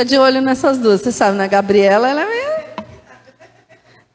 Fica 0.00 0.04
de 0.04 0.18
olho 0.18 0.40
nessas 0.40 0.78
duas. 0.78 1.02
Você 1.02 1.12
sabe, 1.12 1.36
né? 1.36 1.46
Gabriela, 1.46 2.08
ela 2.08 2.22
é. 2.22 2.76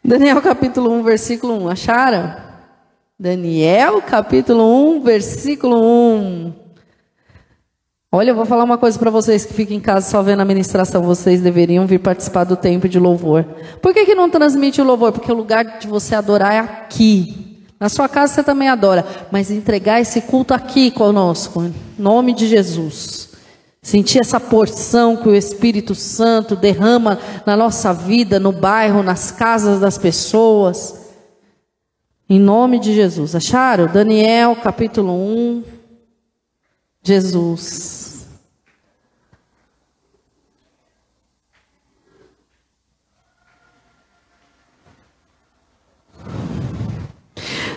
Daniel 0.04 0.42
capítulo 0.42 0.92
1, 0.92 1.04
versículo 1.04 1.64
1. 1.66 1.70
Acharam? 1.70 2.36
Daniel 3.20 4.02
capítulo 4.02 4.96
1, 4.96 5.04
versículo 5.04 5.80
1. 5.80 6.54
Olha, 8.12 8.32
eu 8.32 8.36
vou 8.36 8.48
falar 8.48 8.64
uma 8.64 8.80
coisa 8.80 8.98
para 8.98 9.12
vocês 9.12 9.46
que 9.46 9.54
ficam 9.54 9.78
em 9.78 9.80
casa 9.80 10.10
só 10.10 10.24
vendo 10.24 10.40
a 10.40 10.46
ministração. 10.46 11.04
Vocês 11.04 11.40
deveriam 11.40 11.86
vir 11.86 12.00
participar 12.00 12.46
do 12.46 12.56
tempo 12.56 12.90
de 12.90 13.00
louvor. 13.00 13.44
Por 13.80 13.94
que, 13.94 14.06
que 14.06 14.16
não 14.16 14.28
transmite 14.28 14.82
o 14.82 14.86
louvor? 14.86 15.12
Porque 15.12 15.32
o 15.32 15.36
lugar 15.36 15.78
de 15.78 15.88
você 15.88 16.16
adorar 16.16 16.54
é 16.54 16.60
aqui. 16.60 17.64
Na 17.80 17.90
sua 17.90 18.10
casa 18.10 18.34
você 18.34 18.44
também 18.44 18.70
adora. 18.70 19.06
Mas 19.32 19.52
entregar 19.52 20.02
esse 20.02 20.22
culto 20.22 20.52
aqui 20.52 20.90
conosco. 20.90 21.62
Em 21.62 21.76
nome 22.00 22.34
de 22.34 22.48
Jesus. 22.48 23.35
Sentir 23.86 24.18
essa 24.18 24.40
porção 24.40 25.16
que 25.16 25.30
o 25.30 25.36
Espírito 25.36 25.94
Santo 25.94 26.56
derrama 26.56 27.20
na 27.46 27.56
nossa 27.56 27.94
vida, 27.94 28.40
no 28.40 28.52
bairro, 28.52 29.04
nas 29.04 29.30
casas 29.30 29.80
das 29.80 29.96
pessoas. 29.96 31.14
Em 32.28 32.40
nome 32.40 32.80
de 32.80 32.96
Jesus. 32.96 33.36
Acharam? 33.36 33.86
Daniel, 33.86 34.56
capítulo 34.56 35.14
1. 35.14 35.64
Jesus. 37.04 38.26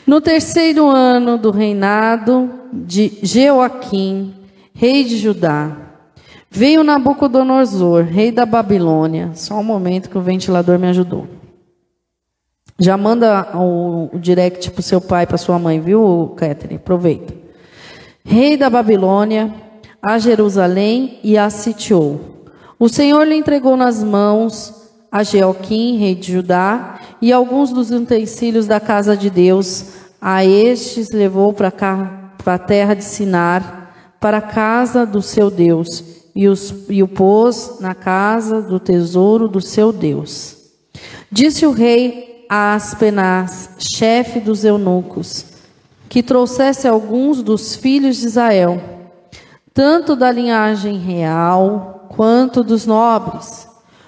No 0.06 0.22
terceiro 0.22 0.88
ano 0.88 1.36
do 1.36 1.50
reinado 1.50 2.50
de 2.72 3.18
Jeoaquim, 3.22 4.34
rei 4.72 5.04
de 5.04 5.18
Judá, 5.18 5.87
veio 6.50 6.84
Nabucodonosor, 6.84 8.04
rei 8.04 8.32
da 8.32 8.46
Babilônia. 8.46 9.30
Só 9.34 9.54
um 9.54 9.64
momento 9.64 10.08
que 10.10 10.18
o 10.18 10.22
ventilador 10.22 10.78
me 10.78 10.88
ajudou. 10.88 11.26
Já 12.78 12.96
manda 12.96 13.56
o, 13.56 14.18
direct 14.18 14.70
para 14.70 14.82
seu 14.82 15.00
pai, 15.00 15.26
para 15.26 15.36
sua 15.36 15.58
mãe, 15.58 15.80
viu, 15.80 16.34
Catherine? 16.36 16.76
Aproveita. 16.76 17.34
Rei 18.24 18.56
da 18.56 18.70
Babilônia, 18.70 19.52
a 20.00 20.16
Jerusalém 20.18 21.18
e 21.24 21.36
a 21.36 21.50
sitiou. 21.50 22.44
O 22.78 22.88
Senhor 22.88 23.26
lhe 23.26 23.34
entregou 23.34 23.76
nas 23.76 24.02
mãos 24.04 24.92
a 25.10 25.24
Jeoquim, 25.24 25.96
rei 25.96 26.14
de 26.14 26.32
Judá, 26.32 27.00
e 27.20 27.32
alguns 27.32 27.72
dos 27.72 27.90
utensílios 27.90 28.66
da 28.66 28.78
casa 28.78 29.16
de 29.16 29.28
Deus. 29.28 29.94
A 30.20 30.44
estes 30.44 31.10
levou 31.10 31.52
para 31.52 31.72
a 32.46 32.58
terra 32.58 32.94
de 32.94 33.02
Sinar, 33.02 33.92
para 34.20 34.38
a 34.38 34.42
casa 34.42 35.04
do 35.04 35.20
seu 35.20 35.50
Deus, 35.50 36.17
e, 36.38 36.46
os, 36.46 36.72
e 36.88 37.02
o 37.02 37.08
pôs 37.08 37.78
na 37.80 37.96
casa 37.96 38.62
do 38.62 38.78
tesouro 38.78 39.48
do 39.48 39.60
seu 39.60 39.92
Deus. 39.92 40.56
Disse 41.32 41.66
o 41.66 41.72
rei 41.72 42.46
Aspenaz, 42.48 43.70
chefe 43.80 44.38
dos 44.38 44.64
eunucos, 44.64 45.46
que 46.08 46.22
trouxesse 46.22 46.86
alguns 46.86 47.42
dos 47.42 47.74
filhos 47.74 48.18
de 48.18 48.26
Israel, 48.26 48.80
tanto 49.74 50.14
da 50.14 50.30
linhagem 50.30 50.96
real 50.96 52.06
quanto 52.08 52.62
dos 52.62 52.86
nobres, 52.86 53.66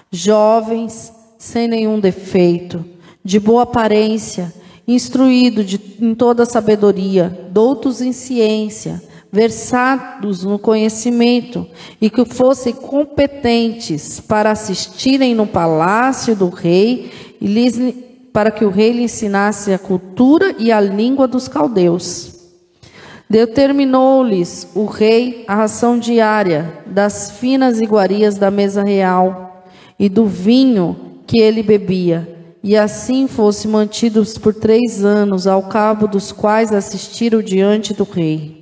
jovens, 0.09 1.11
sem 1.37 1.67
nenhum 1.67 1.99
defeito, 1.99 2.85
de 3.21 3.41
boa 3.41 3.63
aparência, 3.63 4.53
instruído 4.87 5.65
de, 5.65 5.97
em 5.99 6.15
toda 6.15 6.45
sabedoria, 6.45 7.49
doutos 7.51 7.99
em 7.99 8.13
ciência, 8.13 9.03
versados 9.31 10.43
no 10.43 10.59
conhecimento 10.59 11.65
e 12.01 12.09
que 12.09 12.25
fossem 12.25 12.73
competentes 12.73 14.19
para 14.19 14.51
assistirem 14.51 15.33
no 15.33 15.47
palácio 15.47 16.35
do 16.35 16.49
rei 16.49 17.11
e 17.39 17.47
lhes 17.47 17.79
para 18.33 18.51
que 18.51 18.63
o 18.63 18.69
rei 18.69 18.91
lhe 18.91 19.03
ensinasse 19.03 19.73
a 19.73 19.79
cultura 19.79 20.55
e 20.57 20.71
a 20.71 20.79
língua 20.79 21.27
dos 21.27 21.47
caldeus. 21.47 22.31
Determinou-lhes 23.29 24.67
o 24.75 24.85
rei 24.85 25.43
a 25.47 25.55
ração 25.55 25.97
diária 25.97 26.83
das 26.85 27.31
finas 27.31 27.79
iguarias 27.79 28.37
da 28.37 28.51
mesa 28.51 28.83
real 28.83 29.65
e 29.97 30.09
do 30.09 30.25
vinho 30.25 31.21
que 31.27 31.39
ele 31.39 31.63
bebia, 31.63 32.55
e 32.63 32.75
assim 32.75 33.27
fosse 33.27 33.67
mantidos 33.67 34.37
por 34.37 34.53
três 34.53 35.03
anos, 35.03 35.47
ao 35.47 35.63
cabo 35.63 36.07
dos 36.07 36.31
quais 36.31 36.73
assistiram 36.73 37.41
diante 37.41 37.93
do 37.93 38.03
rei. 38.03 38.60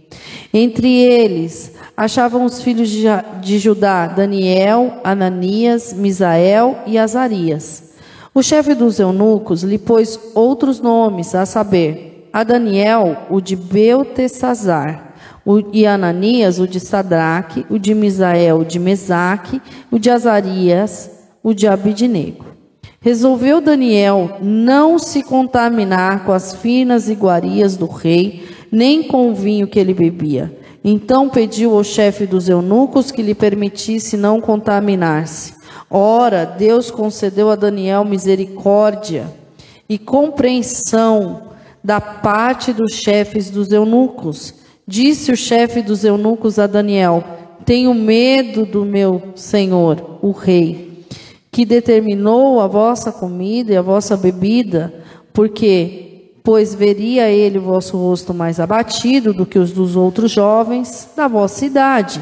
Entre 0.53 0.89
eles 0.89 1.73
achavam 1.95 2.43
os 2.43 2.61
filhos 2.61 2.89
de 2.89 3.59
Judá 3.59 4.07
Daniel, 4.07 4.99
Ananias, 5.03 5.93
Misael 5.93 6.79
e 6.87 6.97
Azarias. 6.97 7.91
O 8.33 8.41
chefe 8.41 8.73
dos 8.73 8.99
eunucos 8.99 9.63
lhe 9.63 9.77
pôs 9.77 10.19
outros 10.33 10.79
nomes, 10.79 11.35
a 11.35 11.45
saber, 11.45 12.29
a 12.33 12.43
Daniel, 12.43 13.27
o 13.29 13.41
de 13.41 13.55
Beltesazar, 13.55 15.13
e 15.73 15.85
Ananias, 15.85 16.59
o 16.59 16.67
de 16.67 16.79
Sadraque, 16.79 17.65
o 17.69 17.79
de 17.79 17.93
Misael, 17.93 18.59
o 18.59 18.65
de 18.65 18.79
Mesaque, 18.79 19.61
o 19.91 19.97
de 19.97 20.09
Azarias, 20.09 21.11
o 21.43 21.53
de 21.53 21.67
Abidnego. 21.67 22.45
Resolveu 23.01 23.61
Daniel 23.61 24.37
não 24.41 24.99
se 24.99 25.23
contaminar 25.23 26.25
com 26.25 26.33
as 26.33 26.53
finas 26.53 27.09
iguarias 27.09 27.77
do 27.77 27.87
rei, 27.87 28.48
nem 28.71 29.03
com 29.03 29.29
o 29.29 29.35
vinho 29.35 29.67
que 29.67 29.79
ele 29.79 29.93
bebia. 29.93 30.53
Então 30.83 31.29
pediu 31.29 31.75
ao 31.75 31.83
chefe 31.83 32.25
dos 32.25 32.47
eunucos 32.47 33.11
que 33.11 33.21
lhe 33.21 33.35
permitisse 33.35 34.15
não 34.15 34.39
contaminar-se. 34.39 35.53
Ora, 35.89 36.45
Deus 36.45 36.89
concedeu 36.91 37.49
a 37.49 37.55
Daniel 37.55 38.05
misericórdia 38.05 39.33
e 39.87 39.97
compreensão 39.97 41.49
da 41.83 41.99
parte 41.99 42.71
dos 42.71 42.93
chefes 42.93 43.49
dos 43.49 43.71
eunucos. 43.71 44.53
Disse 44.87 45.31
o 45.31 45.37
chefe 45.37 45.81
dos 45.81 46.03
eunucos 46.03 46.59
a 46.59 46.67
Daniel: 46.67 47.23
Tenho 47.65 47.93
medo 47.93 48.65
do 48.65 48.85
meu 48.85 49.33
senhor, 49.35 50.17
o 50.21 50.31
rei, 50.31 51.05
que 51.51 51.65
determinou 51.65 52.59
a 52.59 52.67
vossa 52.67 53.11
comida 53.11 53.73
e 53.73 53.77
a 53.77 53.81
vossa 53.81 54.15
bebida, 54.15 54.93
porque, 55.33 56.08
pois 56.49 56.73
veria 56.73 57.29
ele 57.29 57.59
o 57.59 57.61
vosso 57.61 57.95
rosto 57.95 58.33
mais 58.33 58.59
abatido 58.59 59.35
do 59.35 59.45
que 59.45 59.59
os 59.59 59.71
dos 59.71 59.95
outros 59.95 60.31
jovens 60.31 61.07
da 61.15 61.27
vossa 61.27 61.63
idade. 61.63 62.19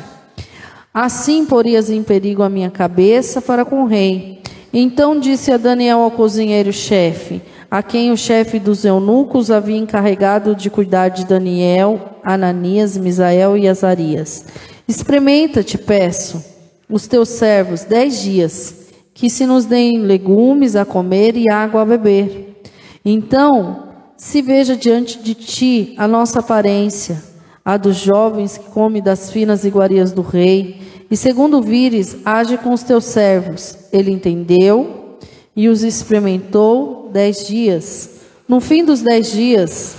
Assim 0.93 1.45
porias 1.45 1.89
em 1.89 2.03
perigo 2.03 2.43
a 2.43 2.49
minha 2.49 2.69
cabeça 2.69 3.41
para 3.41 3.63
com 3.63 3.83
o 3.83 3.87
rei. 3.87 4.41
Então 4.73 5.17
disse 5.17 5.49
a 5.49 5.55
Daniel 5.55 5.99
ao 5.99 6.11
cozinheiro-chefe, 6.11 7.41
a 7.71 7.81
quem 7.81 8.11
o 8.11 8.17
chefe 8.17 8.59
dos 8.59 8.83
eunucos 8.83 9.49
havia 9.49 9.77
encarregado 9.77 10.53
de 10.53 10.69
cuidar 10.69 11.07
de 11.07 11.25
Daniel, 11.25 12.19
Ananias, 12.21 12.97
Misael 12.97 13.55
e 13.55 13.65
Azarias: 13.65 14.43
Experimenta, 14.85 15.63
te 15.63 15.77
peço, 15.77 16.43
os 16.89 17.07
teus 17.07 17.29
servos 17.29 17.85
dez 17.85 18.21
dias, 18.21 18.89
que 19.13 19.29
se 19.29 19.45
nos 19.45 19.63
deem 19.63 19.99
legumes 19.99 20.75
a 20.75 20.83
comer 20.83 21.37
e 21.37 21.49
água 21.49 21.83
a 21.83 21.85
beber. 21.85 22.61
Então 23.05 23.86
se 24.17 24.41
veja 24.41 24.75
diante 24.75 25.19
de 25.19 25.35
ti 25.35 25.93
a 25.97 26.07
nossa 26.07 26.39
aparência, 26.39 27.23
a 27.63 27.77
dos 27.77 27.97
jovens 27.97 28.57
que 28.57 28.69
comem 28.71 29.01
das 29.01 29.31
finas 29.31 29.63
iguarias 29.63 30.11
do 30.11 30.21
rei 30.21 30.81
e 31.09 31.15
segundo 31.15 31.61
vires, 31.61 32.17
age 32.25 32.57
com 32.57 32.73
os 32.73 32.83
teus 32.83 33.05
servos. 33.05 33.77
Ele 33.93 34.11
entendeu 34.11 35.17
e 35.55 35.69
os 35.69 35.83
experimentou 35.83 37.09
dez 37.13 37.47
dias. 37.47 38.09
No 38.47 38.59
fim 38.59 38.83
dos 38.83 39.01
dez 39.01 39.31
dias, 39.31 39.95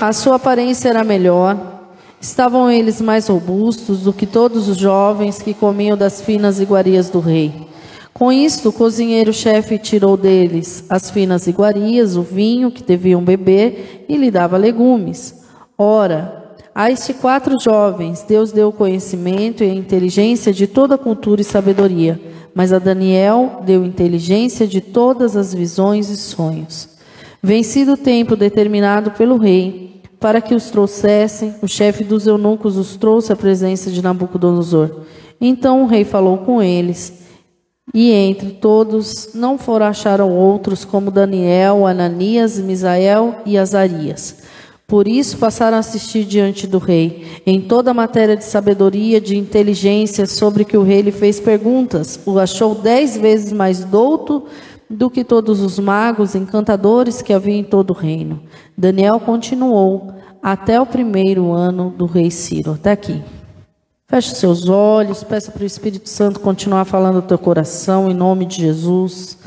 a 0.00 0.12
sua 0.12 0.36
aparência 0.36 0.88
era 0.88 1.04
melhor. 1.04 1.68
Estavam 2.18 2.70
eles 2.70 3.00
mais 3.00 3.28
robustos 3.28 4.00
do 4.00 4.12
que 4.12 4.26
todos 4.26 4.68
os 4.68 4.76
jovens 4.76 5.40
que 5.40 5.54
comiam 5.54 5.96
das 5.96 6.22
finas 6.22 6.60
iguarias 6.60 7.10
do 7.10 7.20
rei. 7.20 7.69
Com 8.12 8.32
isto, 8.32 8.68
o 8.68 8.72
cozinheiro-chefe 8.72 9.78
tirou 9.78 10.16
deles 10.16 10.84
as 10.88 11.10
finas 11.10 11.46
iguarias, 11.46 12.16
o 12.16 12.22
vinho 12.22 12.70
que 12.70 12.82
deviam 12.82 13.22
beber 13.22 14.04
e 14.08 14.16
lhe 14.16 14.30
dava 14.30 14.56
legumes. 14.56 15.42
Ora, 15.78 16.54
a 16.74 16.90
estes 16.90 17.16
quatro 17.16 17.58
jovens, 17.58 18.22
Deus 18.22 18.52
deu 18.52 18.72
conhecimento 18.72 19.64
e 19.64 19.68
inteligência 19.68 20.52
de 20.52 20.66
toda 20.66 20.98
cultura 20.98 21.40
e 21.40 21.44
sabedoria, 21.44 22.20
mas 22.54 22.72
a 22.72 22.78
Daniel 22.78 23.62
deu 23.64 23.84
inteligência 23.84 24.66
de 24.66 24.80
todas 24.80 25.36
as 25.36 25.54
visões 25.54 26.08
e 26.10 26.16
sonhos. 26.16 26.88
Vencido 27.42 27.94
o 27.94 27.96
tempo 27.96 28.36
determinado 28.36 29.12
pelo 29.12 29.36
rei, 29.38 30.02
para 30.20 30.40
que 30.42 30.54
os 30.54 30.70
trouxessem, 30.70 31.54
o 31.62 31.66
chefe 31.66 32.04
dos 32.04 32.26
eunucos 32.26 32.76
os 32.76 32.96
trouxe 32.96 33.32
à 33.32 33.36
presença 33.36 33.90
de 33.90 34.02
Nabucodonosor. 34.02 34.90
Então 35.40 35.82
o 35.82 35.86
rei 35.86 36.04
falou 36.04 36.38
com 36.38 36.62
eles, 36.62 37.19
e 37.92 38.12
entre 38.12 38.50
todos 38.50 39.30
não 39.34 39.58
foram 39.58 39.86
acharam 39.86 40.30
outros 40.30 40.84
como 40.84 41.10
Daniel, 41.10 41.86
Ananias, 41.86 42.58
Misael 42.58 43.36
e 43.44 43.58
Azarias 43.58 44.36
Por 44.86 45.08
isso 45.08 45.38
passaram 45.38 45.76
a 45.76 45.80
assistir 45.80 46.24
diante 46.24 46.66
do 46.66 46.78
rei, 46.78 47.26
em 47.46 47.60
toda 47.60 47.90
a 47.90 47.94
matéria 47.94 48.36
de 48.36 48.44
sabedoria, 48.44 49.20
de 49.20 49.36
inteligência, 49.36 50.26
sobre 50.26 50.64
que 50.64 50.76
o 50.76 50.82
rei 50.82 51.02
lhe 51.02 51.12
fez 51.12 51.40
perguntas. 51.40 52.18
O 52.26 52.38
achou 52.38 52.74
dez 52.74 53.16
vezes 53.16 53.52
mais 53.52 53.84
douto 53.84 54.44
do 54.88 55.08
que 55.08 55.22
todos 55.22 55.60
os 55.60 55.78
magos, 55.78 56.34
encantadores 56.34 57.22
que 57.22 57.32
havia 57.32 57.54
em 57.54 57.62
todo 57.62 57.90
o 57.90 57.94
reino. 57.94 58.40
Daniel 58.76 59.20
continuou 59.20 60.12
até 60.42 60.80
o 60.80 60.86
primeiro 60.86 61.52
ano 61.52 61.94
do 61.96 62.06
rei 62.06 62.30
Ciro. 62.30 62.72
Até 62.72 62.90
aqui. 62.90 63.22
Feche 64.10 64.34
seus 64.34 64.68
olhos, 64.68 65.22
peça 65.22 65.52
para 65.52 65.62
o 65.62 65.66
Espírito 65.66 66.08
Santo 66.08 66.40
continuar 66.40 66.84
falando 66.84 67.14
no 67.14 67.22
teu 67.22 67.38
coração, 67.38 68.10
em 68.10 68.12
nome 68.12 68.44
de 68.44 68.56
Jesus. 68.56 69.38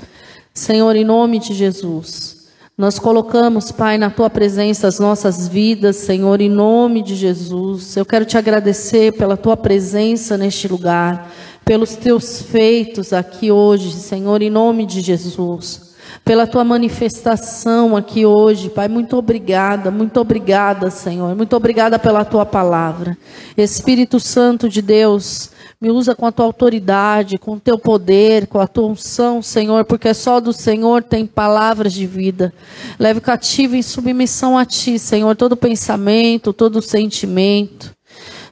Senhor, 0.53 0.95
em 0.95 1.03
nome 1.03 1.37
de 1.37 1.53
Jesus. 1.53 2.47
Nós 2.77 2.97
colocamos, 2.97 3.73
Pai, 3.73 3.97
na 3.97 4.09
tua 4.09 4.29
presença 4.29 4.87
as 4.87 4.99
nossas 4.99 5.49
vidas, 5.49 5.97
Senhor, 5.97 6.39
em 6.39 6.49
nome 6.49 7.03
de 7.03 7.13
Jesus. 7.13 7.97
Eu 7.97 8.05
quero 8.05 8.23
te 8.23 8.37
agradecer 8.37 9.11
pela 9.11 9.35
tua 9.35 9.57
presença 9.57 10.37
neste 10.37 10.65
lugar, 10.69 11.29
pelos 11.65 11.97
teus 11.97 12.41
feitos 12.41 13.11
aqui 13.11 13.51
hoje, 13.51 13.91
Senhor, 13.91 14.41
em 14.41 14.49
nome 14.49 14.85
de 14.85 15.01
Jesus 15.01 15.92
pela 16.23 16.47
tua 16.47 16.63
manifestação 16.63 17.97
aqui 17.97 18.25
hoje, 18.25 18.69
Pai. 18.69 18.87
Muito 18.87 19.17
obrigada, 19.17 19.91
muito 19.91 20.19
obrigada, 20.19 20.89
Senhor. 20.89 21.35
Muito 21.35 21.55
obrigada 21.55 21.99
pela 21.99 22.23
tua 22.23 22.45
palavra. 22.45 23.17
Espírito 23.57 24.19
Santo 24.19 24.69
de 24.69 24.81
Deus, 24.81 25.51
me 25.81 25.91
usa 25.91 26.15
com 26.15 26.25
a 26.25 26.31
tua 26.31 26.45
autoridade, 26.45 27.37
com 27.37 27.53
o 27.53 27.59
teu 27.59 27.77
poder, 27.77 28.47
com 28.47 28.59
a 28.59 28.67
tua 28.67 28.87
unção, 28.87 29.41
Senhor, 29.41 29.83
porque 29.83 30.13
só 30.13 30.39
do 30.39 30.53
Senhor 30.53 31.03
tem 31.03 31.25
palavras 31.25 31.91
de 31.91 32.07
vida. 32.07 32.53
Leve 32.97 33.19
cativo 33.19 33.75
em 33.75 33.81
submissão 33.81 34.57
a 34.57 34.65
ti, 34.65 34.97
Senhor, 34.97 35.35
todo 35.35 35.57
pensamento, 35.57 36.53
todo 36.53 36.81
sentimento 36.81 37.93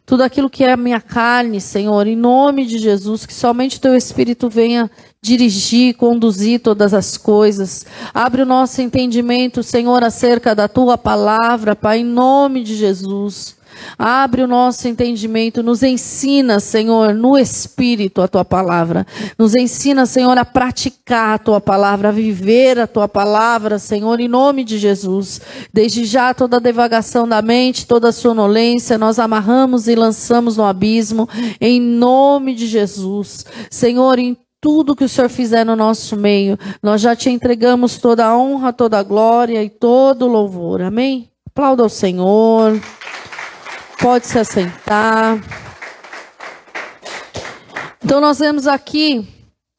tudo 0.03 0.23
aquilo 0.23 0.49
que 0.49 0.65
é 0.65 0.73
a 0.73 0.75
minha 0.75 0.99
carne, 0.99 1.61
Senhor, 1.61 2.05
em 2.05 2.17
nome 2.17 2.65
de 2.65 2.77
Jesus, 2.77 3.25
que 3.25 3.33
somente 3.33 3.79
teu 3.79 3.95
Espírito 3.95 4.49
venha 4.49 4.91
dirigir, 5.23 5.95
conduzir 5.97 6.59
todas 6.59 6.95
as 6.95 7.15
coisas. 7.15 7.85
Abre 8.11 8.41
o 8.41 8.45
nosso 8.45 8.81
entendimento, 8.81 9.61
Senhor, 9.61 10.03
acerca 10.03 10.55
da 10.55 10.67
tua 10.67 10.97
palavra, 10.97 11.75
Pai, 11.75 11.99
em 11.99 12.03
nome 12.03 12.63
de 12.63 12.75
Jesus. 12.75 13.55
Abre 13.99 14.41
o 14.41 14.47
nosso 14.47 14.87
entendimento, 14.87 15.61
nos 15.61 15.83
ensina, 15.83 16.59
Senhor, 16.59 17.13
no 17.13 17.37
Espírito 17.37 18.19
a 18.19 18.27
tua 18.27 18.43
palavra. 18.43 19.05
Nos 19.37 19.53
ensina, 19.53 20.07
Senhor, 20.07 20.35
a 20.39 20.43
praticar 20.43 21.35
a 21.35 21.37
tua 21.37 21.61
palavra, 21.61 22.09
a 22.09 22.11
viver 22.11 22.79
a 22.79 22.87
tua 22.87 23.07
palavra, 23.07 23.77
Senhor, 23.77 24.19
em 24.19 24.27
nome 24.27 24.63
de 24.63 24.79
Jesus. 24.79 25.39
Desde 25.71 26.03
já, 26.03 26.33
toda 26.33 26.59
devagação 26.59 27.27
da 27.27 27.43
mente, 27.43 27.85
toda 27.85 28.11
sonolência, 28.11 28.97
nós 28.97 29.19
amarramos 29.19 29.87
e 29.87 29.93
lançamos 29.93 30.57
no 30.57 30.65
abismo, 30.65 31.29
em 31.59 31.79
nome 31.79 32.55
de 32.55 32.65
Jesus. 32.65 33.45
Senhor, 33.69 34.17
em 34.17 34.35
tudo 34.61 34.95
que 34.95 35.03
o 35.03 35.09
Senhor 35.09 35.27
fizer 35.27 35.65
no 35.65 35.75
nosso 35.75 36.15
meio, 36.15 36.57
nós 36.83 37.01
já 37.01 37.15
te 37.15 37.31
entregamos 37.31 37.97
toda 37.97 38.27
a 38.27 38.37
honra, 38.37 38.71
toda 38.71 38.99
a 38.99 39.03
glória 39.03 39.63
e 39.63 39.69
todo 39.69 40.27
o 40.27 40.31
louvor. 40.31 40.83
Amém? 40.83 41.31
Aplauda 41.49 41.81
ao 41.81 41.89
Senhor. 41.89 42.79
Pode 43.99 44.27
se 44.27 44.37
assentar. 44.37 45.39
Então 48.03 48.21
nós 48.21 48.37
vemos 48.37 48.67
aqui 48.67 49.27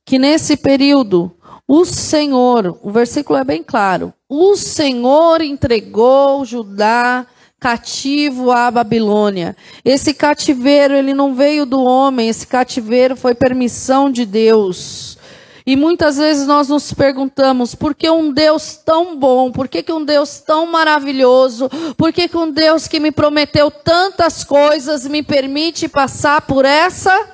que 0.04 0.18
nesse 0.18 0.56
período 0.56 1.30
o 1.66 1.84
Senhor, 1.84 2.78
o 2.82 2.90
versículo 2.90 3.38
é 3.38 3.44
bem 3.44 3.62
claro, 3.62 4.12
o 4.28 4.56
Senhor 4.56 5.40
entregou 5.40 6.44
Judá 6.44 7.26
cativo 7.62 8.50
à 8.50 8.68
Babilônia. 8.72 9.56
Esse 9.84 10.12
cativeiro, 10.12 10.94
ele 10.94 11.14
não 11.14 11.32
veio 11.32 11.64
do 11.64 11.80
homem, 11.80 12.28
esse 12.28 12.44
cativeiro 12.44 13.14
foi 13.14 13.36
permissão 13.36 14.10
de 14.10 14.26
Deus. 14.26 15.16
E 15.64 15.76
muitas 15.76 16.16
vezes 16.16 16.44
nós 16.44 16.68
nos 16.68 16.92
perguntamos 16.92 17.72
por 17.72 17.94
que 17.94 18.10
um 18.10 18.32
Deus 18.32 18.74
tão 18.84 19.16
bom, 19.16 19.52
por 19.52 19.68
que, 19.68 19.80
que 19.80 19.92
um 19.92 20.04
Deus 20.04 20.40
tão 20.40 20.66
maravilhoso, 20.66 21.70
por 21.96 22.12
que, 22.12 22.26
que 22.26 22.36
um 22.36 22.50
Deus 22.50 22.88
que 22.88 22.98
me 22.98 23.12
prometeu 23.12 23.70
tantas 23.70 24.42
coisas 24.42 25.06
me 25.06 25.22
permite 25.22 25.86
passar 25.86 26.42
por 26.42 26.64
essa 26.64 27.28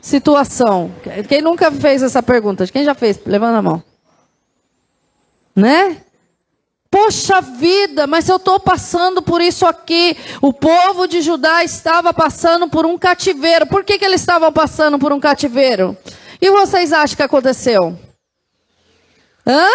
situação? 0.00 0.90
Quem 1.28 1.40
nunca 1.40 1.70
fez 1.70 2.02
essa 2.02 2.20
pergunta? 2.20 2.66
Quem 2.66 2.82
já 2.82 2.94
fez? 2.94 3.20
Levanta 3.24 3.58
a 3.58 3.62
mão. 3.62 3.84
Né? 5.54 5.98
Poxa 6.90 7.42
vida, 7.42 8.06
mas 8.06 8.28
eu 8.28 8.36
estou 8.36 8.58
passando 8.58 9.20
por 9.20 9.42
isso 9.42 9.66
aqui. 9.66 10.16
O 10.40 10.52
povo 10.52 11.06
de 11.06 11.20
Judá 11.20 11.62
estava 11.62 12.14
passando 12.14 12.68
por 12.68 12.86
um 12.86 12.96
cativeiro. 12.96 13.66
Por 13.66 13.84
que, 13.84 13.98
que 13.98 14.04
eles 14.04 14.22
estavam 14.22 14.50
passando 14.50 14.98
por 14.98 15.12
um 15.12 15.20
cativeiro? 15.20 15.96
E 16.40 16.50
vocês 16.50 16.92
acham 16.92 17.16
que 17.16 17.22
aconteceu? 17.22 17.98
Hã? 19.46 19.68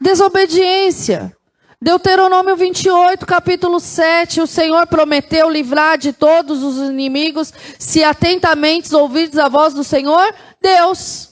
Desobediência. 0.00 1.36
Deuteronômio 1.82 2.56
28, 2.56 3.24
capítulo 3.24 3.80
7, 3.80 4.42
o 4.42 4.46
Senhor 4.46 4.86
prometeu 4.86 5.48
livrar 5.48 5.96
de 5.96 6.12
todos 6.12 6.62
os 6.62 6.76
inimigos, 6.76 7.54
se 7.78 8.04
atentamente 8.04 8.94
ouvirdes 8.94 9.38
a 9.38 9.48
voz 9.48 9.72
do 9.72 9.82
Senhor, 9.82 10.34
Deus. 10.60 11.30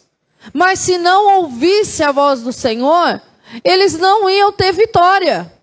Mas 0.54 0.78
se 0.78 0.96
não 0.96 1.40
ouvisse 1.40 2.02
a 2.02 2.12
voz 2.12 2.40
do 2.40 2.50
Senhor, 2.50 3.20
eles 3.64 3.98
não 3.98 4.28
iam 4.28 4.52
ter 4.52 4.72
vitória. 4.72 5.57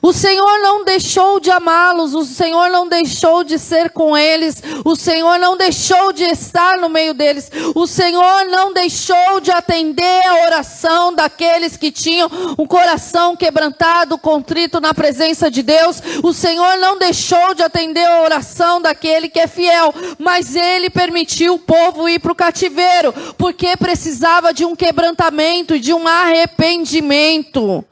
O 0.00 0.12
Senhor 0.12 0.58
não 0.60 0.84
deixou 0.84 1.40
de 1.40 1.50
amá-los, 1.50 2.14
o 2.14 2.24
Senhor 2.24 2.70
não 2.70 2.88
deixou 2.88 3.42
de 3.42 3.58
ser 3.58 3.90
com 3.90 4.16
eles, 4.16 4.62
o 4.84 4.94
Senhor 4.94 5.38
não 5.38 5.56
deixou 5.56 6.12
de 6.12 6.24
estar 6.24 6.78
no 6.78 6.88
meio 6.88 7.14
deles, 7.14 7.50
o 7.74 7.86
Senhor 7.86 8.44
não 8.46 8.72
deixou 8.72 9.40
de 9.40 9.50
atender 9.50 10.26
a 10.26 10.44
oração 10.44 11.14
daqueles 11.14 11.76
que 11.76 11.90
tinham 11.90 12.30
um 12.58 12.66
coração 12.66 13.36
quebrantado, 13.36 14.18
contrito 14.18 14.80
na 14.80 14.94
presença 14.94 15.50
de 15.50 15.62
Deus, 15.62 16.02
o 16.22 16.32
Senhor 16.32 16.78
não 16.78 16.98
deixou 16.98 17.54
de 17.54 17.62
atender 17.62 18.04
a 18.04 18.22
oração 18.22 18.80
daquele 18.80 19.28
que 19.28 19.40
é 19.40 19.46
fiel, 19.46 19.94
mas 20.18 20.54
ele 20.54 20.90
permitiu 20.90 21.54
o 21.54 21.58
povo 21.58 22.08
ir 22.08 22.18
para 22.18 22.32
o 22.32 22.36
cativeiro, 22.36 23.12
porque 23.36 23.76
precisava 23.76 24.52
de 24.52 24.64
um 24.64 24.76
quebrantamento 24.76 25.78
de 25.78 25.92
um 25.92 26.06
arrependimento. 26.06 27.84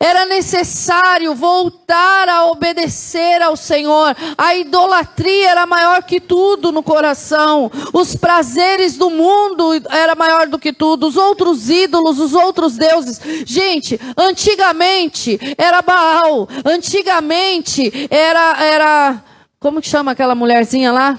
Era 0.00 0.26
necessário 0.26 1.34
voltar 1.34 2.28
a 2.28 2.46
obedecer 2.46 3.40
ao 3.40 3.56
Senhor. 3.56 4.14
A 4.36 4.54
idolatria 4.56 5.50
era 5.50 5.66
maior 5.66 6.02
que 6.02 6.20
tudo 6.20 6.72
no 6.72 6.82
coração. 6.82 7.70
Os 7.92 8.16
prazeres 8.16 8.96
do 8.96 9.08
mundo 9.08 9.70
era 9.90 10.14
maior 10.14 10.46
do 10.48 10.58
que 10.58 10.72
tudo. 10.72 11.06
Os 11.06 11.16
outros 11.16 11.70
ídolos, 11.70 12.18
os 12.18 12.34
outros 12.34 12.76
deuses. 12.76 13.20
Gente, 13.46 13.98
antigamente 14.16 15.38
era 15.56 15.80
Baal. 15.80 16.48
Antigamente 16.64 18.08
era 18.10 18.56
era 18.62 19.24
como 19.60 19.80
que 19.80 19.88
chama 19.88 20.12
aquela 20.12 20.34
mulherzinha 20.34 20.92
lá? 20.92 21.18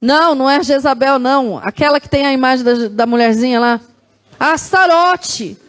Não, 0.00 0.34
não 0.34 0.50
é 0.50 0.62
Jezabel 0.62 1.18
não. 1.18 1.58
Aquela 1.58 2.00
que 2.00 2.08
tem 2.08 2.26
a 2.26 2.32
imagem 2.32 2.64
da, 2.64 2.88
da 2.88 3.06
mulherzinha 3.06 3.60
lá. 3.60 3.80
Astarote. 4.40 5.63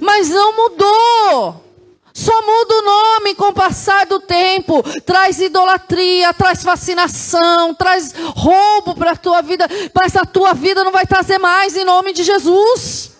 Mas 0.00 0.28
não 0.28 0.56
mudou. 0.56 1.64
Só 2.12 2.42
muda 2.42 2.74
o 2.74 2.82
nome 2.82 3.34
com 3.36 3.48
o 3.48 3.52
passar 3.52 4.04
do 4.06 4.18
tempo. 4.18 4.82
Traz 5.02 5.40
idolatria, 5.40 6.34
traz 6.34 6.64
fascinação, 6.64 7.72
traz 7.74 8.12
roubo 8.34 8.94
para 8.96 9.12
a 9.12 9.16
tua 9.16 9.40
vida. 9.40 9.68
Mas 9.94 10.16
a 10.16 10.24
tua 10.24 10.52
vida 10.52 10.82
não 10.82 10.90
vai 10.90 11.06
trazer 11.06 11.38
mais 11.38 11.76
em 11.76 11.84
nome 11.84 12.12
de 12.12 12.24
Jesus. 12.24 13.17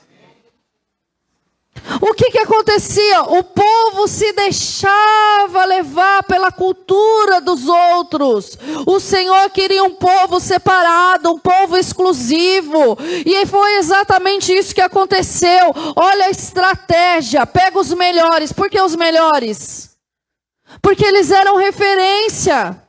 O 2.01 2.13
que, 2.15 2.31
que 2.31 2.39
acontecia? 2.39 3.23
O 3.23 3.43
povo 3.43 4.07
se 4.07 4.33
deixava 4.33 5.65
levar 5.65 6.23
pela 6.25 6.53
cultura 6.53 7.41
dos 7.41 7.67
outros. 7.67 8.59
O 8.87 9.01
Senhor 9.01 9.49
queria 9.51 9.83
um 9.83 9.95
povo 9.95 10.39
separado, 10.39 11.31
um 11.31 11.39
povo 11.39 11.77
exclusivo. 11.77 12.99
E 13.25 13.47
foi 13.47 13.77
exatamente 13.77 14.53
isso 14.53 14.75
que 14.75 14.83
aconteceu. 14.83 15.73
Olha 15.97 16.27
a 16.27 16.31
estratégia. 16.31 17.47
Pega 17.47 17.79
os 17.79 17.93
melhores. 17.95 18.53
Por 18.53 18.69
que 18.69 18.81
os 18.81 18.95
melhores? 18.95 19.97
Porque 20.83 21.05
eles 21.05 21.31
eram 21.31 21.57
referência. 21.57 22.83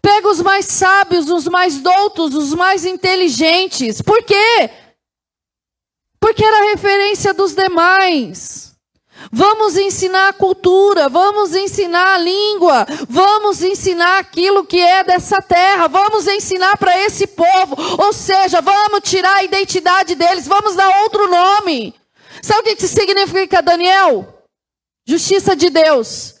Pega 0.00 0.28
os 0.28 0.40
mais 0.40 0.66
sábios, 0.66 1.28
os 1.30 1.46
mais 1.46 1.78
doutos, 1.78 2.34
os 2.34 2.54
mais 2.54 2.84
inteligentes. 2.84 4.00
Por 4.00 4.22
quê? 4.22 4.70
Porque 6.24 6.42
era 6.42 6.70
referência 6.70 7.34
dos 7.34 7.54
demais. 7.54 8.74
Vamos 9.30 9.76
ensinar 9.76 10.28
a 10.28 10.32
cultura, 10.32 11.06
vamos 11.06 11.54
ensinar 11.54 12.14
a 12.14 12.18
língua, 12.18 12.86
vamos 13.10 13.62
ensinar 13.62 14.20
aquilo 14.20 14.64
que 14.64 14.80
é 14.80 15.04
dessa 15.04 15.42
terra, 15.42 15.86
vamos 15.86 16.26
ensinar 16.26 16.78
para 16.78 16.98
esse 16.98 17.26
povo, 17.26 17.76
ou 18.02 18.10
seja, 18.14 18.62
vamos 18.62 19.00
tirar 19.02 19.34
a 19.34 19.44
identidade 19.44 20.14
deles, 20.14 20.48
vamos 20.48 20.74
dar 20.74 21.02
outro 21.02 21.28
nome. 21.28 21.94
Sabe 22.42 22.72
o 22.72 22.76
que 22.76 22.88
significa 22.88 23.60
Daniel? 23.60 24.46
Justiça 25.06 25.54
de 25.54 25.68
Deus. 25.68 26.36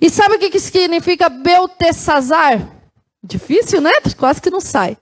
E 0.00 0.10
sabe 0.10 0.34
o 0.34 0.38
que, 0.40 0.58
significa 0.58 1.28
Beltesazar? 1.28 2.58
Difícil, 3.22 3.80
né? 3.80 3.92
Quase 4.18 4.42
que 4.42 4.50
não 4.50 4.60
sai. 4.60 4.98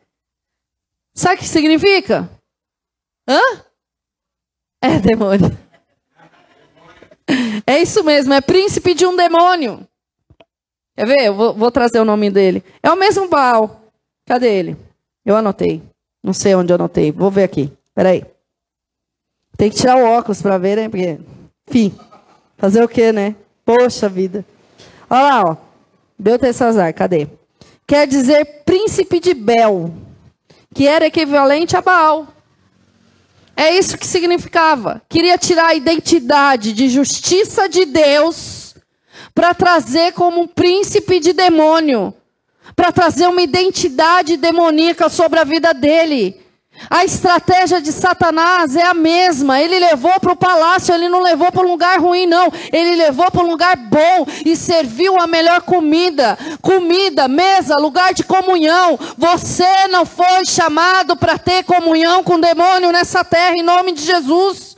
Sabe 1.15 1.37
o 1.37 1.39
que 1.39 1.49
significa? 1.49 2.29
Hã? 3.27 3.70
É 4.83 4.99
demônio. 4.99 5.57
É 7.67 7.81
isso 7.81 8.03
mesmo, 8.03 8.33
é 8.33 8.41
príncipe 8.41 8.95
de 8.95 9.07
um 9.07 9.15
demônio. 9.15 9.87
Quer 10.97 11.07
ver? 11.07 11.27
Eu 11.27 11.35
vou, 11.35 11.55
vou 11.55 11.71
trazer 11.71 12.01
o 12.01 12.05
nome 12.05 12.31
dele. 12.31 12.65
É 12.83 12.91
o 12.91 12.97
mesmo 12.97 13.29
Baal. 13.29 13.81
Cadê 14.27 14.49
ele? 14.53 14.77
Eu 15.25 15.37
anotei. 15.37 15.83
Não 16.23 16.33
sei 16.33 16.55
onde 16.55 16.73
eu 16.73 16.75
anotei. 16.75 17.13
Vou 17.13 17.31
ver 17.31 17.45
aqui. 17.45 17.73
Peraí. 17.95 18.25
Tem 19.57 19.71
que 19.71 19.77
tirar 19.77 19.97
o 19.97 20.05
óculos 20.05 20.43
para 20.43 20.59
ver, 20.59 20.77
né? 20.77 20.89
Porque, 20.89 21.19
enfim, 21.69 21.95
fazer 22.57 22.83
o 22.83 22.89
quê, 22.89 23.13
né? 23.13 23.35
Poxa 23.65 24.09
vida. 24.09 24.45
Olha 25.09 25.23
lá, 25.23 25.43
ó. 25.43 25.57
Beltesazar, 26.19 26.93
cadê? 26.95 27.29
Quer 27.87 28.07
dizer 28.07 28.63
príncipe 28.65 29.19
de 29.19 29.35
Bel, 29.35 29.91
que 30.75 30.87
era 30.87 31.07
equivalente 31.07 31.77
a 31.77 31.81
Baal. 31.81 32.29
É 33.57 33.77
isso 33.77 33.99
que 33.99 34.07
significava. 34.07 35.03
Queria 35.09 35.37
tirar 35.37 35.67
a 35.67 35.75
identidade 35.75 36.73
de 36.73 36.89
justiça 36.89 37.69
de 37.69 37.85
Deus 37.85 38.75
para 39.35 39.55
trazer 39.55 40.13
como 40.13 40.41
um 40.43 40.47
príncipe 40.47 41.21
de 41.21 41.33
demônio, 41.33 42.15
para 42.75 42.91
trazer 42.91 43.27
uma 43.27 43.43
identidade 43.43 44.37
demoníaca 44.37 45.09
sobre 45.09 45.39
a 45.39 45.45
vida 45.45 45.73
dele. 45.73 46.41
A 46.89 47.05
estratégia 47.05 47.81
de 47.81 47.93
Satanás 47.93 48.77
é 48.77 48.83
a 48.83 48.95
mesma. 48.95 49.61
Ele 49.61 49.79
levou 49.79 50.19
para 50.21 50.33
o 50.33 50.37
palácio, 50.37 50.95
ele 50.95 51.09
não 51.09 51.23
levou 51.23 51.51
para 51.53 51.67
um 51.67 51.71
lugar 51.71 52.01
ruim, 52.01 52.27
não. 52.27 52.51
Ele 52.73 52.97
levou 52.97 53.31
para 53.31 53.43
um 53.43 53.51
lugar 53.51 53.77
bom 53.77 54.27
e 54.45 54.57
serviu 54.57 55.21
a 55.21 55.27
melhor 55.27 55.61
comida. 55.63 56.39
Comida, 56.63 57.29
mesa, 57.29 57.77
lugar 57.77 58.15
de 58.15 58.25
comunhão. 58.25 58.99
Você 59.19 59.89
não 59.89 60.07
foi 60.07 60.45
chamado 60.47 61.17
para 61.17 61.39
ter 61.39 61.65
comunhão 61.65 62.23
com 62.23 62.35
o 62.35 62.41
demônio 62.41 62.93
nessa 62.93 63.25
terra, 63.25 63.57
em 63.57 63.63
nome 63.63 63.93
de 63.93 64.03
Jesus. 64.03 64.70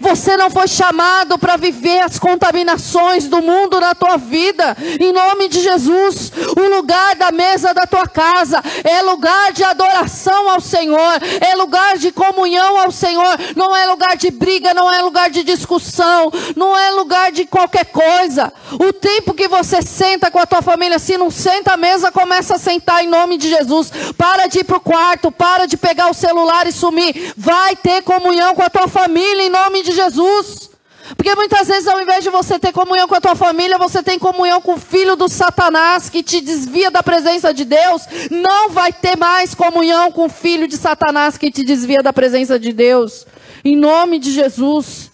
Você 0.00 0.36
não 0.36 0.50
foi 0.50 0.68
chamado 0.68 1.38
para 1.38 1.56
viver 1.56 2.00
as 2.00 2.18
contaminações 2.18 3.26
do 3.26 3.40
mundo 3.40 3.80
na 3.80 3.94
tua 3.94 4.16
vida. 4.16 4.76
Em 5.00 5.12
nome 5.12 5.48
de 5.48 5.60
Jesus, 5.60 6.32
o 6.56 6.76
lugar 6.76 7.16
da 7.16 7.32
mesa 7.32 7.72
da 7.72 7.86
tua 7.86 8.06
casa 8.06 8.62
é 8.84 9.02
lugar 9.02 9.52
de 9.52 9.64
adoração 9.64 10.50
ao 10.50 10.60
Senhor, 10.60 11.20
é 11.40 11.54
lugar 11.54 11.87
de 12.08 12.12
comunhão 12.12 12.78
ao 12.78 12.90
Senhor. 12.90 13.38
Não 13.56 13.74
é 13.76 13.86
lugar 13.86 14.16
de 14.16 14.30
briga, 14.30 14.74
não 14.74 14.92
é 14.92 15.00
lugar 15.00 15.30
de 15.30 15.42
discussão, 15.42 16.30
não 16.56 16.76
é 16.76 16.90
lugar 16.90 17.30
de 17.32 17.46
qualquer 17.46 17.86
coisa. 17.86 18.52
O 18.72 18.92
tempo 18.92 19.34
que 19.34 19.48
você 19.48 19.80
senta 19.80 20.30
com 20.30 20.38
a 20.38 20.46
tua 20.46 20.62
família, 20.62 20.98
se 20.98 21.16
não 21.16 21.30
senta 21.30 21.74
à 21.74 21.76
mesa, 21.76 22.10
começa 22.10 22.56
a 22.56 22.58
sentar 22.58 23.04
em 23.04 23.08
nome 23.08 23.38
de 23.38 23.48
Jesus. 23.48 23.90
Para 24.16 24.46
de 24.46 24.60
ir 24.60 24.64
para 24.64 24.76
o 24.76 24.80
quarto, 24.80 25.30
para 25.30 25.66
de 25.66 25.76
pegar 25.76 26.10
o 26.10 26.14
celular 26.14 26.66
e 26.66 26.72
sumir. 26.72 27.32
Vai 27.36 27.76
ter 27.76 28.02
comunhão 28.02 28.54
com 28.54 28.62
a 28.62 28.70
tua 28.70 28.88
família 28.88 29.44
em 29.44 29.50
nome 29.50 29.68
nome 29.78 29.82
de 29.82 29.92
Jesus. 29.92 30.67
Porque 31.16 31.34
muitas 31.34 31.68
vezes, 31.68 31.86
ao 31.86 32.00
invés 32.00 32.22
de 32.22 32.30
você 32.30 32.58
ter 32.58 32.72
comunhão 32.72 33.08
com 33.08 33.14
a 33.14 33.20
tua 33.20 33.34
família, 33.34 33.78
você 33.78 34.02
tem 34.02 34.18
comunhão 34.18 34.60
com 34.60 34.74
o 34.74 34.78
filho 34.78 35.16
do 35.16 35.28
Satanás, 35.28 36.10
que 36.10 36.22
te 36.22 36.40
desvia 36.40 36.90
da 36.90 37.02
presença 37.02 37.52
de 37.52 37.64
Deus. 37.64 38.02
Não 38.30 38.70
vai 38.70 38.92
ter 38.92 39.16
mais 39.16 39.54
comunhão 39.54 40.12
com 40.12 40.26
o 40.26 40.30
filho 40.30 40.68
de 40.68 40.76
Satanás, 40.76 41.38
que 41.38 41.50
te 41.50 41.64
desvia 41.64 42.02
da 42.02 42.12
presença 42.12 42.58
de 42.58 42.72
Deus. 42.72 43.26
Em 43.64 43.76
nome 43.76 44.18
de 44.18 44.32
Jesus. 44.32 45.10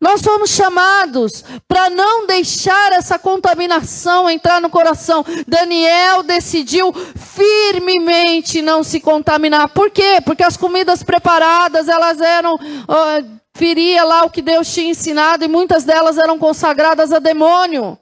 Nós 0.00 0.20
somos 0.20 0.50
chamados 0.50 1.44
para 1.66 1.90
não 1.90 2.24
deixar 2.24 2.92
essa 2.92 3.18
contaminação 3.18 4.30
entrar 4.30 4.60
no 4.60 4.70
coração. 4.70 5.24
Daniel 5.46 6.22
decidiu 6.22 6.92
firmemente 7.16 8.62
não 8.62 8.84
se 8.84 9.00
contaminar. 9.00 9.68
Por 9.70 9.90
quê? 9.90 10.20
Porque 10.24 10.44
as 10.44 10.56
comidas 10.56 11.02
preparadas, 11.02 11.88
elas 11.88 12.20
eram 12.20 12.54
uh, 12.54 13.38
feria 13.58 14.04
lá 14.04 14.24
o 14.24 14.30
que 14.30 14.40
Deus 14.40 14.72
tinha 14.72 14.90
ensinado 14.90 15.44
e 15.44 15.48
muitas 15.48 15.84
delas 15.84 16.16
eram 16.16 16.38
consagradas 16.38 17.12
a 17.12 17.18
demônio. 17.18 17.98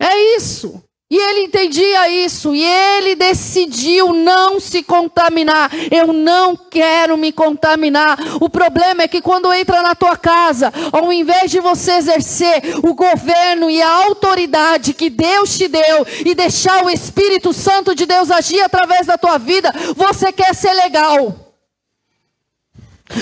É 0.00 0.36
isso. 0.36 0.82
E 1.10 1.16
ele 1.16 1.44
entendia 1.44 2.06
isso 2.10 2.54
e 2.54 2.62
ele 2.62 3.14
decidiu 3.14 4.12
não 4.12 4.60
se 4.60 4.82
contaminar. 4.82 5.70
Eu 5.90 6.12
não 6.12 6.54
quero 6.54 7.16
me 7.16 7.32
contaminar. 7.32 8.18
O 8.42 8.50
problema 8.50 9.04
é 9.04 9.08
que 9.08 9.22
quando 9.22 9.50
entra 9.50 9.80
na 9.80 9.94
tua 9.94 10.18
casa, 10.18 10.70
ao 10.92 11.10
invés 11.10 11.50
de 11.50 11.60
você 11.60 11.92
exercer 11.92 12.60
o 12.82 12.92
governo 12.92 13.70
e 13.70 13.80
a 13.80 13.90
autoridade 13.90 14.92
que 14.92 15.08
Deus 15.08 15.56
te 15.56 15.66
deu 15.66 16.06
e 16.26 16.34
deixar 16.34 16.84
o 16.84 16.90
Espírito 16.90 17.54
Santo 17.54 17.94
de 17.94 18.04
Deus 18.04 18.30
agir 18.30 18.60
através 18.60 19.06
da 19.06 19.16
tua 19.16 19.38
vida, 19.38 19.72
você 19.96 20.30
quer 20.30 20.54
ser 20.54 20.74
legal. 20.74 21.47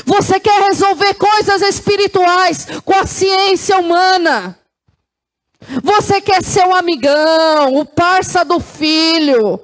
Você 0.04 0.40
quer 0.40 0.68
resolver 0.68 1.14
coisas 1.14 1.62
espirituais 1.62 2.66
com 2.84 2.94
a 2.94 3.06
ciência 3.06 3.78
humana. 3.78 4.58
Você 5.82 6.20
quer 6.20 6.42
ser 6.42 6.66
um 6.66 6.74
amigão, 6.74 7.74
o 7.76 7.84
parça 7.84 8.44
do 8.44 8.60
filho. 8.60 9.60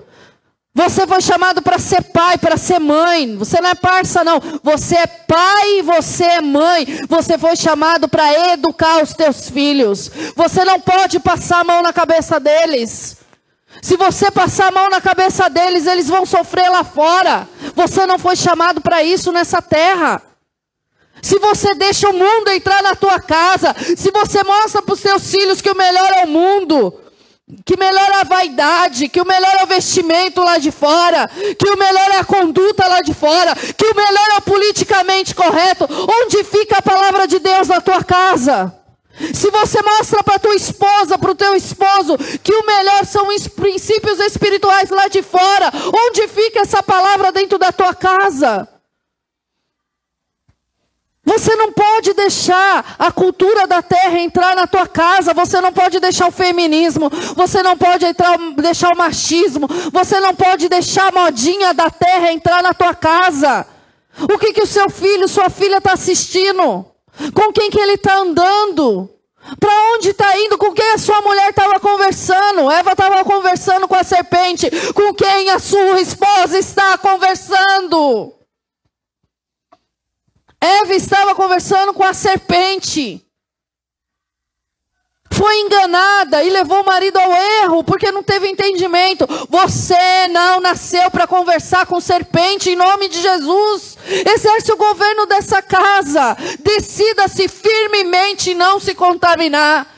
Você 0.74 1.06
foi 1.06 1.20
chamado 1.20 1.60
para 1.60 1.78
ser 1.78 2.02
pai, 2.02 2.38
para 2.38 2.56
ser 2.56 2.78
mãe. 2.78 3.36
Você 3.36 3.60
não 3.60 3.68
é 3.70 3.74
parça, 3.74 4.24
não. 4.24 4.40
Você 4.62 4.96
é 4.96 5.06
pai 5.06 5.78
e 5.78 5.82
você 5.82 6.24
é 6.24 6.40
mãe. 6.40 6.86
Você 7.08 7.36
foi 7.36 7.54
chamado 7.56 8.08
para 8.08 8.52
educar 8.54 9.02
os 9.02 9.12
teus 9.12 9.50
filhos. 9.50 10.10
Você 10.34 10.64
não 10.64 10.80
pode 10.80 11.20
passar 11.20 11.60
a 11.60 11.64
mão 11.64 11.82
na 11.82 11.92
cabeça 11.92 12.40
deles. 12.40 13.21
Se 13.82 13.96
você 13.96 14.30
passar 14.30 14.68
a 14.68 14.70
mão 14.70 14.88
na 14.88 15.00
cabeça 15.00 15.50
deles, 15.50 15.88
eles 15.88 16.06
vão 16.06 16.24
sofrer 16.24 16.70
lá 16.70 16.84
fora. 16.84 17.48
Você 17.74 18.06
não 18.06 18.16
foi 18.16 18.36
chamado 18.36 18.80
para 18.80 19.02
isso 19.02 19.32
nessa 19.32 19.60
terra. 19.60 20.22
Se 21.20 21.36
você 21.40 21.74
deixa 21.74 22.08
o 22.08 22.12
mundo 22.12 22.50
entrar 22.50 22.80
na 22.80 22.94
tua 22.94 23.18
casa, 23.18 23.74
se 23.96 24.12
você 24.12 24.44
mostra 24.44 24.82
para 24.82 24.94
os 24.94 25.00
seus 25.00 25.28
filhos 25.28 25.60
que 25.60 25.70
o 25.70 25.76
melhor 25.76 26.12
é 26.12 26.24
o 26.24 26.28
mundo, 26.28 26.94
que 27.64 27.76
melhor 27.76 28.08
é 28.08 28.20
a 28.20 28.24
vaidade, 28.24 29.08
que 29.08 29.20
o 29.20 29.26
melhor 29.26 29.56
é 29.58 29.64
o 29.64 29.66
vestimento 29.66 30.42
lá 30.42 30.58
de 30.58 30.70
fora, 30.70 31.28
que 31.58 31.68
o 31.68 31.76
melhor 31.76 32.10
é 32.12 32.18
a 32.18 32.24
conduta 32.24 32.86
lá 32.86 33.02
de 33.02 33.12
fora, 33.12 33.54
que 33.54 33.84
o 33.84 33.96
melhor 33.96 34.28
é 34.30 34.38
o 34.38 34.42
politicamente 34.42 35.34
correto, 35.34 35.88
onde 35.90 36.44
fica 36.44 36.78
a 36.78 36.82
palavra 36.82 37.26
de 37.26 37.40
Deus 37.40 37.66
na 37.66 37.80
tua 37.80 38.02
casa? 38.04 38.81
Se 39.34 39.50
você 39.50 39.80
mostra 39.82 40.22
para 40.22 40.38
tua 40.38 40.54
esposa, 40.54 41.18
para 41.18 41.30
o 41.30 41.34
teu 41.34 41.54
esposo, 41.54 42.16
que 42.42 42.54
o 42.54 42.66
melhor 42.66 43.04
são 43.06 43.28
os 43.28 43.46
princípios 43.46 44.18
espirituais 44.18 44.90
lá 44.90 45.08
de 45.08 45.22
fora, 45.22 45.70
onde 45.94 46.26
fica 46.28 46.60
essa 46.60 46.82
palavra 46.82 47.30
dentro 47.30 47.58
da 47.58 47.70
tua 47.70 47.94
casa? 47.94 48.68
Você 51.24 51.54
não 51.54 51.72
pode 51.72 52.12
deixar 52.14 52.96
a 52.98 53.12
cultura 53.12 53.64
da 53.64 53.80
terra 53.80 54.18
entrar 54.18 54.56
na 54.56 54.66
tua 54.66 54.88
casa, 54.88 55.32
você 55.32 55.60
não 55.60 55.72
pode 55.72 56.00
deixar 56.00 56.26
o 56.26 56.32
feminismo, 56.32 57.08
você 57.36 57.62
não 57.62 57.76
pode 57.76 58.04
entrar, 58.04 58.36
deixar 58.56 58.92
o 58.92 58.98
machismo, 58.98 59.68
você 59.92 60.18
não 60.18 60.34
pode 60.34 60.68
deixar 60.68 61.08
a 61.08 61.12
modinha 61.12 61.72
da 61.72 61.88
terra 61.90 62.32
entrar 62.32 62.60
na 62.60 62.74
tua 62.74 62.92
casa. 62.92 63.64
O 64.20 64.36
que, 64.36 64.52
que 64.52 64.62
o 64.62 64.66
seu 64.66 64.90
filho, 64.90 65.28
sua 65.28 65.48
filha 65.48 65.78
está 65.78 65.92
assistindo? 65.92 66.91
Com 67.34 67.52
quem 67.52 67.70
que 67.70 67.78
ele 67.78 67.94
está 67.94 68.16
andando? 68.18 69.10
Para 69.58 69.94
onde 69.94 70.10
está 70.10 70.38
indo? 70.38 70.56
Com 70.56 70.72
quem 70.72 70.92
a 70.92 70.98
sua 70.98 71.20
mulher 71.20 71.50
estava 71.50 71.80
conversando? 71.80 72.70
Eva 72.70 72.92
estava 72.92 73.24
conversando 73.24 73.88
com 73.88 73.94
a 73.94 74.04
serpente. 74.04 74.70
Com 74.92 75.12
quem 75.14 75.50
a 75.50 75.58
sua 75.58 76.00
esposa 76.00 76.58
está 76.58 76.96
conversando? 76.98 78.32
Eva 80.60 80.94
estava 80.94 81.34
conversando 81.34 81.92
com 81.92 82.04
a 82.04 82.14
serpente. 82.14 83.26
Foi 85.42 85.58
enganada 85.58 86.44
e 86.44 86.50
levou 86.50 86.82
o 86.82 86.86
marido 86.86 87.18
ao 87.18 87.34
erro 87.34 87.82
porque 87.82 88.12
não 88.12 88.22
teve 88.22 88.46
entendimento. 88.46 89.26
Você 89.48 90.28
não 90.30 90.60
nasceu 90.60 91.10
para 91.10 91.26
conversar 91.26 91.84
com 91.84 92.00
serpente 92.00 92.70
em 92.70 92.76
nome 92.76 93.08
de 93.08 93.20
Jesus. 93.20 93.98
Exerce 94.06 94.70
o 94.70 94.76
governo 94.76 95.26
dessa 95.26 95.60
casa. 95.60 96.36
Decida-se 96.60 97.48
firmemente 97.48 98.54
não 98.54 98.78
se 98.78 98.94
contaminar. 98.94 99.92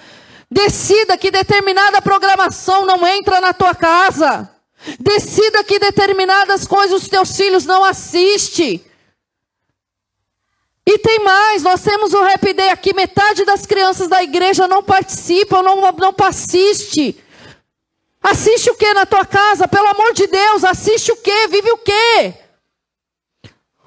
Decida 0.50 1.18
que 1.18 1.30
determinada 1.30 2.00
programação 2.00 2.86
não 2.86 3.06
entra 3.06 3.38
na 3.38 3.52
tua 3.52 3.74
casa. 3.74 4.48
Decida 4.98 5.62
que 5.62 5.78
determinadas 5.78 6.66
coisas 6.66 7.02
os 7.02 7.08
teus 7.10 7.36
filhos 7.36 7.66
não 7.66 7.84
assistem. 7.84 8.82
E 10.86 10.98
tem 10.98 11.18
mais, 11.20 11.62
nós 11.62 11.82
temos 11.82 12.12
o 12.12 12.22
Rap 12.22 12.52
Day 12.52 12.68
aqui, 12.68 12.92
metade 12.92 13.44
das 13.44 13.64
crianças 13.64 14.06
da 14.06 14.22
igreja 14.22 14.68
não 14.68 14.82
participam, 14.82 15.62
não, 15.62 15.80
não 15.80 16.14
assiste. 16.24 17.18
Assiste 18.22 18.70
o 18.70 18.74
que 18.74 18.92
na 18.92 19.06
tua 19.06 19.24
casa? 19.24 19.66
Pelo 19.66 19.88
amor 19.88 20.12
de 20.12 20.26
Deus, 20.26 20.64
assiste 20.64 21.10
o 21.10 21.16
que? 21.16 21.48
Vive 21.48 21.70
o 21.72 21.78
que? 21.78 22.43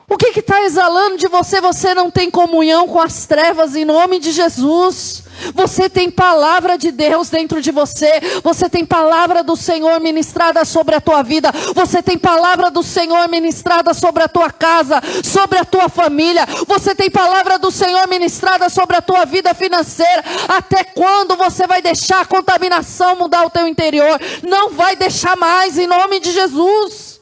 O 0.10 0.16
que 0.16 0.40
está 0.40 0.62
exalando 0.64 1.18
de 1.18 1.28
você? 1.28 1.60
Você 1.60 1.94
não 1.94 2.10
tem 2.10 2.32
comunhão 2.32 2.88
com 2.88 2.98
as 2.98 3.26
trevas 3.26 3.76
em 3.76 3.84
nome 3.84 4.20
de 4.20 4.32
Jesus. 4.32 5.22
Você 5.54 5.90
tem 5.90 6.10
palavra 6.10 6.78
de 6.78 6.94
Deus 6.94 7.30
dentro 7.30 7.62
de 7.62 7.72
você. 7.72 8.22
Você 8.42 8.70
tem 8.70 8.86
palavra 8.86 9.44
do 9.44 9.58
Senhor 9.58 10.00
ministrada 10.00 10.64
sobre 10.64 10.96
a 10.96 11.02
tua 11.02 11.24
vida. 11.24 11.52
Você 11.76 12.02
tem 12.02 12.18
palavra 12.18 12.72
do 12.72 12.82
Senhor 12.82 13.28
ministrada 13.28 13.94
sobre 13.94 14.24
a 14.24 14.30
tua 14.30 14.50
casa, 14.50 15.02
sobre 15.26 15.58
a 15.60 15.66
tua 15.66 15.90
família. 15.90 16.48
Você 16.66 16.96
tem 16.96 17.12
palavra 17.12 17.60
do 17.60 17.70
Senhor 17.70 18.08
ministrada 18.08 18.70
sobre 18.70 18.96
a 18.96 19.02
tua 19.02 19.26
vida 19.26 19.54
financeira. 19.54 20.24
Até 20.48 20.86
quando 20.86 21.36
você 21.36 21.68
vai 21.68 21.82
deixar 21.82 22.22
a 22.22 22.26
contaminação 22.26 23.18
mudar 23.18 23.46
o 23.46 23.50
teu 23.50 23.68
interior? 23.68 24.18
Não 24.42 24.70
vai 24.70 24.96
deixar 24.96 25.36
mais 25.36 25.78
em 25.78 25.86
nome 25.86 26.22
de 26.22 26.32
Jesus. 26.32 27.17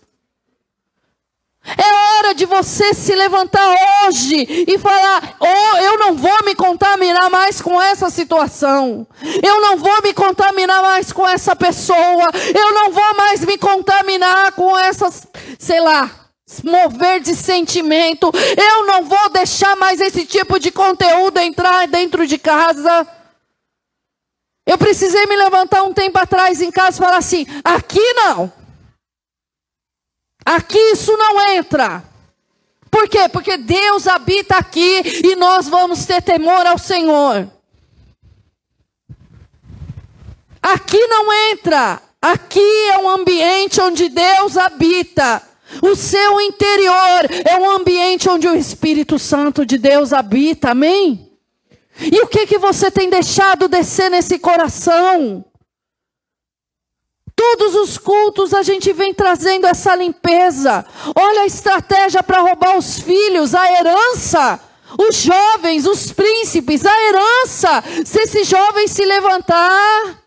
É 1.66 2.18
hora 2.20 2.36
de 2.36 2.46
você 2.46 2.94
se 2.94 3.16
levantar 3.16 3.76
hoje 4.06 4.66
e 4.68 4.78
falar: 4.78 5.36
oh, 5.40 5.78
eu 5.78 5.98
não 5.98 6.16
vou 6.16 6.44
me 6.46 6.54
contaminar 6.54 7.30
mais 7.30 7.60
com 7.60 7.82
essa 7.82 8.10
situação. 8.12 9.08
Eu 9.44 9.62
não 9.62 9.78
vou 9.78 10.02
me 10.04 10.14
contaminar 10.14 10.82
mais 10.84 11.12
com 11.12 11.28
essa 11.28 11.56
pessoa. 11.56 12.28
Eu 12.56 12.72
não 12.74 12.92
vou 12.92 13.16
mais 13.16 13.44
me 13.44 13.58
contaminar 13.58 14.52
com 14.52 14.78
essas, 14.78 15.28
sei 15.58 15.80
lá, 15.80 16.12
mover 16.64 17.20
de 17.20 17.34
sentimento. 17.34 18.32
Eu 18.56 18.86
não 18.86 19.04
vou 19.04 19.30
deixar 19.30 19.76
mais 19.76 20.00
esse 20.00 20.24
tipo 20.26 20.60
de 20.60 20.72
conteúdo 20.72 21.40
entrar 21.40 21.88
dentro 21.88 22.28
de 22.28 22.38
casa. 22.38 23.08
Eu 24.68 24.78
precisei 24.78 25.26
me 25.26 25.36
levantar 25.36 25.82
um 25.84 25.94
tempo 25.94 26.18
atrás 26.20 26.62
em 26.62 26.72
casa 26.72 26.98
e 26.98 27.04
falar 27.04 27.18
assim: 27.18 27.46
aqui 27.64 28.14
não. 28.14 28.65
Aqui 30.46 30.78
isso 30.78 31.18
não 31.18 31.50
entra. 31.50 32.04
Por 32.92 33.10
quê? 33.10 33.28
Porque 33.28 33.58
Deus 33.58 34.08
habita 34.08 34.56
aqui 34.56 35.02
e 35.26 35.36
nós 35.36 35.68
vamos 35.68 36.06
ter 36.06 36.22
temor 36.22 36.66
ao 36.68 36.78
Senhor. 36.78 37.50
Aqui 40.62 41.06
não 41.08 41.34
entra. 41.52 42.02
Aqui 42.22 42.90
é 42.90 42.98
um 43.00 43.10
ambiente 43.10 43.82
onde 43.82 44.08
Deus 44.08 44.56
habita. 44.58 45.42
O 45.82 45.96
seu 45.96 46.40
interior 46.40 47.28
é 47.46 47.58
um 47.60 47.70
ambiente 47.70 48.30
onde 48.30 48.48
o 48.48 48.56
Espírito 48.56 49.20
Santo 49.20 49.66
de 49.66 49.78
Deus 49.78 50.14
habita. 50.14 50.72
Amém? 50.72 51.32
E 52.00 52.22
o 52.22 52.28
que 52.28 52.46
que 52.46 52.58
você 52.58 52.92
tem 52.92 53.10
deixado 53.10 53.68
descer 53.68 54.10
nesse 54.10 54.38
coração? 54.40 55.44
Todos 57.36 57.76
os 57.76 57.98
cultos 57.98 58.54
a 58.54 58.64
gente 58.64 58.94
vem 58.94 59.14
trazendo 59.14 59.68
essa 59.68 59.94
limpeza. 59.94 60.86
Olha 61.16 61.42
a 61.42 61.46
estratégia 61.46 62.24
para 62.24 62.42
roubar 62.42 62.78
os 62.78 63.00
filhos, 63.00 63.54
a 63.54 63.72
herança. 63.72 64.60
Os 64.98 65.18
jovens, 65.18 65.86
os 65.86 66.12
príncipes, 66.14 66.86
a 66.86 67.04
herança. 67.04 67.84
Se 68.06 68.20
esse 68.22 68.44
jovem 68.46 68.88
se 68.88 69.04
levantar 69.04 70.24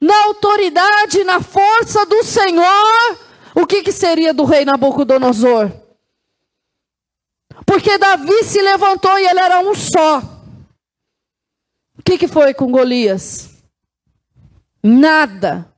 na 0.00 0.24
autoridade, 0.24 1.24
na 1.24 1.40
força 1.40 2.06
do 2.06 2.22
Senhor, 2.24 3.18
o 3.54 3.66
que, 3.66 3.82
que 3.82 3.92
seria 3.92 4.32
do 4.32 4.44
rei 4.44 4.64
Nabucodonosor? 4.64 5.70
Porque 7.66 7.98
Davi 7.98 8.44
se 8.44 8.62
levantou 8.62 9.18
e 9.18 9.26
ele 9.26 9.40
era 9.40 9.60
um 9.60 9.74
só. 9.74 10.20
O 11.98 12.02
que, 12.02 12.16
que 12.16 12.28
foi 12.28 12.54
com 12.54 12.70
Golias? 12.70 13.50
Nada. 14.82 15.70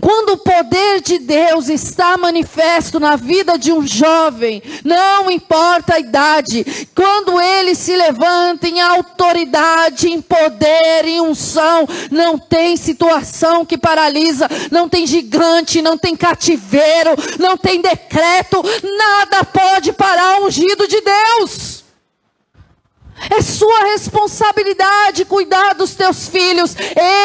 Quando 0.00 0.30
o 0.30 0.38
poder 0.38 1.00
de 1.00 1.18
Deus 1.18 1.68
está 1.68 2.16
manifesto 2.18 2.98
na 2.98 3.16
vida 3.16 3.56
de 3.56 3.72
um 3.72 3.86
jovem, 3.86 4.62
não 4.84 5.30
importa 5.30 5.94
a 5.94 6.00
idade, 6.00 6.64
quando 6.94 7.40
ele 7.40 7.74
se 7.74 7.96
levanta 7.96 8.68
em 8.68 8.80
autoridade, 8.80 10.08
em 10.08 10.20
poder, 10.20 11.04
em 11.04 11.20
unção, 11.20 11.88
não 12.10 12.38
tem 12.38 12.76
situação 12.76 13.64
que 13.64 13.78
paralisa, 13.78 14.48
não 14.70 14.88
tem 14.88 15.06
gigante, 15.06 15.80
não 15.80 15.96
tem 15.96 16.16
cativeiro, 16.16 17.10
não 17.38 17.56
tem 17.56 17.80
decreto, 17.80 18.62
nada 18.82 19.44
pode 19.44 19.92
parar 19.92 20.40
o 20.40 20.46
ungido 20.46 20.86
de 20.86 21.00
Deus. 21.00 21.77
É 23.30 23.42
sua 23.42 23.84
responsabilidade 23.84 25.24
cuidar 25.24 25.74
dos 25.74 25.94
teus 25.94 26.28
filhos. 26.28 26.74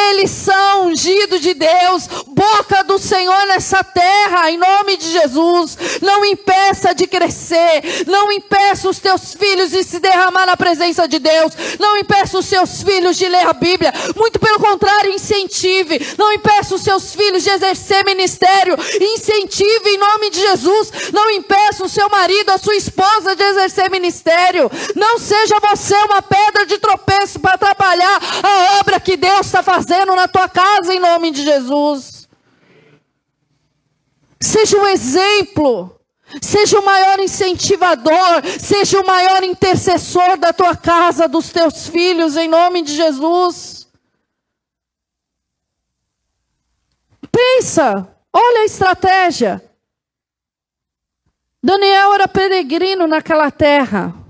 Eles 0.10 0.30
são 0.32 0.88
ungidos 0.88 1.40
de 1.42 1.54
Deus, 1.54 2.08
boca 2.28 2.84
do 2.84 3.00
Senhor 3.00 3.48
nessa 3.48 3.84
terra, 3.84 4.52
em 4.52 4.58
nome 4.58 4.98
de 4.98 5.10
Jesus. 5.12 5.78
Não 6.02 6.26
impeça 6.26 6.94
de 6.94 7.08
crescer. 7.08 8.06
Não 8.08 8.32
impeça 8.32 8.90
os 8.90 9.00
teus 9.00 9.34
filhos 9.34 9.72
de 9.72 9.84
se 9.84 10.00
derramar 10.00 10.46
na 10.46 10.58
presença 10.58 11.08
de 11.08 11.20
Deus. 11.20 11.54
Não 11.80 11.98
impeça 11.98 12.38
os 12.38 12.46
seus 12.46 12.84
filhos 12.84 13.18
de 13.18 13.28
ler 13.28 13.48
a 13.48 13.54
Bíblia. 13.54 13.94
Muito 14.16 14.40
pelo 14.40 14.60
contrário, 14.60 15.14
incentive. 15.14 16.16
Não 16.18 16.34
impeça 16.34 16.76
os 16.76 16.82
seus 16.82 17.16
filhos 17.16 17.44
de 17.44 17.50
exercer 17.50 18.04
ministério. 18.06 18.78
Incentive 19.00 19.90
em 19.90 19.98
nome 19.98 20.30
de 20.30 20.40
Jesus. 20.40 20.92
Não 21.14 21.30
impeça 21.32 21.84
o 21.86 21.90
seu 21.90 22.10
marido, 22.10 22.50
a 22.52 22.58
sua 22.58 22.76
esposa 22.76 23.36
de 23.36 23.44
exercer 23.44 23.90
ministério. 23.90 24.70
Não 24.96 25.18
seja 25.18 25.60
você 25.60 25.93
ser 25.94 26.06
uma 26.06 26.24
pedra 26.24 26.66
de 26.66 26.80
tropeço 26.80 27.40
para 27.40 27.54
atrapalhar 27.54 28.20
a 28.44 28.80
obra 28.80 29.00
que 29.00 29.16
Deus 29.16 29.46
está 29.46 29.62
fazendo 29.62 30.16
na 30.16 30.28
tua 30.28 30.50
casa, 30.50 30.94
em 30.94 31.00
nome 31.00 31.30
de 31.30 31.44
Jesus. 31.44 32.28
Seja 34.42 34.78
um 34.78 34.88
exemplo. 34.88 36.00
Seja 36.42 36.80
o 36.80 36.86
maior 36.86 37.20
incentivador, 37.20 38.42
seja 38.60 39.00
o 39.00 39.06
maior 39.06 39.44
intercessor 39.44 40.36
da 40.36 40.52
tua 40.52 40.76
casa, 40.76 41.28
dos 41.28 41.52
teus 41.52 41.88
filhos, 41.88 42.36
em 42.36 42.48
nome 42.48 42.82
de 42.82 42.96
Jesus. 42.96 43.88
Pensa, 47.32 48.18
olha 48.34 48.62
a 48.62 48.66
estratégia. 48.66 49.64
Daniel 51.62 52.16
era 52.16 52.28
peregrino 52.28 53.06
naquela 53.06 53.52
terra. 53.52 54.23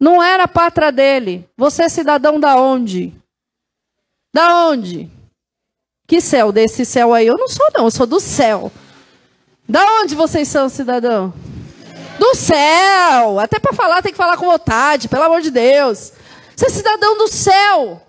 Não 0.00 0.22
era 0.22 0.44
a 0.44 0.48
pátria 0.48 0.92
dele. 0.92 1.48
Você 1.56 1.82
é 1.82 1.88
cidadão 1.88 2.38
da 2.38 2.56
onde? 2.56 3.12
Da 4.32 4.66
onde? 4.66 5.10
Que 6.06 6.20
céu? 6.20 6.52
Desse 6.52 6.84
céu 6.84 7.12
aí? 7.12 7.26
Eu 7.26 7.36
não 7.36 7.48
sou, 7.48 7.66
não. 7.74 7.84
Eu 7.84 7.90
sou 7.90 8.06
do 8.06 8.20
céu. 8.20 8.70
Da 9.68 9.84
onde 10.00 10.14
vocês 10.14 10.48
são 10.48 10.68
cidadão? 10.68 11.34
Do 12.18 12.34
céu. 12.34 13.38
Até 13.38 13.58
para 13.58 13.74
falar 13.74 14.02
tem 14.02 14.12
que 14.12 14.18
falar 14.18 14.36
com 14.36 14.46
vontade, 14.46 15.08
pelo 15.08 15.24
amor 15.24 15.40
de 15.40 15.50
Deus. 15.50 16.12
Você 16.56 16.66
é 16.66 16.70
cidadão 16.70 17.18
do 17.18 17.28
céu. 17.28 18.02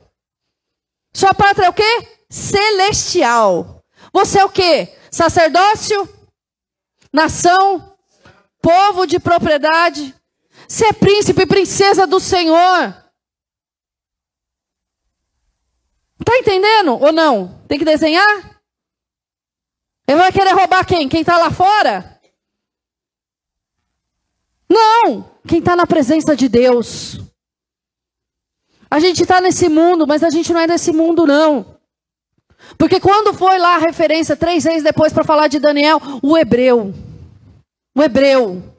Sua 1.13 1.33
pátria 1.33 1.65
é 1.65 1.69
o 1.69 1.73
quê? 1.73 2.07
Celestial. 2.29 3.83
Você 4.13 4.39
é 4.39 4.45
o 4.45 4.49
quê? 4.49 4.95
Sacerdócio? 5.11 6.07
Nação? 7.11 7.97
Povo 8.61 9.05
de 9.05 9.19
propriedade? 9.19 10.15
Ser 10.69 10.93
príncipe 10.93 11.41
e 11.41 11.47
princesa 11.47 12.05
do 12.05 12.19
Senhor. 12.19 12.95
Está 16.19 16.37
entendendo 16.37 16.91
ou 16.91 17.11
não? 17.11 17.59
Tem 17.67 17.79
que 17.79 17.83
desenhar? 17.83 18.61
Ele 20.07 20.19
vai 20.19 20.31
querer 20.31 20.51
roubar 20.51 20.85
quem? 20.85 21.09
Quem 21.09 21.21
está 21.21 21.39
lá 21.39 21.49
fora? 21.49 22.21
Não! 24.69 25.31
Quem 25.47 25.57
está 25.57 25.75
na 25.75 25.87
presença 25.87 26.35
de 26.35 26.47
Deus. 26.47 27.19
A 28.91 28.99
gente 28.99 29.23
está 29.23 29.41
nesse 29.41 29.67
mundo, 29.69 30.05
mas 30.05 30.23
a 30.23 30.29
gente 30.29 30.53
não 30.53 30.59
é 30.59 30.67
desse 30.67 30.91
mundo, 30.91 31.25
não. 31.25 31.79
Porque 32.77 32.99
quando 32.99 33.33
foi 33.33 33.57
lá 33.57 33.75
a 33.75 33.79
referência, 33.79 34.37
três 34.37 34.65
vezes 34.65 34.83
depois, 34.83 35.11
para 35.11 35.23
falar 35.23 35.47
de 35.47 35.57
Daniel, 35.57 35.99
o 36.21 36.37
hebreu. 36.37 36.93
O 37.95 38.03
hebreu. 38.03 38.78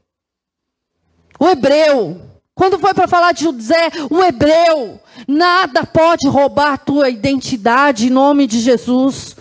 O 1.40 1.48
hebreu. 1.48 2.20
Quando 2.54 2.78
foi 2.78 2.92
para 2.92 3.08
falar 3.08 3.32
de 3.32 3.44
José, 3.44 3.90
o 4.10 4.22
hebreu. 4.22 5.00
Nada 5.26 5.86
pode 5.86 6.28
roubar 6.28 6.76
tua 6.76 7.08
identidade 7.08 8.08
em 8.08 8.10
nome 8.10 8.46
de 8.46 8.60
Jesus. 8.60 9.34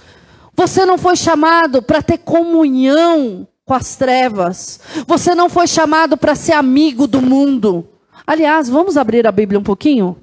Você 0.55 0.85
não 0.85 0.97
foi 0.97 1.17
chamado 1.17 1.81
para 1.81 2.01
ter 2.01 2.19
comunhão 2.19 3.45
com 3.65 3.73
as 3.73 3.97
trevas. 3.97 4.79
Você 5.05 5.35
não 5.35 5.49
foi 5.49 5.67
chamado 5.67 6.15
para 6.15 6.35
ser 6.35 6.53
amigo 6.53 7.05
do 7.05 7.21
mundo. 7.21 7.85
Aliás, 8.25 8.69
vamos 8.69 8.95
abrir 8.95 9.27
a 9.27 9.31
Bíblia 9.31 9.59
um 9.59 9.63
pouquinho? 9.63 10.17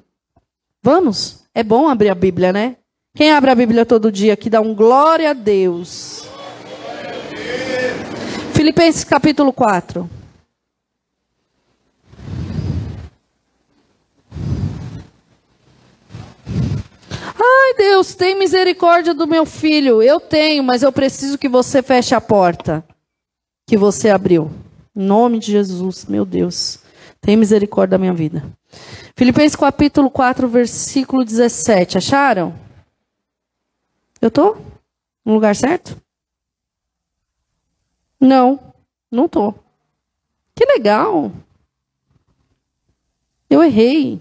Vamos? 0.81 1.43
É 1.53 1.63
bom 1.63 1.87
abrir 1.87 2.09
a 2.09 2.15
Bíblia, 2.15 2.51
né? 2.51 2.77
Quem 3.15 3.31
abre 3.31 3.51
a 3.51 3.55
Bíblia 3.55 3.85
todo 3.85 4.11
dia 4.11 4.33
aqui 4.33 4.49
dá 4.49 4.61
um 4.61 4.73
glória 4.73 5.29
a 5.29 5.33
Deus. 5.33 6.25
Filipenses 8.53 9.03
capítulo 9.03 9.53
4. 9.53 10.16
Ai, 17.39 17.73
Deus, 17.77 18.15
tem 18.15 18.37
misericórdia 18.37 19.13
do 19.13 19.27
meu 19.27 19.45
filho. 19.45 20.01
Eu 20.01 20.19
tenho, 20.19 20.63
mas 20.63 20.81
eu 20.81 20.91
preciso 20.91 21.37
que 21.37 21.47
você 21.47 21.83
feche 21.83 22.15
a 22.15 22.21
porta 22.21 22.83
que 23.67 23.77
você 23.77 24.09
abriu. 24.09 24.51
Em 24.95 25.03
nome 25.03 25.37
de 25.39 25.51
Jesus, 25.51 26.05
meu 26.05 26.25
Deus. 26.25 26.79
Tem 27.21 27.35
misericórdia 27.35 27.91
da 27.91 27.97
minha 27.97 28.13
vida. 28.13 28.43
Filipenses 29.15 29.55
capítulo 29.55 30.09
4, 30.09 30.47
versículo 30.47 31.23
17. 31.23 31.97
Acharam? 31.97 32.55
Eu 34.19 34.29
estou 34.29 34.57
no 35.23 35.33
lugar 35.33 35.55
certo? 35.55 36.01
Não, 38.19 38.59
não 39.11 39.25
estou. 39.25 39.53
Que 40.55 40.65
legal. 40.65 41.31
Eu 43.49 43.63
errei. 43.63 44.19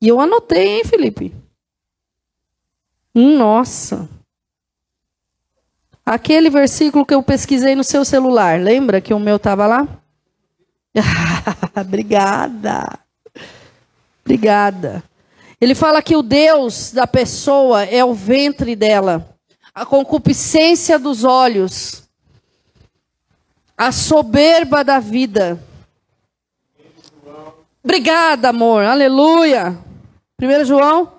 E 0.00 0.08
eu 0.08 0.20
anotei, 0.20 0.78
hein, 0.78 0.84
Felipe? 0.84 1.32
Nossa. 3.20 4.08
Aquele 6.06 6.48
versículo 6.48 7.04
que 7.04 7.12
eu 7.12 7.20
pesquisei 7.20 7.74
no 7.74 7.82
seu 7.82 8.04
celular, 8.04 8.60
lembra 8.60 9.00
que 9.00 9.12
o 9.12 9.18
meu 9.18 9.36
estava 9.36 9.66
lá? 9.66 9.88
Obrigada. 11.74 12.96
Obrigada. 14.24 15.02
Ele 15.60 15.74
fala 15.74 16.00
que 16.00 16.14
o 16.14 16.22
Deus 16.22 16.92
da 16.92 17.08
pessoa 17.08 17.82
é 17.82 18.04
o 18.04 18.14
ventre 18.14 18.76
dela, 18.76 19.36
a 19.74 19.84
concupiscência 19.84 20.96
dos 20.96 21.24
olhos, 21.24 22.04
a 23.76 23.90
soberba 23.90 24.84
da 24.84 25.00
vida. 25.00 25.60
Obrigada, 27.82 28.50
amor. 28.50 28.84
Aleluia. 28.84 29.76
1 30.40 30.64
João. 30.64 31.17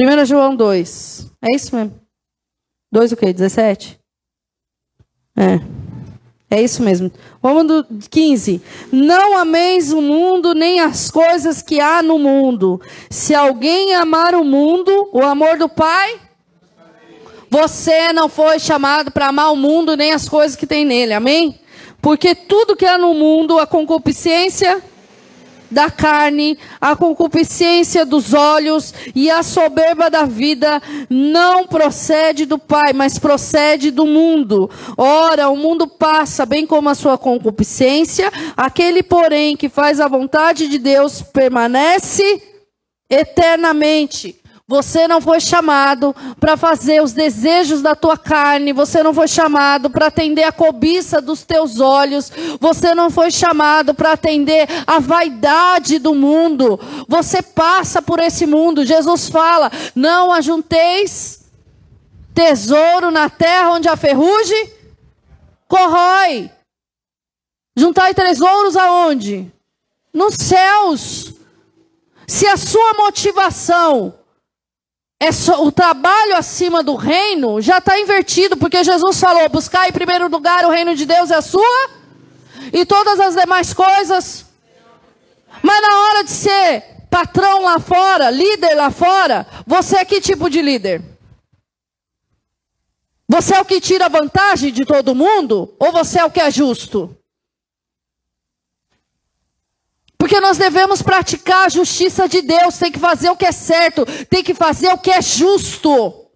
1 0.00 0.24
João 0.24 0.56
2. 0.56 1.30
É 1.42 1.54
isso 1.54 1.76
mesmo? 1.76 2.00
2 2.90 3.12
o 3.12 3.16
quê? 3.16 3.32
17? 3.32 4.00
É. 5.36 5.60
É 6.50 6.60
isso 6.60 6.82
mesmo. 6.82 7.12
Vamos 7.40 7.66
do 7.66 7.86
15. 8.10 8.60
Não 8.90 9.36
ameis 9.36 9.92
o 9.92 10.02
mundo 10.02 10.52
nem 10.54 10.80
as 10.80 11.10
coisas 11.10 11.62
que 11.62 11.78
há 11.78 12.02
no 12.02 12.18
mundo. 12.18 12.80
Se 13.08 13.34
alguém 13.34 13.94
amar 13.94 14.34
o 14.34 14.42
mundo, 14.42 15.08
o 15.12 15.22
amor 15.22 15.56
do 15.56 15.68
Pai, 15.68 16.18
você 17.48 18.12
não 18.12 18.28
foi 18.28 18.58
chamado 18.58 19.12
para 19.12 19.28
amar 19.28 19.52
o 19.52 19.56
mundo 19.56 19.96
nem 19.96 20.12
as 20.12 20.28
coisas 20.28 20.56
que 20.56 20.66
tem 20.66 20.84
nele. 20.84 21.12
Amém? 21.12 21.60
Porque 22.02 22.34
tudo 22.34 22.74
que 22.74 22.86
há 22.86 22.98
no 22.98 23.14
mundo, 23.14 23.58
a 23.58 23.66
concupiscência 23.66 24.82
da 25.70 25.90
carne, 25.90 26.58
a 26.80 26.96
concupiscência 26.96 28.04
dos 28.04 28.34
olhos 28.34 28.92
e 29.14 29.30
a 29.30 29.42
soberba 29.42 30.10
da 30.10 30.24
vida 30.24 30.82
não 31.08 31.66
procede 31.66 32.44
do 32.44 32.58
Pai, 32.58 32.92
mas 32.92 33.18
procede 33.18 33.90
do 33.90 34.06
mundo. 34.06 34.68
Ora, 34.96 35.48
o 35.48 35.56
mundo 35.56 35.86
passa, 35.86 36.44
bem 36.44 36.66
como 36.66 36.88
a 36.88 36.94
sua 36.94 37.16
concupiscência, 37.16 38.32
aquele, 38.56 39.02
porém, 39.02 39.56
que 39.56 39.68
faz 39.68 40.00
a 40.00 40.08
vontade 40.08 40.68
de 40.68 40.78
Deus 40.78 41.22
permanece 41.22 42.42
eternamente. 43.08 44.39
Você 44.70 45.08
não 45.08 45.20
foi 45.20 45.40
chamado 45.40 46.14
para 46.38 46.56
fazer 46.56 47.02
os 47.02 47.12
desejos 47.12 47.82
da 47.82 47.96
tua 47.96 48.16
carne, 48.16 48.72
você 48.72 49.02
não 49.02 49.12
foi 49.12 49.26
chamado 49.26 49.90
para 49.90 50.06
atender 50.06 50.44
a 50.44 50.52
cobiça 50.52 51.20
dos 51.20 51.42
teus 51.42 51.80
olhos, 51.80 52.30
você 52.60 52.94
não 52.94 53.10
foi 53.10 53.32
chamado 53.32 53.92
para 53.92 54.12
atender 54.12 54.68
a 54.86 55.00
vaidade 55.00 55.98
do 55.98 56.14
mundo. 56.14 56.78
Você 57.08 57.42
passa 57.42 58.00
por 58.00 58.20
esse 58.20 58.46
mundo. 58.46 58.84
Jesus 58.84 59.28
fala: 59.28 59.72
"Não 59.92 60.32
ajunteis 60.32 61.50
tesouro 62.32 63.10
na 63.10 63.28
terra 63.28 63.72
onde 63.72 63.88
a 63.88 63.96
ferrugem 63.96 64.72
corrói. 65.66 66.48
Juntai 67.76 68.14
tesouros 68.14 68.76
aonde? 68.76 69.52
Nos 70.14 70.36
céus. 70.36 71.34
Se 72.24 72.46
a 72.46 72.56
sua 72.56 72.94
motivação 72.94 74.19
é 75.22 75.30
só, 75.30 75.62
o 75.62 75.70
trabalho 75.70 76.34
acima 76.34 76.82
do 76.82 76.94
reino 76.94 77.60
já 77.60 77.76
está 77.76 78.00
invertido, 78.00 78.56
porque 78.56 78.82
Jesus 78.82 79.20
falou: 79.20 79.46
buscar 79.50 79.86
em 79.86 79.92
primeiro 79.92 80.28
lugar 80.28 80.64
o 80.64 80.70
reino 80.70 80.96
de 80.96 81.04
Deus 81.04 81.30
é 81.30 81.34
a 81.34 81.42
sua, 81.42 81.90
e 82.72 82.86
todas 82.86 83.20
as 83.20 83.36
demais 83.36 83.74
coisas. 83.74 84.46
Mas 85.62 85.82
na 85.82 86.00
hora 86.00 86.24
de 86.24 86.30
ser 86.30 86.84
patrão 87.10 87.64
lá 87.64 87.78
fora, 87.78 88.30
líder 88.30 88.74
lá 88.74 88.90
fora, 88.90 89.46
você 89.66 89.98
é 89.98 90.04
que 90.06 90.22
tipo 90.22 90.48
de 90.48 90.62
líder? 90.62 91.02
Você 93.28 93.54
é 93.54 93.60
o 93.60 93.64
que 93.64 93.80
tira 93.80 94.08
vantagem 94.08 94.72
de 94.72 94.84
todo 94.84 95.14
mundo? 95.14 95.74
Ou 95.78 95.92
você 95.92 96.18
é 96.18 96.24
o 96.24 96.30
que 96.30 96.40
é 96.40 96.50
justo? 96.50 97.14
Porque 100.20 100.38
nós 100.38 100.58
devemos 100.58 101.00
praticar 101.00 101.64
a 101.64 101.68
justiça 101.70 102.28
de 102.28 102.42
Deus, 102.42 102.76
tem 102.76 102.92
que 102.92 102.98
fazer 102.98 103.30
o 103.30 103.36
que 103.36 103.46
é 103.46 103.52
certo, 103.52 104.04
tem 104.28 104.44
que 104.44 104.52
fazer 104.52 104.88
o 104.88 104.98
que 104.98 105.10
é 105.10 105.22
justo. 105.22 106.26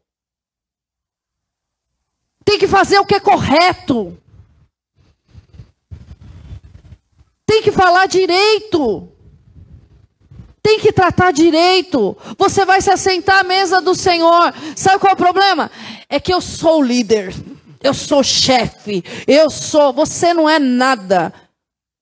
Tem 2.42 2.59
que 2.59 2.66
fazer 2.66 2.99
o 2.99 3.05
que 3.05 3.14
é 3.14 3.20
correto. 3.20 4.16
Tem 7.44 7.62
que 7.62 7.70
falar 7.70 8.07
direito. 8.07 9.07
Tem 10.62 10.81
que 10.81 10.90
tratar 10.90 11.31
direito. 11.31 12.16
Você 12.38 12.64
vai 12.64 12.81
se 12.81 12.90
assentar 12.90 13.40
à 13.40 13.44
mesa 13.44 13.83
do 13.83 13.94
Senhor. 13.94 14.55
Sabe 14.75 14.99
qual 14.99 15.11
é 15.11 15.14
o 15.14 15.16
problema? 15.16 15.70
É 16.09 16.18
que 16.18 16.33
eu 16.33 16.40
sou 16.40 16.81
o 16.81 16.83
líder. 16.83 17.35
Eu 17.83 17.92
sou 17.92 18.23
chefe. 18.25 19.05
Eu 19.27 19.51
sou. 19.51 19.92
Você 19.92 20.33
não 20.33 20.49
é 20.49 20.59
nada. 20.59 21.44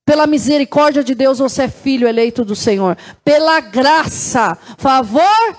Pela 0.05 0.27
misericórdia 0.27 1.03
de 1.03 1.15
Deus, 1.15 1.39
você 1.39 1.63
é 1.63 1.67
filho 1.69 2.07
eleito 2.07 2.43
do 2.43 2.55
Senhor. 2.55 2.97
Pela 3.23 3.61
graça, 3.61 4.57
favor 4.77 5.55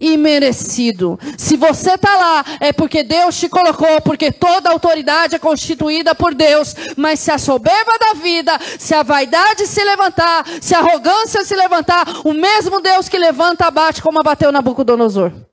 e 0.00 0.16
merecido. 0.16 1.18
Se 1.36 1.56
você 1.56 1.94
está 1.94 2.16
lá, 2.16 2.44
é 2.60 2.72
porque 2.72 3.02
Deus 3.02 3.36
te 3.36 3.48
colocou, 3.48 4.00
porque 4.02 4.30
toda 4.30 4.70
autoridade 4.70 5.34
é 5.34 5.38
constituída 5.38 6.14
por 6.14 6.34
Deus. 6.34 6.74
Mas 6.96 7.18
se 7.20 7.30
a 7.30 7.38
soberba 7.38 7.98
da 7.98 8.14
vida, 8.14 8.58
se 8.78 8.94
a 8.94 9.02
vaidade 9.02 9.66
se 9.66 9.82
levantar, 9.82 10.44
se 10.60 10.74
a 10.74 10.78
arrogância 10.78 11.44
se 11.44 11.56
levantar, 11.56 12.04
o 12.24 12.32
mesmo 12.32 12.80
Deus 12.80 13.08
que 13.08 13.18
levanta, 13.18 13.66
abate 13.66 14.00
como 14.00 14.20
abateu 14.20 14.52
Nabucodonosor. 14.52 15.47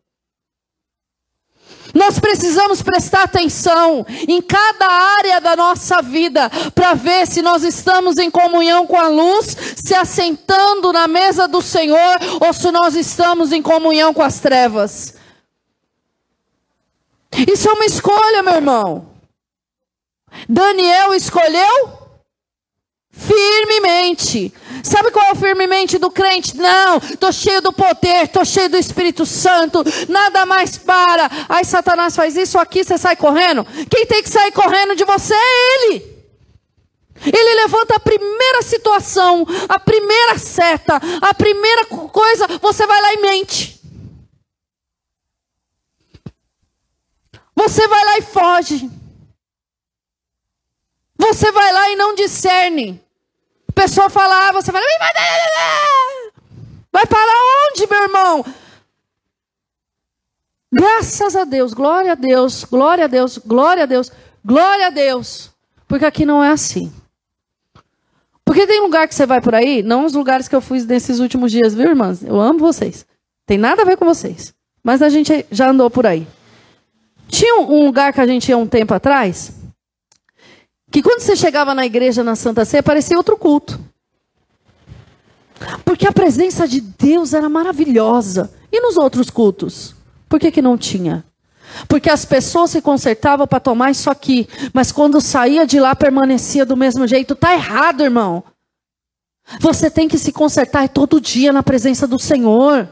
Nós 1.96 2.20
precisamos 2.20 2.82
prestar 2.82 3.24
atenção 3.24 4.06
em 4.28 4.42
cada 4.42 4.86
área 4.86 5.40
da 5.40 5.56
nossa 5.56 6.02
vida 6.02 6.52
para 6.76 6.94
ver 6.94 7.26
se 7.26 7.42
nós 7.42 7.64
estamos 7.64 8.18
em 8.18 8.30
comunhão 8.30 8.86
com 8.86 8.98
a 8.98 9.08
luz, 9.08 9.56
se 9.78 9.96
assentando 9.96 10.92
na 10.92 11.08
mesa 11.08 11.48
do 11.48 11.62
Senhor 11.62 12.20
ou 12.46 12.52
se 12.52 12.70
nós 12.70 12.96
estamos 12.96 13.54
em 13.54 13.62
comunhão 13.62 14.14
com 14.14 14.22
as 14.22 14.42
trevas. 14.42 15.16
Isso 17.50 17.70
é 17.70 17.72
uma 17.72 17.86
escolha, 17.86 18.44
meu 18.44 18.56
irmão. 18.56 19.08
Daniel 20.50 21.14
escolheu 21.14 22.05
firmemente. 23.15 24.54
Sabe 24.84 25.10
qual 25.10 25.25
é 25.25 25.32
o 25.32 25.36
firmemente 25.36 25.97
do 25.97 26.12
crente? 26.12 26.56
Não, 26.58 26.97
estou 26.97 27.32
cheio 27.32 27.62
do 27.62 27.71
poder, 27.71 28.25
estou 28.25 28.45
cheio 28.45 28.69
do 28.69 28.78
Espírito 28.78 29.25
Santo, 29.25 29.84
nada 30.10 30.45
mais 30.45 30.78
para. 30.78 31.30
Aí 31.47 31.63
Satanás 31.63 32.15
faz 32.15 32.36
isso 32.36 32.60
aqui, 32.60 32.84
você 32.84 32.97
sai 32.97 33.15
correndo. 33.15 33.65
Quem 33.89 34.06
tem 34.06 34.21
que 34.21 34.30
sair 34.30 34.51
correndo 34.51 34.95
de 34.95 35.06
você 35.06 35.34
é 35.34 35.75
ele. 35.75 36.15
Ele 37.25 37.62
levanta 37.62 37.95
a 37.95 37.99
primeira 37.99 38.62
situação, 38.62 39.47
a 39.69 39.80
primeira 39.80 40.38
seta, 40.38 40.99
a 41.21 41.34
primeira 41.34 41.86
coisa, 41.86 42.45
você 42.62 42.86
vai 42.86 43.01
lá 43.01 43.13
e 43.13 43.21
mente. 43.21 43.82
Você 47.56 47.88
vai 47.88 48.04
lá 48.04 48.17
e 48.17 48.21
foge. 48.21 48.89
Você 51.17 51.51
vai 51.54 51.71
lá 51.71 51.89
e 51.89 51.95
não 51.95 52.13
discerne 52.13 53.05
pessoa 53.76 54.10
fala, 54.10 54.48
ah, 54.50 54.52
você 54.54 54.72
fala, 54.72 54.86
vai 56.92 57.06
para 57.06 57.20
onde, 57.70 57.88
meu 57.88 58.04
irmão? 58.04 58.46
Graças 60.72 61.36
a 61.36 61.44
Deus, 61.44 61.74
glória 61.74 62.14
a 62.14 62.16
Deus, 62.16 62.64
glória 62.64 63.06
a 63.06 63.08
Deus, 63.08 63.38
glória 63.38 63.84
a 63.84 63.86
Deus, 63.86 64.12
glória 64.44 64.88
a 64.88 64.90
Deus. 64.90 65.52
Porque 65.88 66.06
aqui 66.06 66.26
não 66.26 66.44
é 66.44 66.50
assim. 66.50 66.92
Porque 68.44 68.66
tem 68.66 68.82
lugar 68.82 69.08
que 69.08 69.16
você 69.16 69.26
vai 69.26 69.42
por 69.42 69.54
aí, 69.54 69.84
não 69.84 70.06
os 70.06 70.14
lugares 70.14 70.48
que 70.48 70.56
eu 70.56 70.62
fui 70.62 70.82
nesses 70.84 71.20
últimos 71.20 71.52
dias, 71.52 71.74
viu, 71.74 71.90
irmãs? 71.90 72.24
Eu 72.24 72.40
amo 72.40 72.60
vocês. 72.60 73.06
Tem 73.46 73.58
nada 73.58 73.82
a 73.82 73.86
ver 73.86 73.98
com 73.98 74.06
vocês. 74.06 74.54
Mas 74.84 75.02
a 75.02 75.10
gente 75.10 75.46
já 75.52 75.70
andou 75.70 75.90
por 75.90 76.06
aí. 76.06 76.28
Tinha 77.28 77.56
um 77.60 77.86
lugar 77.86 78.14
que 78.14 78.22
a 78.22 78.28
gente 78.28 78.50
ia 78.50 78.58
um 78.58 78.68
tempo 78.68 78.94
atrás, 78.94 79.52
que 80.96 81.04
quando 81.04 81.20
você 81.20 81.36
chegava 81.36 81.76
na 81.76 81.86
igreja 81.86 82.24
na 82.24 82.38
Santa 82.38 82.64
Ceia, 82.64 82.82
parecia 82.82 83.18
outro 83.18 83.36
culto. 83.36 83.78
Porque 85.84 86.08
a 86.08 86.12
presença 86.14 86.66
de 86.66 86.80
Deus 86.80 87.34
era 87.34 87.50
maravilhosa. 87.50 88.50
E 88.72 88.80
nos 88.80 88.96
outros 88.96 89.30
cultos? 89.30 89.94
Por 90.30 90.40
que, 90.40 90.50
que 90.50 90.62
não 90.62 90.78
tinha? 90.78 91.26
Porque 91.90 92.10
as 92.10 92.24
pessoas 92.24 92.72
se 92.72 92.82
consertavam 92.82 93.46
para 93.46 93.60
tomar 93.60 93.92
isso 93.92 94.10
aqui, 94.10 94.48
mas 94.72 94.94
quando 94.94 95.20
saía 95.20 95.68
de 95.68 95.82
lá 95.82 95.94
permanecia 95.94 96.66
do 96.66 96.78
mesmo 96.78 97.06
jeito. 97.06 97.36
Tá 97.36 97.54
errado, 97.54 98.02
irmão. 98.02 98.42
Você 99.60 99.92
tem 99.92 100.08
que 100.08 100.18
se 100.18 100.32
consertar 100.32 100.88
todo 100.88 101.20
dia 101.20 101.52
na 101.52 101.62
presença 101.62 102.08
do 102.08 102.18
Senhor. 102.18 102.88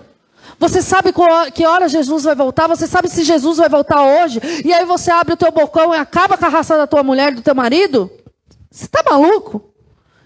Você 0.60 0.82
sabe 0.82 1.14
que 1.54 1.66
hora 1.66 1.90
Jesus 1.90 2.24
vai 2.24 2.36
voltar? 2.36 2.68
Você 2.68 2.88
sabe 2.88 3.10
se 3.10 3.24
Jesus 3.24 3.58
vai 3.58 3.70
voltar 3.70 4.02
hoje? 4.02 4.40
E 4.64 4.74
aí 4.74 4.86
você 4.86 5.12
abre 5.12 5.34
o 5.34 5.38
teu 5.38 5.52
bocão 5.52 5.94
e 5.94 5.98
acaba 5.98 6.38
com 6.38 6.46
a 6.46 6.50
raça 6.50 6.78
da 6.78 6.88
tua 6.88 7.04
mulher, 7.04 7.34
do 7.34 7.42
teu 7.42 7.56
marido? 7.56 8.10
Você 8.72 8.86
está 8.86 9.04
maluco? 9.04 9.74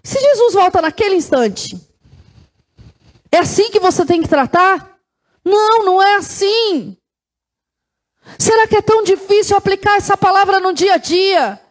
Se 0.03 0.19
Jesus 0.19 0.53
volta 0.53 0.81
naquele 0.81 1.15
instante, 1.15 1.75
é 3.31 3.39
assim 3.39 3.69
que 3.71 3.79
você 3.79 4.05
tem 4.05 4.21
que 4.21 4.27
tratar? 4.27 4.97
Não, 5.43 5.85
não 5.85 6.01
é 6.01 6.15
assim. 6.15 6.97
Será 8.37 8.67
que 8.67 8.75
é 8.75 8.81
tão 8.81 9.03
difícil 9.03 9.55
aplicar 9.55 9.97
essa 9.97 10.17
palavra 10.17 10.59
no 10.59 10.73
dia 10.73 10.93
a 10.93 10.97
dia? 10.97 11.61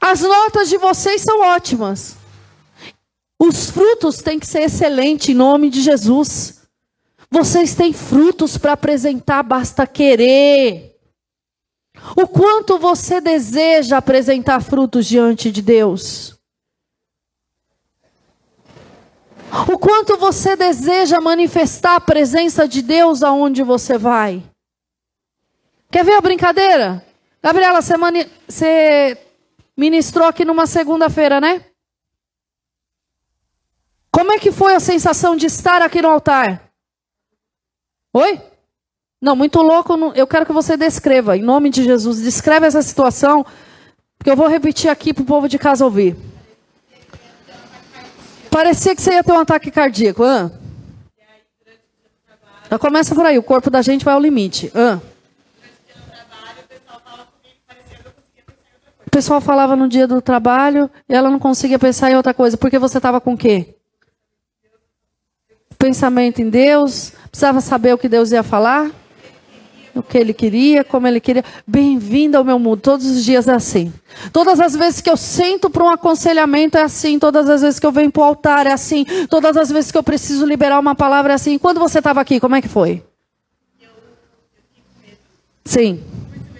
As 0.00 0.20
notas 0.20 0.68
de 0.68 0.76
vocês 0.76 1.22
são 1.22 1.40
ótimas. 1.40 2.16
Os 3.38 3.70
frutos 3.70 4.18
têm 4.18 4.38
que 4.38 4.46
ser 4.46 4.62
excelentes 4.62 5.28
em 5.28 5.34
nome 5.34 5.68
de 5.68 5.82
Jesus. 5.82 6.66
Vocês 7.30 7.74
têm 7.74 7.92
frutos 7.92 8.56
para 8.56 8.72
apresentar, 8.72 9.42
basta 9.42 9.86
querer. 9.86 10.96
O 12.16 12.26
quanto 12.26 12.78
você 12.78 13.20
deseja 13.20 13.98
apresentar 13.98 14.60
frutos 14.60 15.06
diante 15.06 15.50
de 15.50 15.60
Deus? 15.60 16.36
O 19.68 19.78
quanto 19.78 20.16
você 20.16 20.56
deseja 20.56 21.20
manifestar 21.20 21.96
a 21.96 22.00
presença 22.00 22.68
de 22.68 22.82
Deus 22.82 23.22
aonde 23.22 23.62
você 23.62 23.96
vai? 23.96 24.42
Quer 25.90 26.04
ver 26.04 26.14
a 26.14 26.20
brincadeira? 26.20 27.04
Gabriela, 27.42 27.80
você, 27.80 27.96
mani... 27.96 28.26
você 28.46 29.18
ministrou 29.76 30.26
aqui 30.26 30.44
numa 30.44 30.66
segunda-feira, 30.66 31.40
né? 31.40 31.64
Como 34.16 34.32
é 34.32 34.38
que 34.38 34.50
foi 34.50 34.74
a 34.74 34.80
sensação 34.80 35.36
de 35.36 35.44
estar 35.44 35.82
aqui 35.82 36.00
no 36.00 36.08
altar? 36.08 36.70
Oi? 38.14 38.40
Não, 39.20 39.36
muito 39.36 39.60
louco. 39.60 39.92
Eu 40.14 40.26
quero 40.26 40.46
que 40.46 40.54
você 40.54 40.74
descreva, 40.74 41.36
em 41.36 41.42
nome 41.42 41.68
de 41.68 41.84
Jesus, 41.84 42.22
descreve 42.22 42.66
essa 42.66 42.80
situação, 42.80 43.44
porque 44.16 44.30
eu 44.30 44.36
vou 44.36 44.48
repetir 44.48 44.88
aqui 44.88 45.12
para 45.12 45.20
o 45.22 45.26
povo 45.26 45.50
de 45.50 45.58
casa 45.58 45.84
ouvir. 45.84 46.16
Parecia 48.50 48.96
que 48.96 49.02
você 49.02 49.12
ia 49.12 49.22
ter 49.22 49.32
um 49.32 49.38
ataque 49.38 49.70
cardíaco. 49.70 50.24
Ah. 50.24 50.50
Já 52.70 52.78
começa 52.78 53.14
por 53.14 53.26
aí, 53.26 53.36
o 53.36 53.42
corpo 53.42 53.68
da 53.68 53.82
gente 53.82 54.02
vai 54.02 54.14
ao 54.14 54.20
limite. 54.20 54.72
Ah. 54.74 54.98
O 59.06 59.10
pessoal 59.10 59.42
falava 59.42 59.76
no 59.76 59.86
dia 59.86 60.06
do 60.06 60.22
trabalho 60.22 60.90
e 61.06 61.14
ela 61.14 61.30
não 61.30 61.38
conseguia 61.38 61.78
pensar 61.78 62.10
em 62.10 62.16
outra 62.16 62.32
coisa. 62.32 62.56
Porque 62.56 62.78
você 62.78 62.96
estava 62.96 63.20
com 63.20 63.34
o 63.34 63.36
quê? 63.36 63.75
Pensamento 65.76 66.40
em 66.40 66.48
Deus, 66.48 67.12
precisava 67.30 67.60
saber 67.60 67.94
o 67.94 67.98
que 67.98 68.08
Deus 68.08 68.32
ia 68.32 68.42
falar, 68.42 68.90
o 69.94 70.02
que 70.02 70.18
ele 70.18 70.34
queria, 70.34 70.84
como 70.84 71.06
ele 71.06 71.20
queria. 71.20 71.44
Bem-vindo 71.66 72.36
ao 72.36 72.44
meu 72.44 72.58
mundo. 72.58 72.80
Todos 72.80 73.06
os 73.06 73.24
dias 73.24 73.48
é 73.48 73.54
assim. 73.54 73.92
Todas 74.32 74.60
as 74.60 74.76
vezes 74.76 75.00
que 75.00 75.08
eu 75.08 75.16
sento 75.16 75.70
para 75.70 75.84
um 75.84 75.88
aconselhamento 75.88 76.76
é 76.76 76.82
assim. 76.82 77.18
Todas 77.18 77.48
as 77.48 77.62
vezes 77.62 77.80
que 77.80 77.86
eu 77.86 77.92
venho 77.92 78.10
para 78.10 78.20
o 78.20 78.24
altar 78.24 78.66
é 78.66 78.72
assim. 78.72 79.06
Todas 79.28 79.56
as 79.56 79.70
vezes 79.70 79.90
que 79.90 79.98
eu 79.98 80.02
preciso 80.02 80.44
liberar 80.44 80.78
uma 80.78 80.94
palavra 80.94 81.32
é 81.32 81.36
assim. 81.36 81.58
Quando 81.58 81.80
você 81.80 81.98
estava 81.98 82.20
aqui, 82.20 82.38
como 82.38 82.54
é 82.54 82.62
que 82.62 82.68
foi? 82.68 83.02
Sim, 85.64 86.02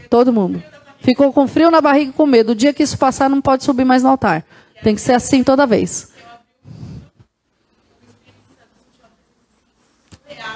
todo 0.09 0.33
mundo. 0.33 0.63
Ficou 1.01 1.33
com 1.33 1.47
frio 1.47 1.71
na 1.71 1.81
barriga 1.81 2.11
e 2.11 2.13
com 2.13 2.27
medo. 2.27 2.53
O 2.53 2.55
dia 2.55 2.73
que 2.73 2.83
isso 2.83 2.99
passar, 2.99 3.31
não 3.31 3.41
pode 3.41 3.63
subir 3.65 3.85
mais 3.85 4.03
no 4.03 4.09
altar. 4.09 4.45
Tem 4.83 4.95
que 4.95 5.01
ser 5.01 5.13
assim 5.13 5.45
toda 5.45 5.67
vez. 5.67 6.11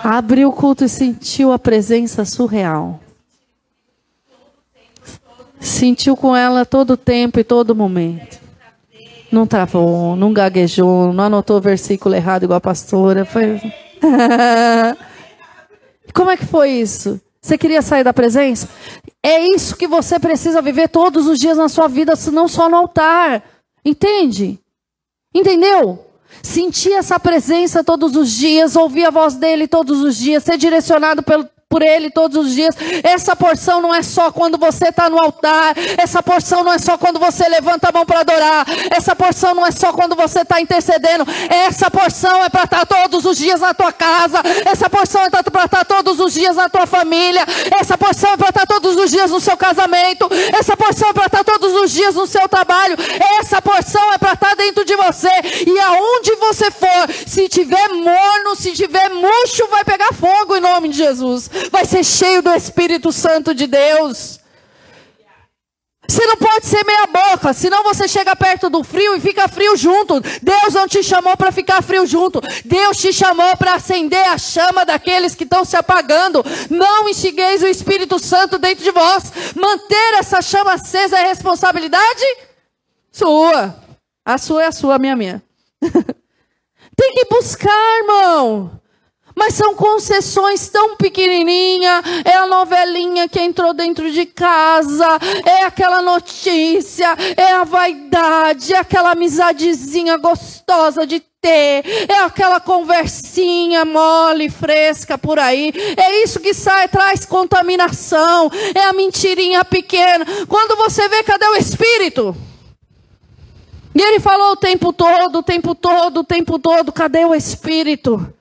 Abriu 0.02 0.48
o 0.48 0.52
culto 0.52 0.84
e 0.84 0.88
sentiu 0.88 1.52
a 1.52 1.58
presença 1.58 2.24
surreal. 2.24 3.00
Sentiu 5.60 6.16
com 6.16 6.34
ela 6.34 6.64
todo 6.64 6.92
o 6.92 6.96
tempo 6.96 7.38
e 7.38 7.44
todo 7.44 7.74
momento. 7.74 8.40
Não 9.30 9.46
travou, 9.46 10.16
não 10.16 10.32
gaguejou, 10.32 11.12
não 11.12 11.24
anotou 11.24 11.58
o 11.58 11.60
versículo 11.60 12.14
errado 12.14 12.44
igual 12.44 12.56
a 12.56 12.60
pastora. 12.60 13.24
Foi... 13.24 13.60
Como 16.14 16.30
é 16.30 16.36
que 16.36 16.46
foi 16.46 16.70
isso? 16.70 17.20
Você 17.40 17.56
queria 17.56 17.82
sair 17.82 18.02
da 18.02 18.12
presença? 18.12 18.68
É 19.22 19.46
isso 19.54 19.76
que 19.76 19.86
você 19.86 20.18
precisa 20.18 20.62
viver 20.62 20.88
todos 20.88 21.26
os 21.26 21.38
dias 21.38 21.56
na 21.56 21.68
sua 21.68 21.88
vida, 21.88 22.14
não 22.32 22.48
só 22.48 22.68
no 22.68 22.76
altar. 22.76 23.42
Entende? 23.84 24.58
Entendeu? 25.34 26.09
Sentir 26.42 26.92
essa 26.92 27.18
presença 27.18 27.84
todos 27.84 28.16
os 28.16 28.30
dias, 28.30 28.76
ouvir 28.76 29.04
a 29.04 29.10
voz 29.10 29.34
dele 29.34 29.66
todos 29.68 30.00
os 30.02 30.16
dias, 30.16 30.42
ser 30.42 30.56
direcionado 30.56 31.22
pelo, 31.22 31.48
por 31.70 31.82
Ele 31.82 32.10
todos 32.10 32.36
os 32.36 32.52
dias. 32.52 32.74
Essa 33.04 33.36
porção 33.36 33.80
não 33.80 33.94
é 33.94 34.02
só 34.02 34.32
quando 34.32 34.58
você 34.58 34.88
está 34.88 35.08
no 35.08 35.16
altar. 35.22 35.76
Essa 35.96 36.20
porção 36.20 36.64
não 36.64 36.72
é 36.72 36.78
só 36.80 36.98
quando 36.98 37.20
você 37.20 37.48
levanta 37.48 37.88
a 37.88 37.92
mão 37.92 38.04
para 38.04 38.20
adorar. 38.20 38.66
Essa 38.90 39.14
porção 39.14 39.54
não 39.54 39.64
é 39.64 39.70
só 39.70 39.92
quando 39.92 40.16
você 40.16 40.40
está 40.40 40.60
intercedendo. 40.60 41.24
Essa 41.48 41.88
porção 41.88 42.42
é 42.42 42.48
para 42.48 42.64
estar 42.64 42.84
tá 42.84 42.86
todos 42.86 43.24
os 43.24 43.38
dias 43.38 43.60
na 43.60 43.72
tua 43.72 43.92
casa. 43.92 44.42
Essa 44.66 44.90
porção 44.90 45.22
é 45.22 45.30
para 45.30 45.40
estar 45.40 45.68
tá 45.68 45.84
todos 45.84 46.18
os 46.18 46.34
dias 46.34 46.56
na 46.56 46.68
tua 46.68 46.86
família. 46.88 47.46
Essa 47.78 47.96
porção 47.96 48.32
é 48.32 48.36
para 48.36 48.48
estar 48.48 48.66
tá 48.66 48.74
todos 48.74 48.96
os 48.96 49.10
dias 49.12 49.30
no 49.30 49.38
seu 49.38 49.56
casamento. 49.56 50.28
Essa 50.58 50.76
porção 50.76 51.10
é 51.10 51.12
para 51.12 51.26
estar 51.26 51.44
todos 51.44 51.72
os 51.72 51.92
dias 51.92 52.16
no 52.16 52.26
seu 52.26 52.48
trabalho. 52.48 52.96
Essa 53.38 53.62
porção 53.62 54.12
é 54.12 54.18
para 54.18 54.32
estar 54.32 54.56
dentro 54.56 54.84
de 54.84 54.96
você. 54.96 55.30
E 55.68 55.78
aonde 55.78 56.34
você 56.34 56.68
for, 56.72 57.08
se 57.28 57.48
tiver 57.48 57.90
morno, 57.90 58.56
se 58.56 58.72
tiver 58.72 59.08
murcho, 59.10 59.68
vai 59.70 59.84
pegar 59.84 60.12
fogo 60.12 60.56
em 60.56 60.60
nome 60.60 60.88
de 60.88 60.96
Jesus 60.96 61.48
vai 61.70 61.84
ser 61.84 62.04
cheio 62.04 62.42
do 62.42 62.52
Espírito 62.54 63.12
Santo 63.12 63.54
de 63.54 63.66
Deus. 63.66 64.40
Você 66.10 66.26
não 66.26 66.36
pode 66.36 66.66
ser 66.66 66.84
meia 66.84 67.06
boca, 67.06 67.52
senão 67.52 67.84
você 67.84 68.08
chega 68.08 68.34
perto 68.34 68.68
do 68.68 68.82
frio 68.82 69.14
e 69.14 69.20
fica 69.20 69.46
frio 69.46 69.76
junto. 69.76 70.20
Deus 70.42 70.74
não 70.74 70.88
te 70.88 71.04
chamou 71.04 71.36
para 71.36 71.52
ficar 71.52 71.80
frio 71.82 72.04
junto. 72.04 72.40
Deus 72.64 72.96
te 72.96 73.12
chamou 73.12 73.56
para 73.56 73.74
acender 73.74 74.26
a 74.26 74.36
chama 74.36 74.84
daqueles 74.84 75.36
que 75.36 75.44
estão 75.44 75.64
se 75.64 75.76
apagando. 75.76 76.44
Não 76.68 77.08
enxigueis 77.08 77.62
o 77.62 77.68
Espírito 77.68 78.18
Santo 78.18 78.58
dentro 78.58 78.82
de 78.82 78.90
vós. 78.90 79.32
Manter 79.54 80.14
essa 80.14 80.42
chama 80.42 80.72
acesa 80.72 81.16
é 81.16 81.28
responsabilidade 81.28 82.24
sua. 83.12 83.76
A 84.24 84.36
sua 84.36 84.64
é 84.64 84.66
a 84.66 84.72
sua, 84.72 84.98
minha, 84.98 85.14
minha. 85.14 85.42
Tem 86.96 87.14
que 87.14 87.24
buscar, 87.30 87.98
irmão. 87.98 88.79
Mas 89.40 89.54
são 89.54 89.74
concessões 89.74 90.68
tão 90.68 90.98
pequenininha, 90.98 92.02
é 92.26 92.34
a 92.34 92.46
novelinha 92.46 93.26
que 93.26 93.40
entrou 93.40 93.72
dentro 93.72 94.12
de 94.12 94.26
casa, 94.26 95.18
é 95.46 95.64
aquela 95.64 96.02
notícia, 96.02 97.16
é 97.34 97.52
a 97.52 97.64
vaidade, 97.64 98.74
é 98.74 98.76
aquela 98.76 99.12
amizadezinha 99.12 100.18
gostosa 100.18 101.06
de 101.06 101.20
ter, 101.20 101.82
é 102.06 102.18
aquela 102.22 102.60
conversinha 102.60 103.82
mole, 103.86 104.50
fresca 104.50 105.16
por 105.16 105.38
aí. 105.38 105.72
É 105.96 106.22
isso 106.22 106.38
que 106.38 106.52
sai, 106.52 106.86
traz 106.86 107.24
contaminação, 107.24 108.50
é 108.74 108.84
a 108.84 108.92
mentirinha 108.92 109.64
pequena. 109.64 110.26
Quando 110.48 110.76
você 110.76 111.08
vê, 111.08 111.22
cadê 111.22 111.46
o 111.46 111.56
espírito? 111.56 112.36
E 113.94 114.02
ele 114.02 114.20
falou 114.20 114.52
o 114.52 114.56
tempo 114.56 114.92
todo, 114.92 115.38
o 115.38 115.42
tempo 115.42 115.74
todo, 115.74 116.20
o 116.20 116.24
tempo 116.24 116.58
todo, 116.58 116.92
cadê 116.92 117.24
o 117.24 117.34
espírito? 117.34 118.34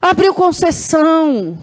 Abriu 0.00 0.32
concessão. 0.32 1.58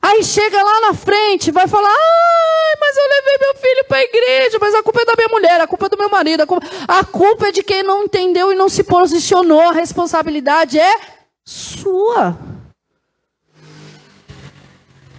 Aí 0.00 0.24
chega 0.24 0.62
lá 0.62 0.80
na 0.82 0.94
frente, 0.94 1.50
vai 1.50 1.66
falar: 1.66 1.88
ai, 1.88 2.76
mas 2.80 2.96
eu 2.96 3.08
levei 3.08 3.38
meu 3.40 3.54
filho 3.56 3.84
para 3.86 3.98
a 3.98 4.02
igreja, 4.02 4.58
mas 4.60 4.74
a 4.74 4.82
culpa 4.82 5.02
é 5.02 5.04
da 5.04 5.14
minha 5.16 5.28
mulher, 5.28 5.60
a 5.60 5.66
culpa 5.66 5.86
é 5.86 5.88
do 5.88 5.98
meu 5.98 6.08
marido, 6.08 6.42
a 6.42 6.46
culpa... 6.46 6.66
a 6.88 7.04
culpa 7.04 7.48
é 7.48 7.52
de 7.52 7.62
quem 7.62 7.82
não 7.82 8.04
entendeu 8.04 8.50
e 8.52 8.54
não 8.54 8.68
se 8.68 8.82
posicionou, 8.84 9.68
a 9.68 9.72
responsabilidade 9.72 10.78
é 10.78 10.96
sua. 11.44 12.38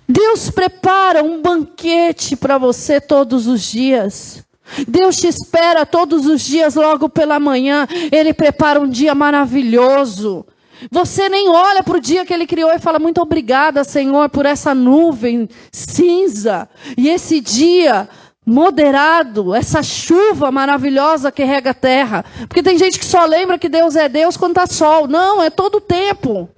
Deus 0.07 0.49
prepara 0.49 1.23
um 1.23 1.41
banquete 1.41 2.35
para 2.35 2.57
você 2.57 2.99
todos 2.99 3.47
os 3.47 3.61
dias. 3.61 4.43
Deus 4.87 5.17
te 5.17 5.27
espera 5.27 5.85
todos 5.85 6.25
os 6.25 6.41
dias, 6.41 6.75
logo 6.75 7.07
pela 7.07 7.39
manhã. 7.39 7.87
Ele 8.11 8.33
prepara 8.33 8.79
um 8.79 8.89
dia 8.89 9.13
maravilhoso. 9.13 10.45
Você 10.89 11.29
nem 11.29 11.49
olha 11.49 11.83
para 11.83 11.97
o 11.97 12.01
dia 12.01 12.25
que 12.25 12.33
ele 12.33 12.47
criou 12.47 12.71
e 12.71 12.79
fala: 12.79 12.97
Muito 12.97 13.21
obrigada, 13.21 13.83
Senhor, 13.83 14.29
por 14.29 14.45
essa 14.45 14.73
nuvem 14.73 15.47
cinza 15.71 16.67
e 16.97 17.09
esse 17.09 17.39
dia 17.39 18.09
moderado, 18.45 19.53
essa 19.53 19.83
chuva 19.83 20.51
maravilhosa 20.51 21.31
que 21.31 21.43
rega 21.43 21.71
a 21.71 21.75
terra. 21.75 22.25
Porque 22.47 22.63
tem 22.63 22.77
gente 22.77 22.97
que 22.97 23.05
só 23.05 23.25
lembra 23.25 23.59
que 23.59 23.69
Deus 23.69 23.95
é 23.95 24.09
Deus 24.09 24.35
quando 24.35 24.51
está 24.51 24.65
sol. 24.65 25.07
Não, 25.07 25.41
é 25.41 25.49
todo 25.49 25.75
o 25.75 25.81
tempo. 25.81 26.49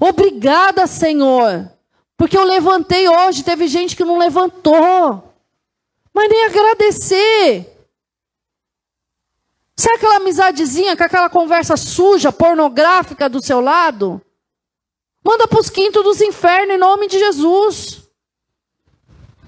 Obrigada, 0.00 0.86
Senhor. 0.86 1.70
Porque 2.16 2.36
eu 2.36 2.44
levantei 2.44 3.08
hoje, 3.08 3.44
teve 3.44 3.68
gente 3.68 3.94
que 3.94 4.04
não 4.04 4.18
levantou. 4.18 5.32
Mas 6.12 6.28
nem 6.28 6.46
agradecer. 6.46 7.77
Sabe 9.78 9.94
aquela 9.94 10.16
amizadezinha 10.16 10.96
com 10.96 11.04
aquela 11.04 11.30
conversa 11.30 11.76
suja, 11.76 12.32
pornográfica 12.32 13.28
do 13.28 13.40
seu 13.40 13.60
lado? 13.60 14.20
Manda 15.24 15.46
para 15.46 15.60
os 15.60 15.70
quintos 15.70 16.02
dos 16.02 16.20
infernos 16.20 16.74
em 16.74 16.78
nome 16.78 17.06
de 17.06 17.16
Jesus. 17.16 18.02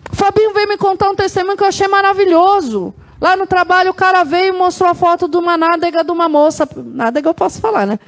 O 0.09 0.15
Fabinho 0.15 0.55
veio 0.55 0.69
me 0.69 0.77
contar 0.77 1.11
um 1.11 1.17
testemunho 1.17 1.57
que 1.57 1.65
eu 1.65 1.69
achei 1.69 1.89
maravilhoso. 1.89 2.95
Lá 3.21 3.35
no 3.35 3.45
trabalho, 3.45 3.91
o 3.91 3.95
cara 3.95 4.23
veio 4.23 4.55
e 4.55 4.57
mostrou 4.57 4.89
a 4.89 4.95
foto 4.95 5.27
de 5.27 5.37
uma 5.37 5.57
nádega 5.57 6.05
de 6.05 6.13
uma 6.13 6.29
moça. 6.29 6.69
Nádega 6.77 7.29
eu 7.29 7.35
posso 7.35 7.61
falar, 7.61 7.85
né? 7.85 7.99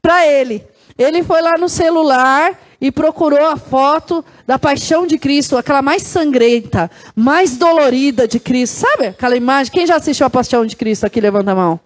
Para 0.00 0.26
ele. 0.26 0.66
Ele 0.96 1.22
foi 1.22 1.42
lá 1.42 1.58
no 1.58 1.68
celular 1.68 2.58
e 2.80 2.90
procurou 2.90 3.46
a 3.46 3.56
foto 3.56 4.24
da 4.46 4.58
paixão 4.58 5.06
de 5.06 5.18
Cristo, 5.18 5.56
aquela 5.56 5.82
mais 5.82 6.02
sangrenta, 6.02 6.90
mais 7.14 7.56
dolorida 7.56 8.28
de 8.28 8.38
Cristo. 8.38 8.86
Sabe 8.86 9.08
aquela 9.08 9.36
imagem? 9.36 9.72
Quem 9.72 9.86
já 9.86 9.96
assistiu 9.96 10.26
a 10.26 10.30
paixão 10.30 10.66
de 10.66 10.76
Cristo 10.76 11.04
aqui? 11.04 11.20
Levanta 11.20 11.52
a 11.52 11.54
mão. 11.54 11.80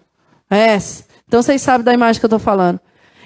É. 0.49 0.77
Então 1.27 1.41
vocês 1.41 1.61
sabem 1.61 1.85
da 1.85 1.93
imagem 1.93 2.19
que 2.19 2.25
eu 2.25 2.27
estou 2.27 2.39
falando. 2.39 2.79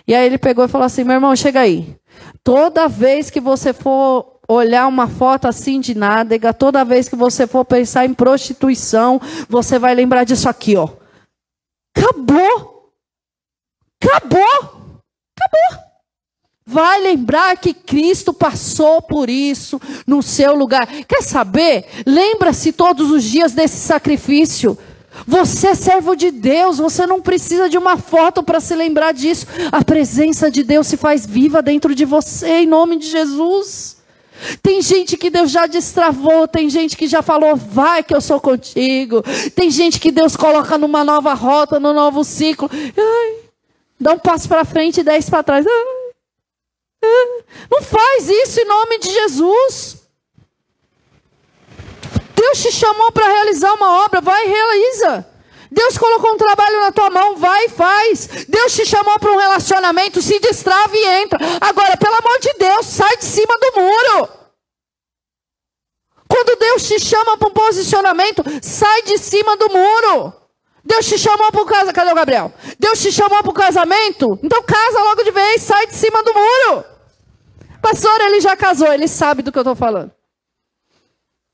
E 0.07 0.13
aí 0.13 0.25
ele 0.25 0.37
pegou 0.37 0.65
e 0.65 0.67
falou 0.67 0.85
assim: 0.85 1.03
meu 1.03 1.15
irmão, 1.15 1.35
chega 1.35 1.61
aí. 1.61 1.95
Toda 2.43 2.87
vez 2.87 3.29
que 3.29 3.39
você 3.39 3.73
for 3.73 4.39
olhar 4.47 4.87
uma 4.87 5.07
foto 5.07 5.47
assim 5.47 5.79
de 5.79 5.95
nádega, 5.95 6.53
toda 6.53 6.85
vez 6.85 7.09
que 7.09 7.15
você 7.15 7.47
for 7.47 7.65
pensar 7.65 8.05
em 8.05 8.13
prostituição, 8.13 9.19
você 9.49 9.79
vai 9.79 9.95
lembrar 9.95 10.23
disso 10.23 10.47
aqui, 10.47 10.77
ó. 10.77 10.89
Acabou. 11.97 12.91
Acabou. 14.03 15.01
Acabou. 15.35 15.84
Vai 16.67 16.99
lembrar 16.99 17.57
que 17.57 17.75
Cristo 17.75 18.33
passou 18.33 18.99
por 18.99 19.29
isso 19.29 19.79
no 20.07 20.23
seu 20.23 20.55
lugar. 20.55 20.87
Quer 21.07 21.21
saber? 21.21 21.85
Lembra-se 22.07 22.71
todos 22.71 23.11
os 23.11 23.23
dias 23.23 23.53
desse 23.53 23.77
sacrifício. 23.77 24.75
Você 25.27 25.67
é 25.67 25.75
servo 25.75 26.15
de 26.15 26.31
Deus, 26.31 26.79
você 26.79 27.05
não 27.05 27.21
precisa 27.21 27.69
de 27.69 27.77
uma 27.77 27.97
foto 27.97 28.41
para 28.41 28.59
se 28.59 28.75
lembrar 28.75 29.13
disso. 29.13 29.45
A 29.71 29.83
presença 29.83 30.49
de 30.49 30.63
Deus 30.63 30.87
se 30.87 30.97
faz 30.97 31.23
viva 31.25 31.61
dentro 31.61 31.93
de 31.93 32.03
você, 32.03 32.61
em 32.61 32.67
nome 32.67 32.97
de 32.97 33.07
Jesus. 33.09 33.97
Tem 34.61 34.81
gente 34.81 35.15
que 35.17 35.29
Deus 35.29 35.51
já 35.51 35.67
destravou, 35.67 36.47
tem 36.47 36.67
gente 36.67 36.97
que 36.97 37.07
já 37.07 37.21
falou, 37.21 37.55
vai 37.55 38.03
que 38.03 38.13
eu 38.13 38.19
sou 38.19 38.41
contigo. 38.41 39.23
Tem 39.55 39.69
gente 39.69 39.99
que 39.99 40.11
Deus 40.11 40.35
coloca 40.35 40.79
numa 40.79 41.03
nova 41.03 41.35
rota, 41.35 41.79
num 41.79 41.93
novo 41.93 42.23
ciclo. 42.23 42.69
Ai, 42.73 43.35
dá 43.99 44.13
um 44.13 44.19
passo 44.19 44.49
para 44.49 44.65
frente 44.65 45.01
e 45.01 45.03
dez 45.03 45.29
para 45.29 45.43
trás. 45.43 45.65
Ai. 45.65 46.04
Não 47.69 47.81
faz 47.81 48.29
isso 48.29 48.61
em 48.61 48.65
nome 48.65 48.99
de 48.99 49.11
Jesus. 49.11 49.97
Deus 52.35 52.61
te 52.61 52.71
chamou 52.71 53.11
para 53.11 53.27
realizar 53.27 53.73
uma 53.73 54.05
obra, 54.05 54.21
vai 54.21 54.45
e 54.45 54.49
realiza. 54.49 55.27
Deus 55.71 55.97
colocou 55.97 56.33
um 56.33 56.37
trabalho 56.37 56.79
na 56.79 56.91
tua 56.91 57.09
mão, 57.09 57.35
vai 57.35 57.65
e 57.65 57.69
faz. 57.69 58.45
Deus 58.47 58.73
te 58.73 58.85
chamou 58.85 59.19
para 59.19 59.31
um 59.31 59.37
relacionamento, 59.37 60.21
se 60.21 60.39
destrave 60.39 60.97
e 60.97 61.07
entra. 61.23 61.39
Agora, 61.59 61.97
pelo 61.97 62.15
amor 62.15 62.39
de 62.39 62.53
Deus, 62.57 62.85
sai 62.85 63.17
de 63.17 63.25
cima 63.25 63.57
do 63.59 63.81
muro. 63.81 64.29
Quando 66.27 66.57
Deus 66.57 66.87
te 66.87 66.99
chama 66.99 67.37
para 67.37 67.47
um 67.47 67.51
posicionamento, 67.51 68.43
sai 68.61 69.01
de 69.03 69.17
cima 69.17 69.57
do 69.57 69.69
muro. 69.69 70.33
Deus 70.83 71.05
te 71.07 71.17
chamou 71.17 71.51
para 71.51 71.61
o 71.61 71.65
casamento. 71.65 71.95
Cadê 71.95 72.11
o 72.11 72.15
Gabriel? 72.15 72.53
Deus 72.79 73.01
te 73.01 73.11
chamou 73.11 73.41
para 73.41 73.51
o 73.51 73.53
casamento? 73.53 74.39
Então 74.43 74.61
casa 74.63 74.99
logo 74.99 75.23
de 75.23 75.31
vez, 75.31 75.61
sai 75.63 75.87
de 75.87 75.95
cima 75.95 76.23
do 76.23 76.33
muro. 76.33 76.94
Pastor, 77.85 78.19
ele 78.21 78.41
já 78.41 78.57
casou, 78.57 78.91
ele 78.91 79.07
sabe 79.07 79.43
do 79.43 79.51
que 79.51 79.59
eu 79.59 79.61
estou 79.61 79.75
falando. 79.75 80.11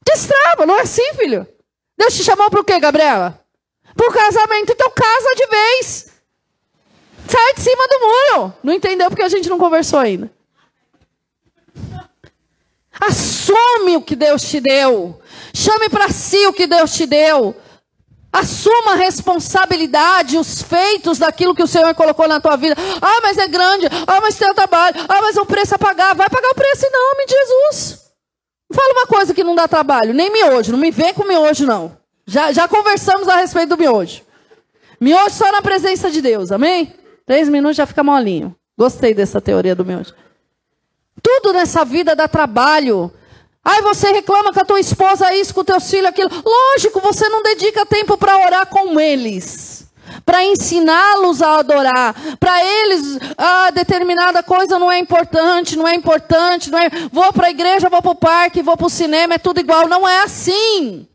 Destrava, 0.02 0.66
não 0.66 0.78
é 0.78 0.84
assim, 0.84 1.14
filho? 1.16 1.46
Deus 1.98 2.16
te 2.16 2.24
chamou 2.24 2.50
para 2.50 2.62
o 2.62 2.64
quê, 2.64 2.80
Gabriela? 2.80 3.38
Para 3.94 4.08
o 4.08 4.14
casamento, 4.14 4.72
então 4.72 4.90
casa 4.92 5.36
de 5.36 5.46
vez. 5.48 6.08
Sai 7.28 7.54
de 7.54 7.62
cima 7.62 7.86
do 7.86 8.00
muro. 8.00 8.54
Não 8.64 8.72
entendeu 8.72 9.10
porque 9.10 9.24
a 9.24 9.28
gente 9.28 9.50
não 9.50 9.58
conversou 9.58 10.00
ainda. 10.00 10.32
Assume 12.98 13.98
o 13.98 14.02
que 14.02 14.16
Deus 14.16 14.42
te 14.42 14.62
deu. 14.62 15.22
Chame 15.54 15.90
para 15.90 16.08
si 16.08 16.48
o 16.48 16.54
que 16.54 16.66
Deus 16.66 16.94
te 16.94 17.06
deu. 17.06 17.54
Assuma 18.32 18.94
a 18.94 18.96
responsabilidade, 18.96 20.38
os 20.38 20.62
feitos 20.62 21.18
daquilo 21.18 21.54
que 21.54 21.64
o 21.64 21.68
Senhor 21.68 21.94
colocou 21.94 22.28
na 22.28 22.40
tua 22.40 22.56
vida. 22.56 22.76
Ah, 23.02 23.20
mas 23.22 23.38
é 23.38 23.48
grande. 23.48 23.88
Ah, 24.08 24.22
mas 24.22 24.38
tem 24.38 24.50
o 24.50 24.54
trabalho. 24.54 24.96
Ah, 25.10 25.22
mas 25.22 25.36
é 25.36 25.42
um 25.42 25.46
preço 25.46 25.76
a 25.76 25.78
pagar. 25.78 26.16
Vai 26.16 26.30
pagar 26.30 26.50
o 26.50 26.56
preço 26.56 26.86
em 26.86 26.92
nome 26.92 27.26
de 27.26 27.34
Jesus. 27.34 28.02
Fala 28.74 28.94
uma 28.94 29.08
coisa 29.08 29.34
que 29.34 29.44
não 29.44 29.54
dá 29.54 29.68
trabalho. 29.68 30.14
Nem 30.14 30.32
miojo. 30.32 30.72
Não 30.72 30.80
me 30.80 30.92
vem 30.92 31.14
com 31.14 31.26
miojo, 31.26 31.66
não. 31.66 31.98
Já, 32.26 32.54
já 32.54 32.68
conversamos 32.70 33.28
a 33.28 33.36
respeito 33.36 33.76
do 33.76 33.78
miojo. 33.78 34.22
Miojo 35.00 35.36
só 35.36 35.52
na 35.52 35.62
presença 35.62 36.10
de 36.10 36.22
Deus. 36.22 36.54
Amém? 36.54 36.94
Três 37.26 37.50
minutos 37.50 37.76
já 37.76 37.86
fica 37.86 38.02
molinho. 38.02 38.56
Gostei 38.78 39.14
dessa 39.14 39.42
teoria 39.42 39.76
do 39.76 39.84
miojo. 39.84 40.14
Tudo 41.22 41.52
nessa 41.52 41.84
vida 41.84 42.16
dá 42.16 42.30
trabalho. 42.30 43.12
Aí 43.64 43.82
você 43.82 44.12
reclama 44.12 44.52
com 44.52 44.60
a 44.60 44.66
tua 44.66 44.80
esposa 44.80 45.34
isso, 45.34 45.54
com 45.54 45.62
o 45.62 45.66
teu 45.66 45.80
filho 45.80 46.08
aquilo. 46.08 46.30
Lógico, 46.44 47.00
você 47.00 47.30
não 47.30 47.44
dedica 47.44 47.86
tempo 47.86 48.18
para 48.18 48.38
orar 48.38 48.66
com 48.66 49.00
eles. 49.00 49.88
Para 50.26 50.44
ensiná-los 50.44 51.42
a 51.42 51.60
adorar. 51.60 52.16
Para 52.40 52.66
eles, 52.66 53.20
ah, 53.38 53.70
determinada 53.72 54.42
coisa 54.42 54.80
não 54.80 54.92
é 54.92 54.98
importante, 54.98 55.78
não 55.78 55.88
é 55.88 55.94
importante. 55.94 56.72
Não 56.72 56.80
é... 56.80 56.90
Vou 57.12 57.32
para 57.32 57.48
a 57.48 57.52
igreja, 57.52 57.90
vou 57.90 58.02
para 58.02 58.12
o 58.12 58.16
parque, 58.16 58.64
vou 58.64 58.76
para 58.76 58.88
o 58.88 58.90
cinema, 58.90 59.36
é 59.36 59.38
tudo 59.38 59.60
igual. 59.60 59.88
Não 59.88 60.08
é 60.08 60.24
assim. 60.24 61.08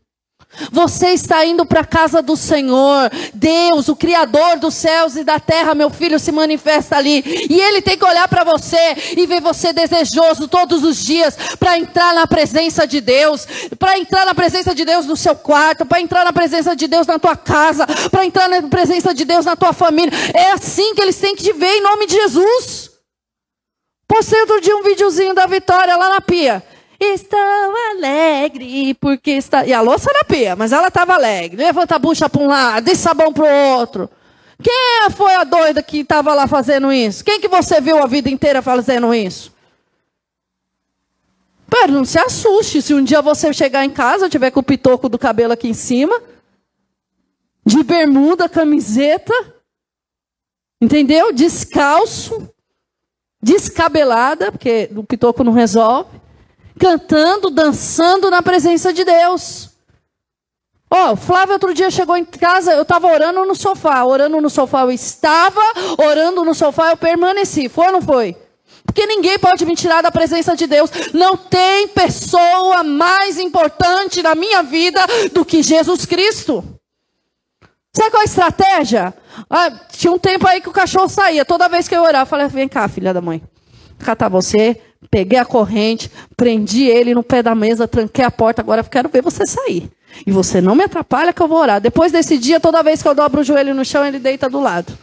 Você 0.71 1.09
está 1.09 1.45
indo 1.45 1.65
para 1.65 1.81
a 1.81 1.85
casa 1.85 2.21
do 2.21 2.35
Senhor. 2.35 3.11
Deus, 3.33 3.87
o 3.89 3.95
Criador 3.95 4.57
dos 4.57 4.73
céus 4.73 5.15
e 5.15 5.23
da 5.23 5.39
terra, 5.39 5.75
meu 5.75 5.89
filho, 5.89 6.19
se 6.19 6.31
manifesta 6.31 6.97
ali. 6.97 7.23
E 7.49 7.59
Ele 7.59 7.81
tem 7.81 7.97
que 7.97 8.05
olhar 8.05 8.27
para 8.27 8.43
você 8.43 8.95
e 9.15 9.25
ver 9.27 9.41
você 9.41 9.71
desejoso 9.71 10.47
todos 10.47 10.83
os 10.83 11.03
dias 11.03 11.37
para 11.59 11.77
entrar 11.77 12.13
na 12.13 12.25
presença 12.25 12.87
de 12.87 13.01
Deus. 13.01 13.47
Para 13.77 13.99
entrar 13.99 14.25
na 14.25 14.33
presença 14.33 14.73
de 14.73 14.83
Deus 14.83 15.05
no 15.05 15.15
seu 15.15 15.35
quarto. 15.35 15.85
Para 15.85 16.01
entrar 16.01 16.25
na 16.25 16.33
presença 16.33 16.75
de 16.75 16.87
Deus 16.87 17.05
na 17.05 17.19
tua 17.19 17.35
casa. 17.35 17.85
Para 18.09 18.25
entrar 18.25 18.49
na 18.49 18.63
presença 18.63 19.13
de 19.13 19.25
Deus 19.25 19.45
na 19.45 19.55
tua 19.55 19.73
família. 19.73 20.11
É 20.33 20.51
assim 20.51 20.95
que 20.95 21.01
eles 21.01 21.17
têm 21.17 21.35
que 21.35 21.43
te 21.43 21.53
ver 21.53 21.77
em 21.77 21.81
nome 21.81 22.07
de 22.07 22.13
Jesus. 22.13 22.91
Postei 24.07 24.39
outro 24.39 24.61
dia 24.61 24.75
um 24.75 24.83
videozinho 24.83 25.33
da 25.33 25.45
Vitória 25.45 25.95
lá 25.95 26.09
na 26.09 26.21
pia. 26.21 26.63
Estou 26.99 27.39
alegre 27.91 28.93
porque 28.95 29.31
está. 29.31 29.65
E 29.65 29.73
a 29.73 29.81
louça 29.81 30.11
na 30.11 30.23
pia, 30.23 30.55
mas 30.55 30.71
ela 30.71 30.87
estava 30.87 31.13
alegre. 31.13 31.57
Levanta 31.57 31.95
a 31.95 31.99
bucha 31.99 32.27
para 32.27 32.41
um 32.41 32.47
lado, 32.47 32.83
dê 32.83 32.95
sabão 32.95 33.31
para 33.31 33.43
o 33.43 33.77
outro. 33.77 34.09
Quem 34.61 35.09
foi 35.11 35.35
a 35.35 35.43
doida 35.43 35.83
que 35.83 35.99
estava 35.99 36.33
lá 36.33 36.47
fazendo 36.47 36.91
isso? 36.91 37.23
Quem 37.23 37.39
que 37.39 37.47
você 37.47 37.79
viu 37.79 38.01
a 38.01 38.07
vida 38.07 38.29
inteira 38.29 38.61
fazendo 38.63 39.13
isso? 39.13 39.53
Pera, 41.69 41.91
não 41.91 42.03
se 42.03 42.17
assuste 42.17 42.81
se 42.81 42.93
um 42.93 43.03
dia 43.03 43.21
você 43.21 43.53
chegar 43.53 43.85
em 43.85 43.89
casa, 43.89 44.29
tiver 44.29 44.49
com 44.49 44.61
o 44.61 44.63
pitoco 44.63 45.07
do 45.07 45.19
cabelo 45.19 45.53
aqui 45.53 45.67
em 45.67 45.73
cima, 45.73 46.19
de 47.63 47.83
bermuda, 47.83 48.49
camiseta, 48.49 49.33
entendeu? 50.81 51.31
Descalço, 51.31 52.49
descabelada, 53.39 54.51
porque 54.51 54.89
o 54.95 55.03
pitoco 55.03 55.43
não 55.43 55.51
resolve 55.51 56.26
cantando, 56.77 57.49
dançando 57.49 58.29
na 58.29 58.41
presença 58.41 58.93
de 58.93 59.03
Deus. 59.03 59.69
Ó, 60.89 61.11
oh, 61.11 61.15
Flávio 61.17 61.53
outro 61.53 61.73
dia 61.73 61.91
chegou 61.91 62.15
em 62.15 62.23
casa, 62.23 62.73
eu 62.73 62.83
estava 62.83 63.07
orando 63.07 63.43
no 63.43 63.55
sofá. 63.55 64.05
Orando 64.05 64.39
no 64.39 64.49
sofá 64.49 64.81
eu 64.81 64.91
estava, 64.91 65.61
orando 65.97 66.45
no 66.45 66.55
sofá 66.55 66.91
eu 66.91 66.97
permaneci. 66.97 67.67
Foi 67.67 67.87
ou 67.87 67.91
não 67.91 68.01
foi? 68.01 68.37
Porque 68.85 69.05
ninguém 69.05 69.37
pode 69.37 69.65
me 69.65 69.75
tirar 69.75 70.01
da 70.01 70.09
presença 70.09 70.55
de 70.55 70.65
Deus. 70.65 70.89
Não 71.13 71.35
tem 71.35 71.89
pessoa 71.89 72.83
mais 72.83 73.37
importante 73.37 74.23
na 74.23 74.33
minha 74.33 74.63
vida 74.63 74.99
do 75.33 75.43
que 75.43 75.61
Jesus 75.61 76.05
Cristo. 76.05 76.63
Sabe 77.93 78.11
qual 78.11 78.21
é 78.21 78.23
a 78.23 78.25
estratégia? 78.25 79.13
Ah, 79.49 79.71
tinha 79.91 80.13
um 80.13 80.17
tempo 80.17 80.47
aí 80.47 80.61
que 80.61 80.69
o 80.69 80.73
cachorro 80.73 81.09
saía. 81.09 81.43
Toda 81.43 81.67
vez 81.67 81.87
que 81.87 81.95
eu 81.95 82.01
orava, 82.01 82.23
eu 82.23 82.27
falei: 82.27 82.47
vem 82.47 82.67
cá, 82.67 82.87
filha 82.87 83.13
da 83.13 83.19
mãe. 83.21 83.41
Catar 83.99 84.29
você, 84.29 84.79
Peguei 85.09 85.39
a 85.39 85.45
corrente, 85.45 86.11
prendi 86.35 86.85
ele 86.85 87.13
no 87.13 87.23
pé 87.23 87.41
da 87.41 87.55
mesa, 87.55 87.87
tranquei 87.87 88.25
a 88.25 88.31
porta. 88.31 88.61
Agora 88.61 88.83
quero 88.83 89.09
ver 89.09 89.21
você 89.21 89.45
sair. 89.45 89.89
E 90.25 90.31
você 90.31 90.61
não 90.61 90.75
me 90.75 90.83
atrapalha 90.83 91.33
que 91.33 91.41
eu 91.41 91.47
vou 91.47 91.59
orar. 91.59 91.79
Depois 91.79 92.11
desse 92.11 92.37
dia, 92.37 92.59
toda 92.59 92.83
vez 92.83 93.01
que 93.01 93.07
eu 93.07 93.15
dobro 93.15 93.41
o 93.41 93.43
joelho 93.43 93.73
no 93.73 93.85
chão, 93.85 94.05
ele 94.05 94.19
deita 94.19 94.49
do 94.49 94.59
lado. 94.59 94.97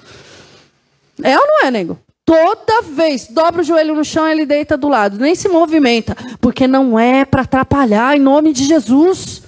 É 1.22 1.38
ou 1.38 1.46
não 1.46 1.66
é, 1.66 1.70
nego? 1.70 1.98
Toda 2.24 2.82
vez, 2.82 3.28
dobra 3.28 3.60
o 3.60 3.64
joelho 3.64 3.94
no 3.94 4.04
chão, 4.04 4.26
ele 4.26 4.46
deita 4.46 4.76
do 4.76 4.88
lado. 4.88 5.18
Nem 5.18 5.34
se 5.34 5.48
movimenta. 5.48 6.16
Porque 6.40 6.66
não 6.66 6.98
é 6.98 7.24
para 7.24 7.42
atrapalhar, 7.42 8.16
em 8.16 8.20
nome 8.20 8.52
de 8.52 8.64
Jesus. 8.64 9.43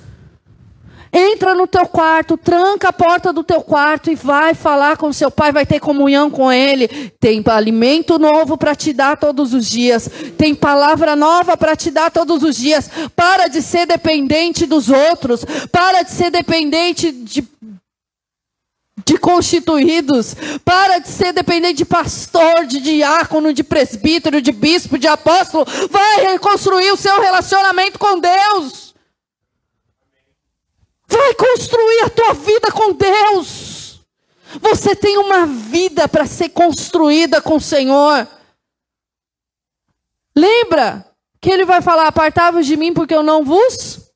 Entra 1.19 1.55
no 1.55 1.67
teu 1.67 1.87
quarto, 1.87 2.37
tranca 2.37 2.91
a 2.91 2.93
porta 2.93 3.33
do 3.33 3.43
teu 3.43 3.63
quarto 3.63 4.11
e 4.11 4.15
vai 4.15 4.53
falar 4.53 4.99
com 4.99 5.11
seu 5.15 5.31
pai, 5.31 5.51
vai 5.51 5.65
ter 5.65 5.81
comunhão 5.81 6.31
com 6.31 6.53
ele. 6.53 6.89
Tem 7.19 7.43
alimento 7.47 8.19
novo 8.19 8.59
para 8.59 8.75
te 8.75 8.93
dar 8.93 9.17
todos 9.17 9.55
os 9.55 9.67
dias, 9.67 10.11
tem 10.37 10.55
palavra 10.55 11.17
nova 11.17 11.57
para 11.57 11.75
te 11.75 11.91
dar 11.91 12.11
todos 12.11 12.43
os 12.43 12.55
dias. 12.55 12.91
Para 13.17 13.49
de 13.49 13.63
ser 13.63 13.87
dependente 13.87 14.67
dos 14.67 14.91
outros, 14.91 15.43
para 15.73 16.03
de 16.03 16.11
ser 16.11 16.31
dependente 16.31 17.11
de 17.11 17.43
de 19.07 19.17
constituídos, 19.17 20.35
para 20.65 20.99
de 20.99 21.09
ser 21.09 21.33
dependente 21.33 21.77
de 21.77 21.85
pastor, 21.85 22.67
de 22.67 22.81
diácono, 22.81 23.53
de 23.53 23.63
presbítero, 23.63 24.43
de 24.43 24.51
bispo, 24.51 24.99
de 24.99 25.07
apóstolo. 25.07 25.65
Vai 25.89 26.33
reconstruir 26.33 26.91
o 26.91 26.97
seu 26.97 27.21
relacionamento 27.21 28.01
com 28.01 28.19
Deus. 28.19 28.86
Vai 31.09 31.35
construir 31.35 32.01
a 32.05 32.11
tua 32.11 32.33
vida 32.35 32.71
com 32.73 32.93
Deus. 32.93 34.01
Você 34.61 34.95
tem 34.97 35.19
uma 35.19 35.47
vida 35.47 36.09
para 36.09 36.27
ser 36.27 36.51
construída 36.51 37.41
com 37.41 37.57
o 37.57 37.61
Senhor. 37.61 38.27
Lembra 40.35 41.07
que 41.41 41.51
ele 41.51 41.65
vai 41.65 41.81
falar: 41.81 42.07
Apartai-vos 42.07 42.67
de 42.67 42.77
mim, 42.77 42.93
porque 42.93 43.15
eu 43.15 43.23
não 43.23 43.45
vos 43.45 44.07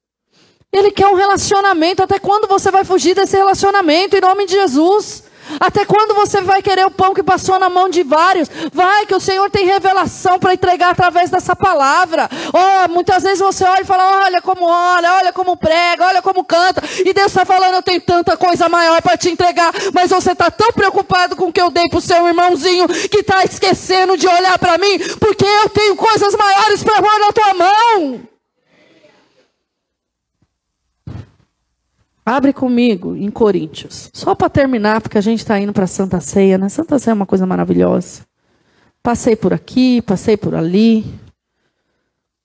ele 0.73 0.91
quer 0.91 1.09
um 1.09 1.15
relacionamento. 1.15 2.03
Até 2.03 2.19
quando 2.19 2.47
você 2.47 2.71
vai 2.71 2.85
fugir 2.85 3.15
desse 3.15 3.37
relacionamento 3.37 4.17
em 4.17 4.21
nome 4.21 4.47
de 4.47 4.53
Jesus? 4.53 5.25
Até 5.59 5.85
quando 5.85 6.15
você 6.15 6.41
vai 6.43 6.63
querer 6.63 6.87
o 6.87 6.91
pão 6.91 7.15
que 7.15 7.23
passou 7.23 7.59
na 7.59 7.69
mão 7.69 7.89
de 7.89 8.03
vários? 8.03 8.49
Vai, 8.73 9.07
que 9.07 9.15
o 9.15 9.21
Senhor 9.21 9.51
tem 9.51 9.67
revelação 9.67 10.39
para 10.39 10.55
entregar 10.55 10.91
através 10.91 11.31
dessa 11.31 11.57
palavra. 11.57 12.29
Oh, 12.53 12.89
muitas 12.93 13.23
vezes 13.23 13.41
você 13.41 13.65
olha 13.65 13.83
e 13.83 13.87
fala: 13.87 14.25
olha 14.25 14.43
como 14.43 14.65
olha, 14.65 15.15
olha 15.15 15.33
como 15.33 15.57
prega, 15.57 16.07
olha 16.07 16.23
como 16.23 16.45
canta. 16.45 16.83
E 17.05 17.13
Deus 17.13 17.29
está 17.29 17.45
falando: 17.45 17.75
eu 17.75 17.83
tenho 17.83 18.01
tanta 18.01 18.37
coisa 18.37 18.69
maior 18.69 19.01
para 19.03 19.17
te 19.17 19.31
entregar. 19.31 19.73
Mas 19.93 20.11
você 20.11 20.33
está 20.33 20.51
tão 20.51 20.73
preocupado 20.73 21.37
com 21.37 21.47
o 21.47 21.53
que 21.53 21.61
eu 21.61 21.71
dei 21.71 21.89
para 21.89 21.99
o 21.99 22.03
seu 22.03 22.27
irmãozinho 22.27 22.87
que 22.89 23.19
está 23.19 23.45
esquecendo 23.45 24.17
de 24.17 24.27
olhar 24.27 24.59
para 24.59 24.79
mim, 24.79 24.99
porque 25.19 25.45
eu 25.45 25.69
tenho 25.71 25.97
coisas 25.97 26.35
maiores 26.35 26.83
para 26.83 27.03
pôr 27.03 27.19
na 27.19 27.33
tua 27.33 27.55
mão. 27.55 28.30
Abre 32.31 32.53
comigo 32.53 33.17
em 33.17 33.29
Coríntios. 33.29 34.09
Só 34.13 34.37
para 34.37 34.49
terminar, 34.49 35.01
porque 35.01 35.19
a 35.19 35.21
gente 35.21 35.41
está 35.41 35.59
indo 35.59 35.73
para 35.73 35.89
Santa 35.89 36.21
Ceia, 36.21 36.57
né? 36.57 36.69
Santa 36.69 36.97
Ceia 36.97 37.11
é 37.11 37.15
uma 37.15 37.27
coisa 37.27 37.45
maravilhosa. 37.45 38.25
Passei 39.03 39.35
por 39.35 39.53
aqui, 39.53 40.01
passei 40.03 40.37
por 40.37 40.55
ali. 40.55 41.05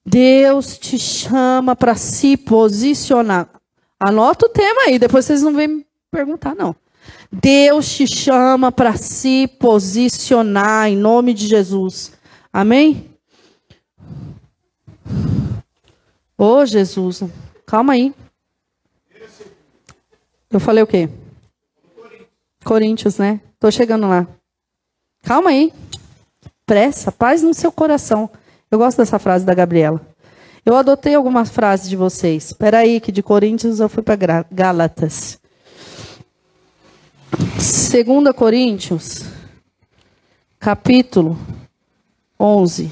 Deus 0.04 0.76
te 0.76 0.98
chama 0.98 1.76
para 1.76 1.94
se 1.94 2.36
posicionar. 2.36 3.48
Anota 4.00 4.46
o 4.46 4.48
tema 4.48 4.86
aí, 4.86 4.98
depois 4.98 5.24
vocês 5.24 5.42
não 5.42 5.54
vêm 5.54 5.68
me 5.68 5.86
perguntar, 6.10 6.56
não. 6.56 6.74
Deus 7.30 7.88
te 7.94 8.08
chama 8.08 8.72
para 8.72 8.96
se 8.96 9.46
posicionar 9.60 10.88
em 10.88 10.96
nome 10.96 11.32
de 11.32 11.46
Jesus. 11.46 12.10
Amém? 12.52 13.08
Ô 16.36 16.56
oh, 16.56 16.66
Jesus, 16.66 17.22
calma 17.64 17.92
aí. 17.92 18.12
Eu 20.50 20.60
falei 20.60 20.82
o 20.82 20.86
quê? 20.86 21.08
Coríntios, 22.64 23.18
né? 23.18 23.40
Tô 23.58 23.70
chegando 23.70 24.08
lá. 24.08 24.26
Calma 25.22 25.50
aí. 25.50 25.72
Pressa, 26.64 27.12
paz 27.12 27.42
no 27.42 27.54
seu 27.54 27.70
coração. 27.70 28.30
Eu 28.70 28.78
gosto 28.78 28.98
dessa 28.98 29.18
frase 29.18 29.44
da 29.44 29.54
Gabriela. 29.54 30.00
Eu 30.64 30.76
adotei 30.76 31.14
algumas 31.14 31.48
frases 31.48 31.88
de 31.88 31.96
vocês. 31.96 32.46
Espera 32.46 32.78
aí, 32.78 33.00
que 33.00 33.12
de 33.12 33.22
Coríntios 33.22 33.78
eu 33.78 33.88
fui 33.88 34.02
para 34.02 34.44
Gálatas. 34.50 35.38
2 37.30 38.34
Coríntios, 38.34 39.24
capítulo 40.58 41.38
11. 42.38 42.90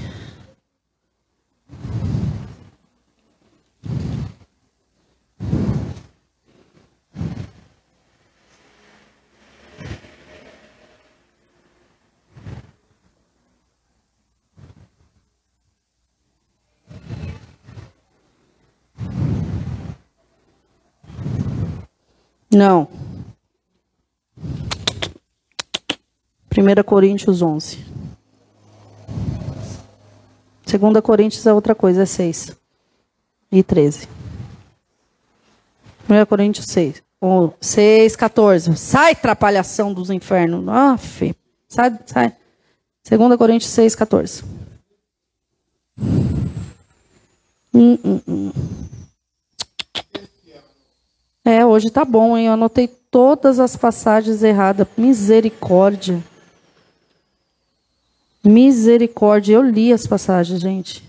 Não. 22.55 22.89
1 26.57 26.83
Coríntios 26.85 27.43
11. 27.43 27.85
2 30.65 31.01
Coríntios 31.03 31.45
é 31.47 31.53
outra 31.53 31.75
coisa, 31.75 32.03
é 32.03 32.07
6 32.07 32.57
e 33.51 33.63
13. 33.63 34.09
1 36.09 36.27
Coríntios 36.27 36.67
6. 36.67 37.03
6, 37.61 38.17
14. 38.17 38.77
Sai, 38.77 39.15
trapalhação 39.17 39.93
dos 39.93 40.11
infernos. 40.11 40.65
Fê. 41.01 41.35
Sai, 41.69 41.99
sai. 42.07 42.37
2 43.09 43.37
Coríntios 43.37 43.71
6, 43.73 43.97
14. 43.97 44.45
Hum, 47.75 47.99
hum, 48.05 48.21
hum. 48.29 48.53
É, 51.45 51.65
hoje 51.65 51.91
tá 51.91 52.07
bom, 52.07 52.39
hein? 52.39 52.47
Eu 52.47 52.55
anotei 52.55 52.89
todas 52.89 53.61
as 53.61 53.77
passagens 53.77 54.43
erradas. 54.43 54.89
Misericórdia. 54.97 56.25
Misericórdia. 58.43 59.55
Eu 59.55 59.63
li 59.63 59.93
as 59.93 60.07
passagens, 60.07 60.61
gente. 60.61 61.05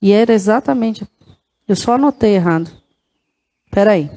E 0.00 0.10
era 0.10 0.32
exatamente. 0.32 1.06
Eu 1.68 1.76
só 1.76 1.92
anotei 1.94 2.34
errado. 2.34 2.70
Espera 3.66 3.92
aí. 3.92 4.10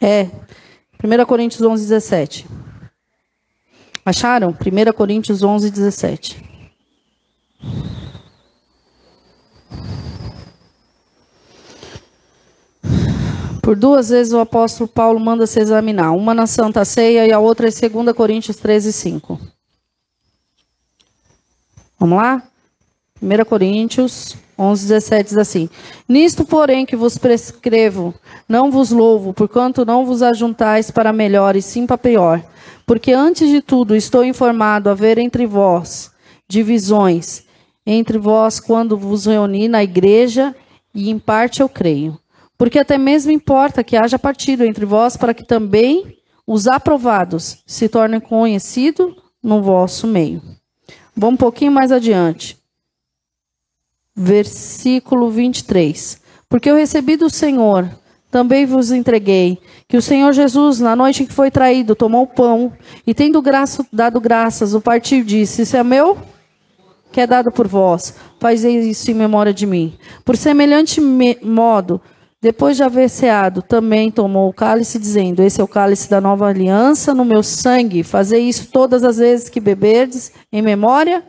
É. 0.00 0.24
1 1.02 1.24
Coríntios 1.24 1.62
11, 1.62 1.82
17. 1.86 2.63
Acharam? 4.04 4.50
1 4.50 4.92
Coríntios 4.92 5.42
11, 5.42 5.70
17. 5.70 6.44
Por 13.62 13.76
duas 13.76 14.10
vezes 14.10 14.34
o 14.34 14.40
apóstolo 14.40 14.86
Paulo 14.86 15.18
manda 15.18 15.46
se 15.46 15.58
examinar, 15.58 16.12
uma 16.12 16.34
na 16.34 16.46
Santa 16.46 16.84
Ceia 16.84 17.26
e 17.26 17.32
a 17.32 17.38
outra 17.38 17.66
em 17.66 17.70
2 17.70 18.14
Coríntios 18.14 18.58
13, 18.58 18.92
5. 18.92 19.40
Vamos 21.98 22.18
lá? 22.18 22.42
1 23.22 23.44
Coríntios 23.46 24.36
11, 24.58 24.86
17 24.88 25.28
diz 25.30 25.38
assim: 25.38 25.70
Nisto, 26.06 26.44
porém, 26.44 26.84
que 26.84 26.94
vos 26.94 27.16
prescrevo, 27.16 28.14
não 28.46 28.70
vos 28.70 28.90
louvo, 28.90 29.32
porquanto 29.32 29.86
não 29.86 30.04
vos 30.04 30.22
ajuntais 30.22 30.90
para 30.90 31.10
melhor, 31.10 31.56
e 31.56 31.62
sim 31.62 31.86
para 31.86 31.96
pior. 31.96 32.44
Porque 32.86 33.12
antes 33.12 33.48
de 33.48 33.62
tudo 33.62 33.94
estou 33.96 34.24
informado 34.24 34.90
haver 34.90 35.18
entre 35.18 35.46
vós 35.46 36.12
divisões, 36.46 37.44
entre 37.86 38.18
vós 38.18 38.60
quando 38.60 38.98
vos 38.98 39.26
reuni 39.26 39.68
na 39.68 39.82
igreja, 39.82 40.54
e 40.94 41.10
em 41.10 41.18
parte 41.18 41.60
eu 41.60 41.68
creio. 41.68 42.18
Porque 42.56 42.78
até 42.78 42.96
mesmo 42.96 43.32
importa 43.32 43.82
que 43.82 43.96
haja 43.96 44.18
partido 44.18 44.64
entre 44.64 44.84
vós, 44.84 45.16
para 45.16 45.34
que 45.34 45.44
também 45.44 46.18
os 46.46 46.66
aprovados 46.66 47.62
se 47.66 47.88
tornem 47.88 48.20
conhecidos 48.20 49.14
no 49.42 49.62
vosso 49.62 50.06
meio. 50.06 50.42
Vamos 51.16 51.34
um 51.34 51.38
pouquinho 51.38 51.72
mais 51.72 51.90
adiante. 51.90 52.58
Versículo 54.14 55.30
23. 55.30 56.20
Porque 56.48 56.70
eu 56.70 56.76
recebi 56.76 57.16
do 57.16 57.30
Senhor 57.30 57.88
também 58.34 58.66
vos 58.66 58.90
entreguei 58.90 59.60
que 59.88 59.96
o 59.96 60.02
Senhor 60.02 60.32
Jesus, 60.32 60.80
na 60.80 60.96
noite 60.96 61.22
em 61.22 61.26
que 61.26 61.32
foi 61.32 61.50
traído, 61.50 61.94
tomou 61.94 62.22
o 62.22 62.26
pão 62.26 62.72
e, 63.06 63.12
tendo 63.12 63.40
graça, 63.42 63.86
dado 63.92 64.20
graças, 64.20 64.74
o 64.74 64.80
partiu 64.80 65.24
disse: 65.24 65.62
Isso 65.62 65.76
é 65.76 65.84
meu, 65.84 66.18
que 67.12 67.20
é 67.20 67.26
dado 67.26 67.52
por 67.52 67.68
vós. 67.68 68.14
Fazei 68.40 68.78
isso 68.80 69.10
em 69.10 69.14
memória 69.14 69.52
de 69.52 69.66
mim. 69.66 69.96
Por 70.24 70.36
semelhante 70.36 71.00
modo, 71.00 72.00
depois 72.40 72.76
de 72.76 72.82
haver 72.82 73.08
ceado, 73.08 73.62
também 73.62 74.10
tomou 74.10 74.48
o 74.50 74.52
cálice, 74.52 74.98
dizendo: 74.98 75.42
Esse 75.42 75.60
é 75.60 75.64
o 75.64 75.68
cálice 75.68 76.10
da 76.10 76.20
nova 76.20 76.46
aliança 76.46 77.14
no 77.14 77.24
meu 77.24 77.42
sangue. 77.42 78.02
Fazei 78.02 78.48
isso 78.48 78.68
todas 78.70 79.04
as 79.04 79.18
vezes 79.18 79.48
que 79.48 79.60
beberdes, 79.60 80.32
em 80.52 80.60
memória 80.60 81.22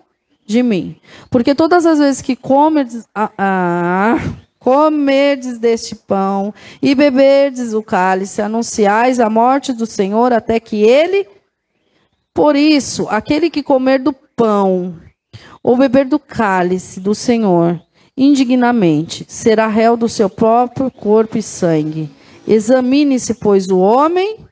de 0.45 0.61
mim. 0.61 0.97
Porque 1.29 1.55
todas 1.55 1.85
as 1.85 1.99
vezes 1.99 2.21
que 2.21 2.35
comerdes. 2.35 3.05
Ah, 3.13 3.31
ah, 3.37 4.17
comerdes 4.65 5.59
deste 5.59 5.93
pão 5.93 6.51
e 6.81 6.95
beberdes 6.95 7.71
o 7.71 7.83
cálice, 7.83 8.41
anunciais 8.41 9.19
a 9.19 9.29
morte 9.29 9.71
do 9.71 9.85
Senhor 9.85 10.33
até 10.33 10.59
que 10.59 10.81
ele 10.81 11.27
Por 12.33 12.55
isso, 12.55 13.07
aquele 13.07 13.51
que 13.51 13.61
comer 13.61 13.99
do 13.99 14.11
pão 14.11 14.99
ou 15.61 15.77
beber 15.77 16.05
do 16.05 16.17
cálice 16.17 16.99
do 16.99 17.13
Senhor 17.13 17.79
indignamente 18.17 19.23
será 19.27 19.67
réu 19.67 19.95
do 19.95 20.09
seu 20.09 20.31
próprio 20.31 20.89
corpo 20.89 21.37
e 21.37 21.43
sangue. 21.43 22.09
Examine-se, 22.47 23.35
pois, 23.35 23.69
o 23.69 23.77
homem, 23.77 24.47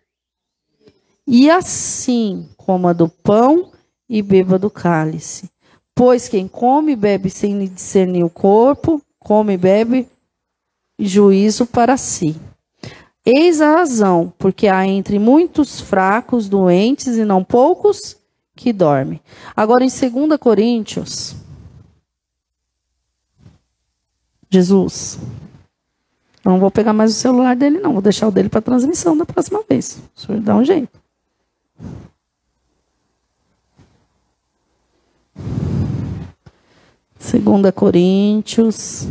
e 1.26 1.49
assim 1.49 2.47
coma 2.55 2.93
do 2.93 3.09
pão 3.09 3.72
e 4.07 4.22
beba 4.22 4.59
do 4.59 4.70
cálice. 4.70 5.49
Pois 5.95 6.30
quem 6.30 6.47
come 6.47 6.91
e 6.91 6.95
bebe 6.95 7.32
sem 7.32 7.66
discernir 7.66 8.24
o 8.24 8.30
corpo, 8.30 9.01
come 9.24 9.54
e 9.54 9.58
bebe 9.58 10.08
juízo 11.00 11.66
para 11.66 11.98
si. 11.98 12.36
Eis 13.26 13.62
a 13.62 13.78
razão, 13.78 14.34
porque 14.38 14.68
há 14.68 14.86
entre 14.86 15.18
muitos 15.18 15.80
fracos, 15.80 16.50
doentes 16.50 17.18
e 17.18 17.24
não 17.24 17.44
poucos 17.44 18.18
que 18.56 18.74
dormem. 18.74 19.22
Agora 19.56 19.86
em 19.86 19.88
2 19.88 20.38
Coríntios, 20.40 21.36
Jesus. 24.50 25.18
Não 26.44 26.60
vou 26.60 26.70
pegar 26.70 26.92
mais 26.92 27.12
o 27.12 27.16
celular 27.16 27.56
dele, 27.56 27.80
não. 27.80 27.94
Vou 27.94 28.02
deixar 28.02 28.28
o 28.28 28.32
dele 28.32 28.50
para 28.50 28.62
transmissão 28.62 29.18
da 29.18 29.26
próxima 29.26 29.64
vez. 29.68 30.00
O 30.16 30.20
senhor 30.20 30.42
dá 30.42 30.56
um 30.56 30.66
jeito. 30.66 31.02
Segunda 37.24 37.72
Coríntios. 37.72 39.08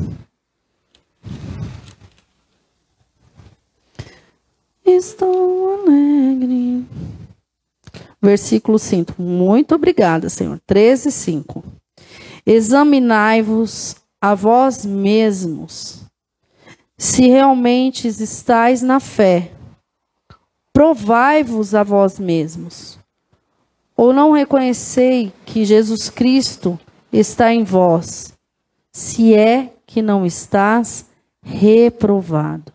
Estou 4.84 5.80
alegre. 5.80 6.84
Versículo 8.20 8.78
5. 8.78 9.14
Muito 9.20 9.74
obrigada, 9.74 10.28
Senhor. 10.28 10.60
13, 10.66 11.10
5. 11.10 11.64
Examinai-vos 12.44 13.96
a 14.20 14.34
vós 14.34 14.84
mesmos, 14.84 16.02
se 16.98 17.26
realmente 17.26 18.06
estáis 18.06 18.82
na 18.82 19.00
fé. 19.00 19.52
Provai-vos 20.70 21.74
a 21.74 21.82
vós 21.82 22.18
mesmos. 22.18 22.98
Ou 23.96 24.12
não 24.12 24.32
reconhecei 24.32 25.32
que 25.46 25.64
Jesus 25.64 26.10
Cristo 26.10 26.78
está 27.12 27.52
em 27.52 27.62
vós, 27.64 28.32
se 28.90 29.34
é 29.34 29.74
que 29.86 30.00
não 30.00 30.24
estás 30.24 31.06
reprovado. 31.42 32.72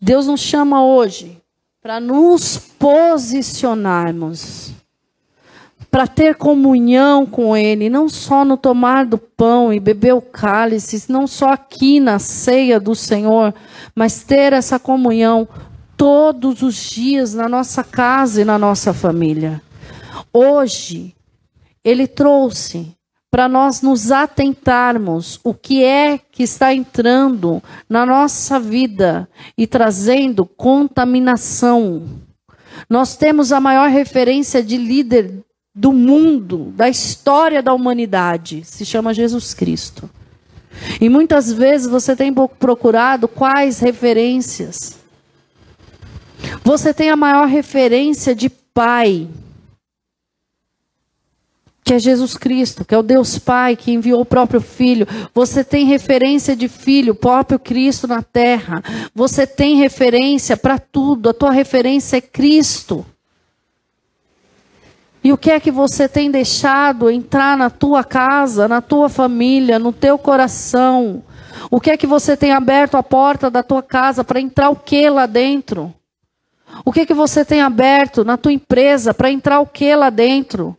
Deus 0.00 0.26
nos 0.26 0.40
chama 0.40 0.84
hoje 0.84 1.40
para 1.80 1.98
nos 2.00 2.58
posicionarmos 2.78 4.74
para 5.94 6.08
ter 6.08 6.34
comunhão 6.34 7.24
com 7.24 7.56
Ele, 7.56 7.88
não 7.88 8.08
só 8.08 8.44
no 8.44 8.56
tomar 8.56 9.06
do 9.06 9.16
pão 9.16 9.72
e 9.72 9.78
beber 9.78 10.12
o 10.12 10.20
cálice, 10.20 11.04
não 11.08 11.24
só 11.24 11.52
aqui 11.52 12.00
na 12.00 12.18
ceia 12.18 12.80
do 12.80 12.96
Senhor, 12.96 13.54
mas 13.94 14.24
ter 14.24 14.52
essa 14.52 14.76
comunhão 14.76 15.46
todos 15.96 16.62
os 16.62 16.74
dias 16.74 17.32
na 17.32 17.48
nossa 17.48 17.84
casa 17.84 18.42
e 18.42 18.44
na 18.44 18.58
nossa 18.58 18.92
família. 18.92 19.62
Hoje, 20.32 21.14
Ele 21.84 22.08
trouxe 22.08 22.92
para 23.34 23.48
nós 23.48 23.82
nos 23.82 24.12
atentarmos 24.12 25.40
o 25.42 25.52
que 25.52 25.82
é 25.82 26.18
que 26.18 26.44
está 26.44 26.72
entrando 26.72 27.60
na 27.88 28.06
nossa 28.06 28.60
vida 28.60 29.28
e 29.58 29.66
trazendo 29.66 30.46
contaminação. 30.46 32.04
Nós 32.88 33.16
temos 33.16 33.50
a 33.50 33.58
maior 33.58 33.90
referência 33.90 34.62
de 34.62 34.76
líder 34.76 35.42
do 35.74 35.92
mundo, 35.92 36.72
da 36.76 36.88
história 36.88 37.60
da 37.60 37.74
humanidade, 37.74 38.62
se 38.64 38.86
chama 38.86 39.12
Jesus 39.12 39.52
Cristo. 39.52 40.08
E 41.00 41.08
muitas 41.08 41.52
vezes 41.52 41.88
você 41.88 42.14
tem 42.14 42.32
procurado 42.32 43.26
quais 43.26 43.80
referências? 43.80 45.00
Você 46.62 46.94
tem 46.94 47.10
a 47.10 47.16
maior 47.16 47.48
referência 47.48 48.32
de 48.32 48.48
pai, 48.48 49.26
que 51.84 51.92
é 51.92 51.98
Jesus 51.98 52.34
Cristo, 52.34 52.82
que 52.82 52.94
é 52.94 52.98
o 52.98 53.02
Deus 53.02 53.38
Pai 53.38 53.76
que 53.76 53.92
enviou 53.92 54.22
o 54.22 54.24
próprio 54.26 54.60
Filho. 54.60 55.06
Você 55.34 55.62
tem 55.62 55.84
referência 55.84 56.56
de 56.56 56.66
filho, 56.66 57.12
o 57.12 57.16
próprio 57.16 57.58
Cristo 57.58 58.08
na 58.08 58.22
terra. 58.22 58.82
Você 59.14 59.46
tem 59.46 59.76
referência 59.76 60.56
para 60.56 60.78
tudo, 60.78 61.28
a 61.28 61.34
tua 61.34 61.50
referência 61.50 62.16
é 62.16 62.20
Cristo. 62.22 63.04
E 65.22 65.30
o 65.30 65.36
que 65.36 65.50
é 65.50 65.60
que 65.60 65.70
você 65.70 66.08
tem 66.08 66.30
deixado 66.30 67.10
entrar 67.10 67.56
na 67.56 67.68
tua 67.68 68.02
casa, 68.02 68.66
na 68.66 68.80
tua 68.80 69.10
família, 69.10 69.78
no 69.78 69.92
teu 69.92 70.16
coração? 70.16 71.22
O 71.70 71.80
que 71.80 71.90
é 71.90 71.96
que 71.96 72.06
você 72.06 72.36
tem 72.36 72.52
aberto 72.52 72.96
a 72.96 73.02
porta 73.02 73.50
da 73.50 73.62
tua 73.62 73.82
casa 73.82 74.24
para 74.24 74.40
entrar 74.40 74.70
o 74.70 74.76
que 74.76 75.08
lá 75.10 75.26
dentro? 75.26 75.92
O 76.82 76.92
que 76.92 77.00
é 77.00 77.06
que 77.06 77.14
você 77.14 77.44
tem 77.44 77.60
aberto 77.60 78.24
na 78.24 78.38
tua 78.38 78.52
empresa 78.52 79.12
para 79.12 79.30
entrar 79.30 79.60
o 79.60 79.66
que 79.66 79.94
lá 79.94 80.08
dentro? 80.08 80.76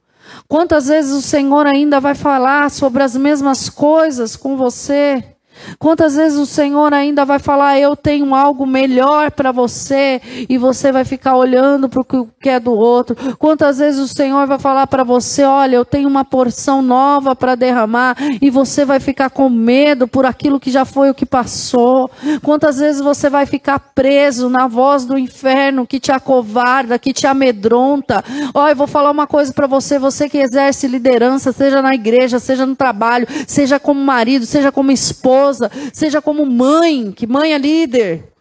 Quantas 0.47 0.87
vezes 0.87 1.11
o 1.11 1.21
Senhor 1.21 1.65
ainda 1.67 1.99
vai 1.99 2.15
falar 2.15 2.69
sobre 2.71 3.03
as 3.03 3.15
mesmas 3.15 3.69
coisas 3.69 4.35
com 4.35 4.55
você? 4.55 5.34
Quantas 5.79 6.15
vezes 6.15 6.37
o 6.37 6.45
Senhor 6.45 6.93
ainda 6.93 7.25
vai 7.25 7.39
falar, 7.39 7.79
eu 7.79 7.95
tenho 7.95 8.33
algo 8.33 8.65
melhor 8.65 9.31
para 9.31 9.51
você, 9.51 10.21
e 10.49 10.57
você 10.57 10.91
vai 10.91 11.05
ficar 11.05 11.35
olhando 11.35 11.87
para 11.87 12.01
o 12.01 12.27
que 12.39 12.49
é 12.49 12.59
do 12.59 12.73
outro? 12.73 13.15
Quantas 13.37 13.77
vezes 13.77 13.99
o 13.99 14.07
Senhor 14.07 14.45
vai 14.47 14.59
falar 14.59 14.87
para 14.87 15.03
você, 15.03 15.43
olha, 15.43 15.75
eu 15.75 15.85
tenho 15.85 16.07
uma 16.07 16.25
porção 16.25 16.81
nova 16.81 17.35
para 17.35 17.55
derramar, 17.55 18.15
e 18.41 18.49
você 18.49 18.85
vai 18.85 18.99
ficar 18.99 19.29
com 19.29 19.49
medo 19.49 20.07
por 20.07 20.25
aquilo 20.25 20.59
que 20.59 20.71
já 20.71 20.85
foi 20.85 21.09
o 21.09 21.13
que 21.13 21.25
passou? 21.25 22.09
Quantas 22.41 22.77
vezes 22.77 23.01
você 23.01 23.29
vai 23.29 23.45
ficar 23.45 23.79
preso 23.79 24.49
na 24.49 24.67
voz 24.67 25.05
do 25.05 25.17
inferno 25.17 25.87
que 25.87 25.99
te 25.99 26.11
acovarda, 26.11 26.99
que 26.99 27.13
te 27.13 27.27
amedronta? 27.27 28.23
Olha, 28.53 28.71
eu 28.71 28.75
vou 28.75 28.87
falar 28.87 29.11
uma 29.11 29.27
coisa 29.27 29.53
para 29.53 29.67
você, 29.67 29.97
você 29.97 30.27
que 30.27 30.37
exerce 30.37 30.87
liderança, 30.87 31.51
seja 31.51 31.81
na 31.81 31.93
igreja, 31.93 32.39
seja 32.39 32.65
no 32.65 32.75
trabalho, 32.75 33.27
seja 33.47 33.79
como 33.79 34.01
marido, 34.01 34.45
seja 34.45 34.71
como 34.71 34.91
esposa, 34.91 35.54
esposa, 35.55 35.71
seja 35.93 36.21
como 36.21 36.45
mãe, 36.45 37.11
que 37.11 37.25
mãe 37.25 37.53
é 37.53 37.57
líder. 37.57 38.31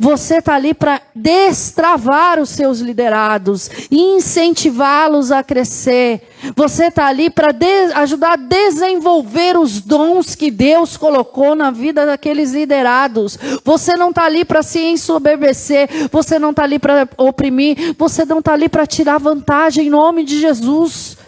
Você 0.00 0.36
está 0.36 0.54
ali 0.54 0.74
para 0.74 1.02
destravar 1.12 2.38
os 2.38 2.50
seus 2.50 2.78
liderados, 2.78 3.68
incentivá-los 3.90 5.32
a 5.32 5.42
crescer. 5.42 6.20
Você 6.54 6.84
está 6.84 7.06
ali 7.06 7.28
para 7.28 7.48
ajudar 7.96 8.34
a 8.34 8.36
desenvolver 8.36 9.58
os 9.58 9.80
dons 9.80 10.36
que 10.36 10.52
Deus 10.52 10.96
colocou 10.96 11.56
na 11.56 11.72
vida 11.72 12.06
daqueles 12.06 12.52
liderados. 12.52 13.36
Você 13.64 13.96
não 13.96 14.10
está 14.10 14.26
ali 14.26 14.44
para 14.44 14.62
se 14.62 14.78
ensoberbecer. 14.78 15.88
Você 16.12 16.38
não 16.38 16.50
está 16.50 16.62
ali 16.62 16.78
para 16.78 17.08
oprimir. 17.16 17.96
Você 17.98 18.24
não 18.24 18.38
está 18.38 18.52
ali 18.52 18.68
para 18.68 18.86
tirar 18.86 19.18
vantagem 19.18 19.88
em 19.88 19.90
nome 19.90 20.22
de 20.22 20.40
Jesus. 20.40 21.18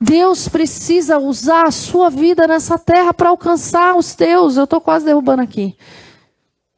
Deus 0.00 0.48
precisa 0.48 1.18
usar 1.18 1.66
a 1.66 1.70
sua 1.70 2.10
vida 2.10 2.46
nessa 2.46 2.78
terra 2.78 3.14
para 3.14 3.30
alcançar 3.30 3.96
os 3.96 4.14
teus. 4.14 4.56
Eu 4.56 4.64
estou 4.64 4.80
quase 4.80 5.06
derrubando 5.06 5.42
aqui. 5.42 5.76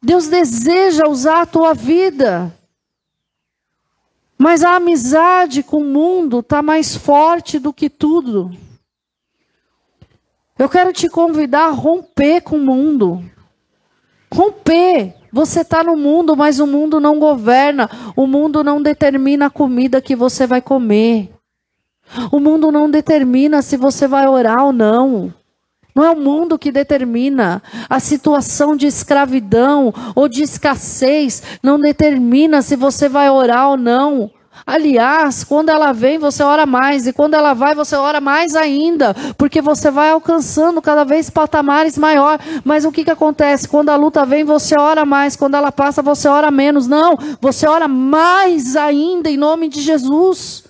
Deus 0.01 0.27
deseja 0.27 1.07
usar 1.07 1.41
a 1.41 1.45
tua 1.45 1.73
vida. 1.73 2.53
Mas 4.37 4.63
a 4.63 4.75
amizade 4.75 5.61
com 5.61 5.77
o 5.77 5.85
mundo 5.85 6.39
está 6.39 6.61
mais 6.61 6.95
forte 6.95 7.59
do 7.59 7.73
que 7.73 7.89
tudo. 7.89 8.51
Eu 10.57 10.69
quero 10.69 10.93
te 10.93 11.09
convidar 11.09 11.65
a 11.65 11.71
romper 11.71 12.41
com 12.41 12.55
o 12.55 12.65
mundo. 12.65 13.23
Romper. 14.33 15.15
Você 15.31 15.61
está 15.61 15.83
no 15.83 15.95
mundo, 15.95 16.35
mas 16.35 16.59
o 16.59 16.65
mundo 16.65 17.01
não 17.01 17.19
governa. 17.19 17.89
O 18.15 18.25
mundo 18.25 18.63
não 18.63 18.81
determina 18.81 19.47
a 19.47 19.49
comida 19.49 20.01
que 20.01 20.15
você 20.15 20.47
vai 20.47 20.61
comer. 20.61 21.29
O 22.31 22.39
mundo 22.39 22.71
não 22.71 22.89
determina 22.89 23.61
se 23.61 23.77
você 23.77 24.07
vai 24.07 24.27
orar 24.27 24.63
ou 24.63 24.73
não. 24.73 25.33
Não 25.95 26.05
é 26.05 26.11
o 26.11 26.19
mundo 26.19 26.57
que 26.57 26.71
determina. 26.71 27.61
A 27.89 27.99
situação 27.99 28.75
de 28.75 28.87
escravidão 28.87 29.93
ou 30.15 30.29
de 30.29 30.43
escassez 30.43 31.43
não 31.61 31.79
determina 31.79 32.61
se 32.61 32.75
você 32.75 33.09
vai 33.09 33.29
orar 33.29 33.69
ou 33.69 33.77
não. 33.77 34.31
Aliás, 34.65 35.43
quando 35.43 35.69
ela 35.69 35.91
vem, 35.91 36.19
você 36.19 36.43
ora 36.43 36.65
mais, 36.65 37.07
e 37.07 37.13
quando 37.13 37.33
ela 37.33 37.53
vai, 37.53 37.73
você 37.73 37.95
ora 37.95 38.21
mais 38.21 38.55
ainda, 38.55 39.15
porque 39.37 39.61
você 39.61 39.89
vai 39.89 40.11
alcançando 40.11 40.81
cada 40.81 41.03
vez 41.03 41.29
patamares 41.29 41.97
maior. 41.97 42.39
Mas 42.63 42.85
o 42.85 42.91
que, 42.91 43.03
que 43.03 43.11
acontece? 43.11 43.67
Quando 43.67 43.89
a 43.89 43.95
luta 43.95 44.25
vem, 44.25 44.43
você 44.43 44.79
ora 44.79 45.05
mais, 45.05 45.35
quando 45.35 45.55
ela 45.55 45.71
passa, 45.71 46.01
você 46.01 46.27
ora 46.27 46.51
menos. 46.51 46.87
Não, 46.87 47.17
você 47.41 47.67
ora 47.67 47.87
mais 47.87 48.75
ainda 48.75 49.29
em 49.29 49.37
nome 49.37 49.69
de 49.69 49.81
Jesus. 49.81 50.68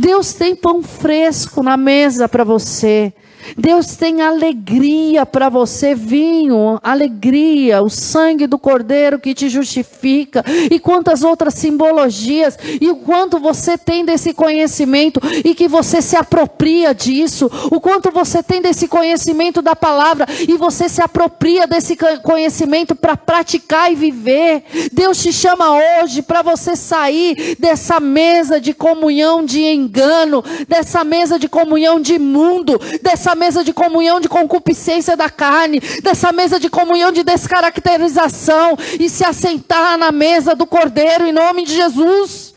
Deus 0.00 0.32
tem 0.32 0.56
pão 0.56 0.82
fresco 0.82 1.62
na 1.62 1.76
mesa 1.76 2.26
para 2.26 2.42
você. 2.42 3.12
Deus 3.56 3.96
tem 3.96 4.22
alegria 4.22 5.26
para 5.26 5.48
você, 5.48 5.94
vinho, 5.94 6.78
alegria, 6.82 7.82
o 7.82 7.90
sangue 7.90 8.46
do 8.46 8.58
Cordeiro 8.58 9.18
que 9.18 9.34
te 9.34 9.48
justifica, 9.48 10.44
e 10.70 10.78
quantas 10.78 11.22
outras 11.22 11.54
simbologias, 11.54 12.58
e 12.80 12.88
o 12.90 12.96
quanto 12.96 13.38
você 13.38 13.76
tem 13.76 14.04
desse 14.04 14.32
conhecimento 14.32 15.20
e 15.44 15.54
que 15.54 15.68
você 15.68 16.00
se 16.02 16.16
apropria 16.16 16.94
disso, 16.94 17.50
o 17.70 17.80
quanto 17.80 18.10
você 18.10 18.42
tem 18.42 18.60
desse 18.60 18.88
conhecimento 18.88 19.62
da 19.62 19.76
palavra 19.76 20.26
e 20.48 20.56
você 20.56 20.88
se 20.88 21.02
apropria 21.02 21.66
desse 21.66 21.96
conhecimento 22.22 22.94
para 22.94 23.16
praticar 23.16 23.92
e 23.92 23.94
viver. 23.94 24.62
Deus 24.92 25.22
te 25.22 25.32
chama 25.32 25.66
hoje 26.00 26.22
para 26.22 26.42
você 26.42 26.76
sair 26.76 27.56
dessa 27.58 28.00
mesa 28.00 28.60
de 28.60 28.74
comunhão 28.74 29.44
de 29.44 29.62
engano, 29.62 30.42
dessa 30.68 31.04
mesa 31.04 31.38
de 31.38 31.48
comunhão 31.48 32.00
de 32.00 32.18
mundo, 32.18 32.80
dessa 33.02 33.34
mesa 33.40 33.64
de 33.64 33.72
comunhão 33.72 34.20
de 34.20 34.28
concupiscência 34.28 35.16
da 35.16 35.30
carne, 35.30 35.80
dessa 36.02 36.30
mesa 36.30 36.60
de 36.60 36.68
comunhão 36.68 37.10
de 37.10 37.24
descaracterização 37.24 38.76
e 39.00 39.08
se 39.08 39.24
assentar 39.24 39.96
na 39.96 40.12
mesa 40.12 40.54
do 40.54 40.66
Cordeiro 40.66 41.24
em 41.24 41.32
nome 41.32 41.64
de 41.64 41.74
Jesus. 41.74 42.54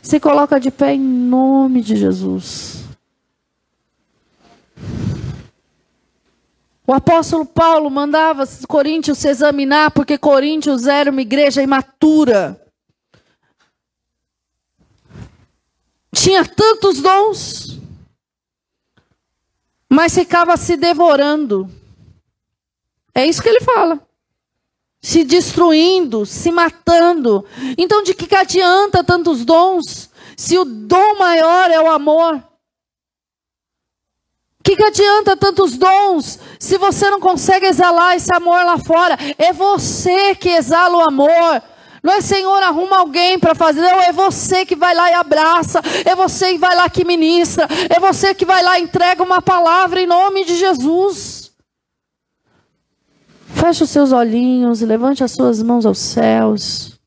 Se 0.00 0.20
coloca 0.20 0.60
de 0.60 0.70
pé 0.70 0.94
em 0.94 1.00
nome 1.00 1.82
de 1.82 1.96
Jesus. 1.96 2.84
O 6.86 6.92
apóstolo 6.94 7.44
Paulo 7.44 7.90
mandava 7.90 8.44
Coríntios 8.66 9.18
se 9.18 9.28
examinar, 9.28 9.90
porque 9.90 10.16
Coríntios 10.16 10.86
era 10.86 11.10
uma 11.10 11.20
igreja 11.20 11.60
imatura. 11.60 12.58
Tinha 16.14 16.46
tantos 16.46 17.02
dons, 17.02 17.67
mas 19.88 20.14
ficava 20.14 20.56
se 20.56 20.76
devorando. 20.76 21.68
É 23.14 23.24
isso 23.26 23.42
que 23.42 23.48
ele 23.48 23.60
fala. 23.60 24.00
Se 25.00 25.24
destruindo, 25.24 26.26
se 26.26 26.50
matando. 26.50 27.44
Então, 27.76 28.02
de 28.02 28.14
que, 28.14 28.34
adianta 28.34 29.02
tantos 29.02 29.44
dons, 29.44 30.10
se 30.36 30.58
o 30.58 30.64
dom 30.64 31.16
maior 31.18 31.70
é 31.70 31.80
o 31.80 31.90
amor? 31.90 32.42
Que, 34.62 34.76
que 34.76 34.84
adianta 34.84 35.36
tantos 35.36 35.78
dons, 35.78 36.38
se 36.58 36.76
você 36.76 37.08
não 37.08 37.20
consegue 37.20 37.66
exalar 37.66 38.16
esse 38.16 38.32
amor 38.34 38.64
lá 38.64 38.76
fora? 38.78 39.16
É 39.38 39.52
você 39.52 40.34
que 40.34 40.50
exala 40.50 40.98
o 40.98 41.08
amor. 41.08 41.62
Não 42.02 42.14
é 42.14 42.20
Senhor, 42.20 42.62
arruma 42.62 42.98
alguém 42.98 43.38
para 43.38 43.54
fazer. 43.54 43.80
Não, 43.80 44.00
é 44.00 44.12
você 44.12 44.64
que 44.64 44.76
vai 44.76 44.94
lá 44.94 45.10
e 45.10 45.14
abraça. 45.14 45.80
É 46.04 46.14
você 46.14 46.52
que 46.52 46.58
vai 46.58 46.74
lá 46.74 46.88
que 46.88 47.04
ministra. 47.04 47.66
É 47.88 47.98
você 47.98 48.34
que 48.34 48.44
vai 48.44 48.62
lá 48.62 48.78
e 48.78 48.82
entrega 48.82 49.22
uma 49.22 49.42
palavra 49.42 50.00
em 50.00 50.06
nome 50.06 50.44
de 50.44 50.56
Jesus. 50.56 51.52
Feche 53.46 53.82
os 53.82 53.90
seus 53.90 54.12
olhinhos, 54.12 54.80
levante 54.82 55.24
as 55.24 55.32
suas 55.32 55.62
mãos 55.62 55.84
aos 55.84 55.98
céus. 55.98 56.98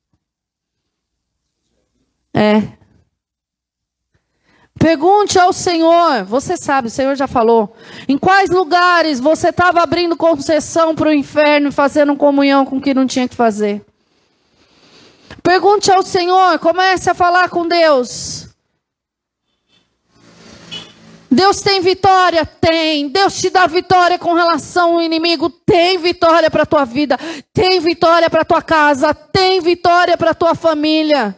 É. 2.33 2.61
Pergunte 4.77 5.37
ao 5.37 5.53
Senhor, 5.53 6.23
você 6.25 6.57
sabe, 6.57 6.87
o 6.87 6.91
Senhor 6.91 7.15
já 7.15 7.27
falou. 7.27 7.75
Em 8.07 8.17
quais 8.17 8.49
lugares 8.49 9.19
você 9.19 9.49
estava 9.49 9.81
abrindo 9.81 10.17
concessão 10.17 10.95
para 10.95 11.09
o 11.09 11.13
inferno 11.13 11.69
e 11.69 11.71
fazendo 11.71 12.15
comunhão 12.15 12.65
com 12.65 12.77
o 12.77 12.81
que 12.81 12.93
não 12.93 13.05
tinha 13.05 13.27
que 13.27 13.35
fazer? 13.35 13.85
Pergunte 15.43 15.91
ao 15.91 16.03
Senhor, 16.03 16.59
comece 16.59 17.09
a 17.09 17.13
falar 17.13 17.49
com 17.49 17.67
Deus. 17.67 18.51
Deus 21.31 21.61
tem 21.61 21.79
vitória? 21.79 22.45
Tem. 22.45 23.07
Deus 23.07 23.39
te 23.39 23.49
dá 23.49 23.65
vitória 23.65 24.19
com 24.19 24.33
relação 24.33 24.95
ao 24.95 25.01
inimigo? 25.01 25.49
Tem 25.49 25.97
vitória 25.97 26.51
para 26.51 26.63
a 26.63 26.65
tua 26.65 26.83
vida. 26.83 27.17
Tem 27.53 27.79
vitória 27.79 28.29
para 28.29 28.41
a 28.41 28.45
tua 28.45 28.61
casa. 28.61 29.13
Tem 29.13 29.61
vitória 29.61 30.17
para 30.17 30.31
a 30.31 30.35
tua 30.35 30.53
família. 30.53 31.33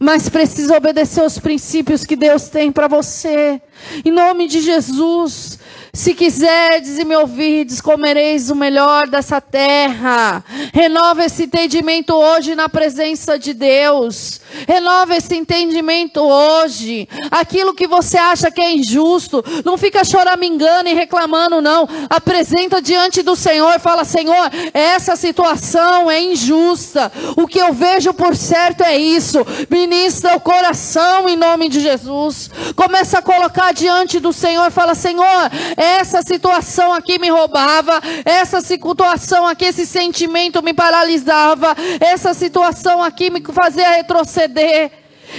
Mas 0.00 0.30
precisa 0.30 0.76
obedecer 0.76 1.22
os 1.22 1.38
princípios 1.38 2.06
que 2.06 2.16
Deus 2.16 2.48
tem 2.48 2.72
para 2.72 2.88
você. 2.88 3.60
Em 4.04 4.10
nome 4.10 4.48
de 4.48 4.60
Jesus. 4.62 5.58
Se 5.92 6.14
quiserdes 6.14 6.98
e 6.98 7.04
me 7.04 7.16
ouvirdes, 7.16 7.80
comereis 7.80 8.50
o 8.50 8.54
melhor 8.54 9.08
dessa 9.08 9.40
terra. 9.40 10.44
Renova 10.72 11.24
esse 11.24 11.44
entendimento 11.44 12.14
hoje 12.14 12.54
na 12.54 12.68
presença 12.68 13.38
de 13.38 13.54
Deus. 13.54 14.40
Renova 14.66 15.16
esse 15.16 15.34
entendimento 15.34 16.20
hoje. 16.20 17.08
Aquilo 17.30 17.74
que 17.74 17.86
você 17.86 18.18
acha 18.18 18.50
que 18.50 18.60
é 18.60 18.72
injusto, 18.74 19.42
não 19.64 19.76
fica 19.78 20.04
choramingando 20.04 20.88
e 20.88 20.94
reclamando, 20.94 21.60
não. 21.60 21.88
Apresenta 22.08 22.82
diante 22.82 23.22
do 23.22 23.34
Senhor 23.34 23.74
e 23.74 23.78
fala: 23.78 24.04
Senhor, 24.04 24.50
essa 24.74 25.16
situação 25.16 26.10
é 26.10 26.20
injusta. 26.20 27.10
O 27.36 27.46
que 27.46 27.58
eu 27.58 27.72
vejo 27.72 28.12
por 28.12 28.36
certo 28.36 28.82
é 28.82 28.96
isso. 28.96 29.38
Ministra 29.70 30.36
o 30.36 30.40
coração 30.40 31.28
em 31.28 31.36
nome 31.36 31.68
de 31.68 31.80
Jesus. 31.80 32.50
Começa 32.76 33.18
a 33.18 33.22
colocar 33.22 33.72
diante 33.72 34.20
do 34.20 34.32
Senhor 34.32 34.66
e 34.66 34.70
fala: 34.70 34.94
Senhor, 34.94 35.50
essa 35.78 36.22
situação 36.22 36.92
aqui 36.92 37.20
me 37.20 37.28
roubava, 37.28 38.00
essa 38.24 38.60
situação 38.60 39.46
aqui, 39.46 39.66
esse 39.66 39.86
sentimento 39.86 40.60
me 40.60 40.74
paralisava, 40.74 41.76
essa 42.00 42.34
situação 42.34 43.00
aqui 43.00 43.30
me 43.30 43.40
fazia 43.52 43.90
retroceder. 43.90 44.90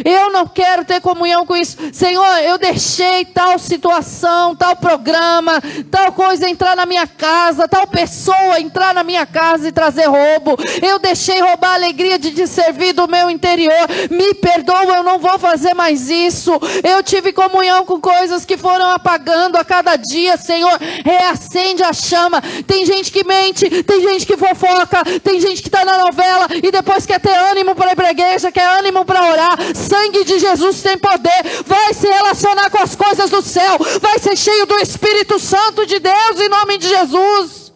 Eu 0.04 0.32
não 0.32 0.48
quero 0.48 0.86
ter 0.86 1.02
comunhão 1.02 1.46
com 1.46 1.56
isso. 1.56 1.78
Senhor, 1.92 2.38
eu 2.40 2.58
deixei 2.58 3.26
tal 3.26 3.58
situação, 3.60 4.56
tal 4.56 4.76
programa, 4.76 5.62
tal 5.90 6.12
coisa 6.14 6.50
entrar 6.50 6.76
na 6.76 6.86
minha 6.86 7.08
casa, 7.08 7.68
tal 7.68 7.88
pessoa 7.88 8.60
entrar 8.60 8.94
na 8.94 9.04
minha 9.04 9.26
casa 9.26 9.68
e 9.68 9.72
trazer 9.72 10.06
roubo. 10.06 10.58
Eu 10.82 11.00
deixei 11.00 11.42
roubar 11.42 11.72
a 11.72 11.76
alegria 11.76 12.18
de 12.18 12.32
te 12.32 12.48
servir 12.48 12.94
do 12.94 13.08
meu 13.08 13.30
interior. 13.30 13.88
Me 14.10 14.34
perdoa, 14.36 14.98
eu 14.98 15.04
não 15.04 15.20
vou 15.20 15.38
fazer 15.40 15.74
mais 15.74 16.10
isso. 16.10 16.52
Eu 16.84 17.04
tive 17.04 17.34
comunhão 17.34 17.86
com 17.86 18.00
coisas 18.00 18.46
que 18.46 18.58
foram 18.58 18.90
apagando 18.92 19.58
a 19.58 19.66
cada 19.66 19.96
dia, 19.96 20.38
Senhor. 20.38 20.78
Reacende 21.04 21.84
a 21.84 21.94
chama. 21.94 22.42
Tem 22.66 22.86
gente 22.86 23.12
que 23.12 23.24
mente, 23.24 23.84
tem 23.84 24.02
gente 24.02 24.26
que 24.26 24.38
fofoca, 24.38 25.04
tem 25.24 25.40
gente 25.40 25.62
que 25.62 25.68
está 25.68 25.84
na 25.84 25.98
novela 26.06 26.48
e 26.52 26.72
depois 26.72 27.06
quer 27.06 27.20
ter 27.20 27.36
ânimo 27.52 27.76
para 27.76 27.92
ir 27.92 27.96
para 27.96 28.08
a 28.08 28.12
igreja, 28.12 28.52
quer 28.52 28.80
ânimo 28.80 29.06
para 29.06 29.24
orar 29.30 29.58
sangue 29.80 30.24
de 30.26 30.40
Jesus 30.40 30.82
tem 30.82 30.98
poder, 30.98 31.64
vai 31.66 31.94
se 31.94 32.08
relacionar 32.08 32.70
com 32.70 32.80
as 32.80 32.96
coisas 32.96 33.30
do 33.30 33.42
céu, 33.42 33.78
vai 34.02 34.20
ser 34.20 34.36
cheio 34.36 34.66
do 34.66 34.76
Espírito 34.76 35.40
Santo 35.40 35.86
de 35.86 36.00
Deus 36.00 36.40
em 36.40 36.50
nome 36.50 36.78
de 36.78 36.90
Jesus. 36.90 37.72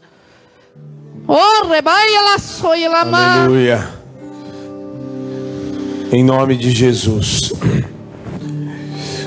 Oh, 1.27 1.67
Aleluia. 3.43 3.89
Em 6.11 6.23
nome 6.23 6.57
de 6.57 6.71
Jesus. 6.71 7.53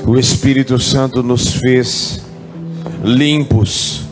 O 0.05 0.17
Espírito 0.17 0.79
Santo 0.79 1.23
nos 1.23 1.53
fez 1.53 2.21
limpos 3.03 4.03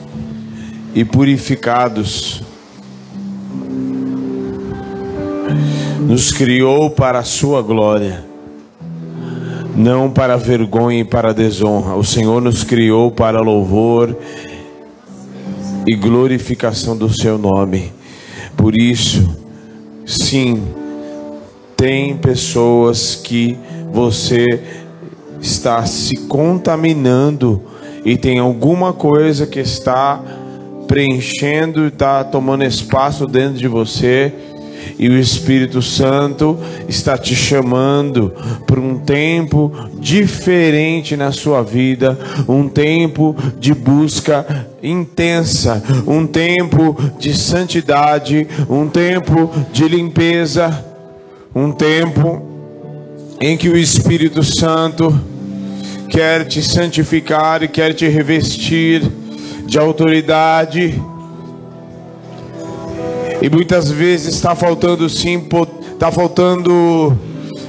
e 0.94 1.06
purificados. 1.06 2.42
Nos 6.02 6.32
criou 6.32 6.90
para 6.90 7.20
a 7.20 7.24
sua 7.24 7.62
glória 7.62 8.35
não 9.76 10.10
para 10.10 10.38
vergonha 10.38 11.02
e 11.02 11.04
para 11.04 11.34
desonra. 11.34 11.96
O 11.96 12.04
Senhor 12.04 12.42
nos 12.42 12.64
criou 12.64 13.12
para 13.12 13.42
louvor 13.42 14.16
e 15.86 15.96
glorificação 15.96 16.96
do 16.98 17.14
seu 17.14 17.38
nome. 17.38 17.92
Por 18.56 18.76
isso, 18.76 19.36
sim, 20.06 20.64
tem 21.76 22.16
pessoas 22.18 23.16
que 23.16 23.58
você 23.92 24.46
está 25.42 25.86
se 25.86 26.16
contaminando 26.28 27.62
e 28.04 28.18
tem 28.18 28.40
alguma 28.40 28.94
coisa 28.94 29.46
que 29.46 29.60
está 29.60 30.22
preenchendo, 30.88 31.88
está 31.88 32.24
tomando 32.24 32.64
espaço 32.64 33.26
dentro 33.26 33.58
de 33.58 33.68
você 33.68 34.34
e 34.98 35.10
o 35.10 35.18
Espírito 35.18 35.82
Santo 35.82 36.58
está 36.88 37.18
te 37.18 37.36
chamando 37.36 38.34
para 38.66 38.80
um 38.80 38.98
tempo 38.98 39.72
diferente 40.00 41.16
na 41.18 41.32
sua 41.32 41.62
vida, 41.64 42.18
um 42.48 42.68
tempo 42.68 43.36
de 43.60 43.74
busca 43.74 44.68
intensa, 44.82 45.84
um 46.08 46.26
tempo 46.26 46.96
de 47.20 47.34
santidade, 47.34 48.48
um 48.70 48.88
tempo 48.88 49.52
de 49.74 49.88
limpeza, 49.88 50.86
um 51.54 51.72
tempo 51.72 52.42
em 53.40 53.58
que 53.58 53.70
o 53.70 53.78
Espírito 53.78 54.44
Santo 54.44 55.14
quer 56.10 56.46
te 56.46 56.62
santificar 56.62 57.64
e 57.64 57.68
quer 57.68 57.94
te 57.94 58.08
revestir 58.08 59.02
de 59.66 59.78
autoridade 59.78 61.02
e 63.46 63.50
muitas 63.50 63.92
vezes 63.92 64.34
está 64.34 64.56
faltando 64.56 65.08
sim, 65.08 65.48
está 65.94 66.12
faltando 66.12 67.16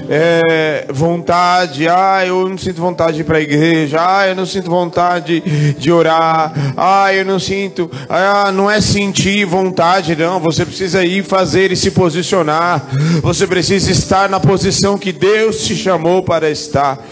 é, 0.08 0.86
vontade, 0.88 1.86
ah, 1.86 2.24
eu 2.24 2.48
não 2.48 2.56
sinto 2.56 2.80
vontade 2.80 3.16
de 3.16 3.20
ir 3.20 3.24
para 3.24 3.36
a 3.36 3.42
igreja, 3.42 3.98
ah, 4.00 4.26
eu 4.26 4.34
não 4.34 4.46
sinto 4.46 4.70
vontade 4.70 5.42
de 5.78 5.92
orar, 5.92 6.50
ah, 6.78 7.12
eu 7.12 7.26
não 7.26 7.38
sinto, 7.38 7.90
ah, 8.08 8.50
não 8.52 8.70
é 8.70 8.80
sentir 8.80 9.44
vontade, 9.44 10.16
não, 10.16 10.40
você 10.40 10.64
precisa 10.64 11.04
ir 11.04 11.22
fazer 11.22 11.70
e 11.70 11.76
se 11.76 11.90
posicionar, 11.90 12.82
você 13.20 13.46
precisa 13.46 13.90
estar 13.90 14.30
na 14.30 14.40
posição 14.40 14.96
que 14.96 15.12
Deus 15.12 15.62
te 15.66 15.76
chamou 15.76 16.22
para 16.22 16.48
estar. 16.48 17.06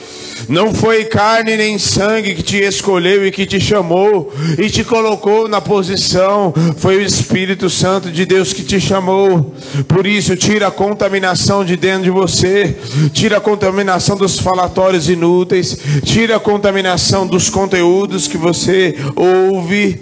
Não 0.49 0.74
foi 0.74 1.05
carne 1.05 1.57
nem 1.57 1.78
sangue 1.78 2.35
que 2.35 2.43
te 2.43 2.59
escolheu 2.59 3.26
e 3.26 3.30
que 3.30 3.47
te 3.47 3.61
chamou 3.61 4.32
e 4.59 4.68
te 4.68 4.85
colocou 4.85 5.49
na 5.49 5.61
posição, 5.61 6.53
foi 6.76 6.97
o 6.97 7.01
Espírito 7.01 7.70
Santo 7.70 8.11
de 8.11 8.26
Deus 8.26 8.53
que 8.53 8.62
te 8.62 8.80
chamou. 8.80 9.55
Por 9.89 10.07
isso, 10.07 10.37
tira 10.37 10.68
a 10.68 10.70
contaminação 10.70 11.64
de 11.64 11.76
dentro 11.76 12.05
de 12.05 12.11
você, 12.11 12.76
tira 13.12 13.39
a 13.39 13.41
contaminação 13.41 14.16
dos 14.16 14.39
falatórios 14.39 15.09
inúteis, 15.09 15.78
tira 16.05 16.37
a 16.37 16.41
contaminação 16.41 17.26
dos 17.26 17.49
conteúdos 17.49 18.28
que 18.28 18.37
você 18.37 18.97
ouve. 19.16 20.01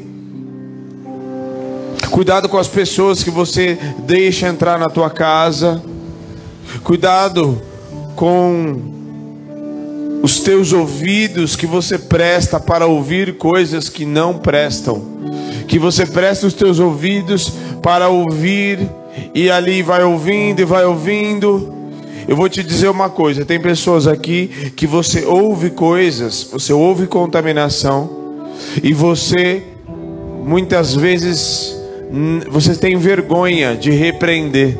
Cuidado 2.10 2.48
com 2.48 2.58
as 2.58 2.68
pessoas 2.68 3.22
que 3.22 3.30
você 3.30 3.78
deixa 4.00 4.48
entrar 4.48 4.78
na 4.78 4.88
tua 4.90 5.08
casa. 5.08 5.82
Cuidado 6.82 7.60
com 8.14 9.01
os 10.22 10.38
teus 10.38 10.72
ouvidos 10.72 11.56
que 11.56 11.66
você 11.66 11.98
presta 11.98 12.60
para 12.60 12.86
ouvir 12.86 13.36
coisas 13.36 13.88
que 13.88 14.06
não 14.06 14.38
prestam. 14.38 15.02
Que 15.66 15.78
você 15.78 16.06
presta 16.06 16.46
os 16.46 16.54
teus 16.54 16.78
ouvidos 16.78 17.52
para 17.82 18.08
ouvir 18.08 18.88
e 19.34 19.50
ali 19.50 19.82
vai 19.82 20.04
ouvindo 20.04 20.60
e 20.60 20.64
vai 20.64 20.84
ouvindo. 20.84 21.74
Eu 22.28 22.36
vou 22.36 22.48
te 22.48 22.62
dizer 22.62 22.88
uma 22.88 23.10
coisa: 23.10 23.44
tem 23.44 23.60
pessoas 23.60 24.06
aqui 24.06 24.72
que 24.76 24.86
você 24.86 25.24
ouve 25.24 25.70
coisas, 25.70 26.44
você 26.44 26.72
ouve 26.72 27.08
contaminação 27.08 28.52
e 28.80 28.92
você 28.92 29.62
muitas 30.44 30.94
vezes 30.94 31.76
você 32.48 32.76
tem 32.76 32.96
vergonha 32.96 33.74
de 33.74 33.90
repreender. 33.90 34.78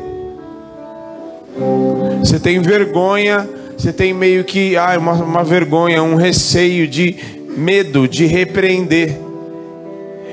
Você 2.19 2.39
tem 2.39 2.61
vergonha 2.61 3.47
você 3.83 3.91
tem 3.91 4.13
meio 4.13 4.45
que 4.45 4.77
ah, 4.77 4.97
uma, 4.97 5.11
uma 5.11 5.43
vergonha, 5.43 6.01
um 6.01 6.15
receio 6.15 6.87
de 6.87 7.17
medo 7.57 8.07
de 8.07 8.25
repreender 8.25 9.19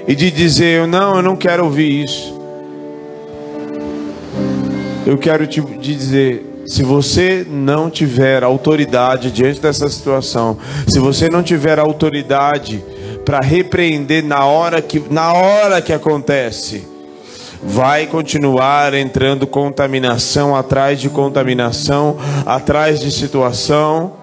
e 0.06 0.14
de 0.14 0.30
dizer: 0.30 0.86
Não, 0.86 1.16
eu 1.16 1.22
não 1.22 1.34
quero 1.34 1.64
ouvir 1.64 2.04
isso. 2.04 2.32
Eu 5.04 5.18
quero 5.18 5.48
te 5.48 5.60
dizer: 5.60 6.62
se 6.64 6.84
você 6.84 7.44
não 7.50 7.90
tiver 7.90 8.44
autoridade 8.44 9.32
diante 9.32 9.58
dessa 9.58 9.88
situação, 9.88 10.56
se 10.86 11.00
você 11.00 11.28
não 11.28 11.42
tiver 11.42 11.80
autoridade 11.80 12.84
para 13.24 13.40
repreender 13.40 14.24
na 14.24 14.44
hora 14.44 14.80
que 14.80 15.02
na 15.10 15.32
hora 15.32 15.82
que 15.82 15.92
acontece, 15.92 16.84
vai 17.62 18.06
continuar 18.06 18.94
entrando 18.94 19.46
contaminação 19.46 20.56
atrás 20.56 21.00
de 21.00 21.10
contaminação, 21.10 22.16
atrás 22.46 23.00
de 23.00 23.10
situação 23.10 24.19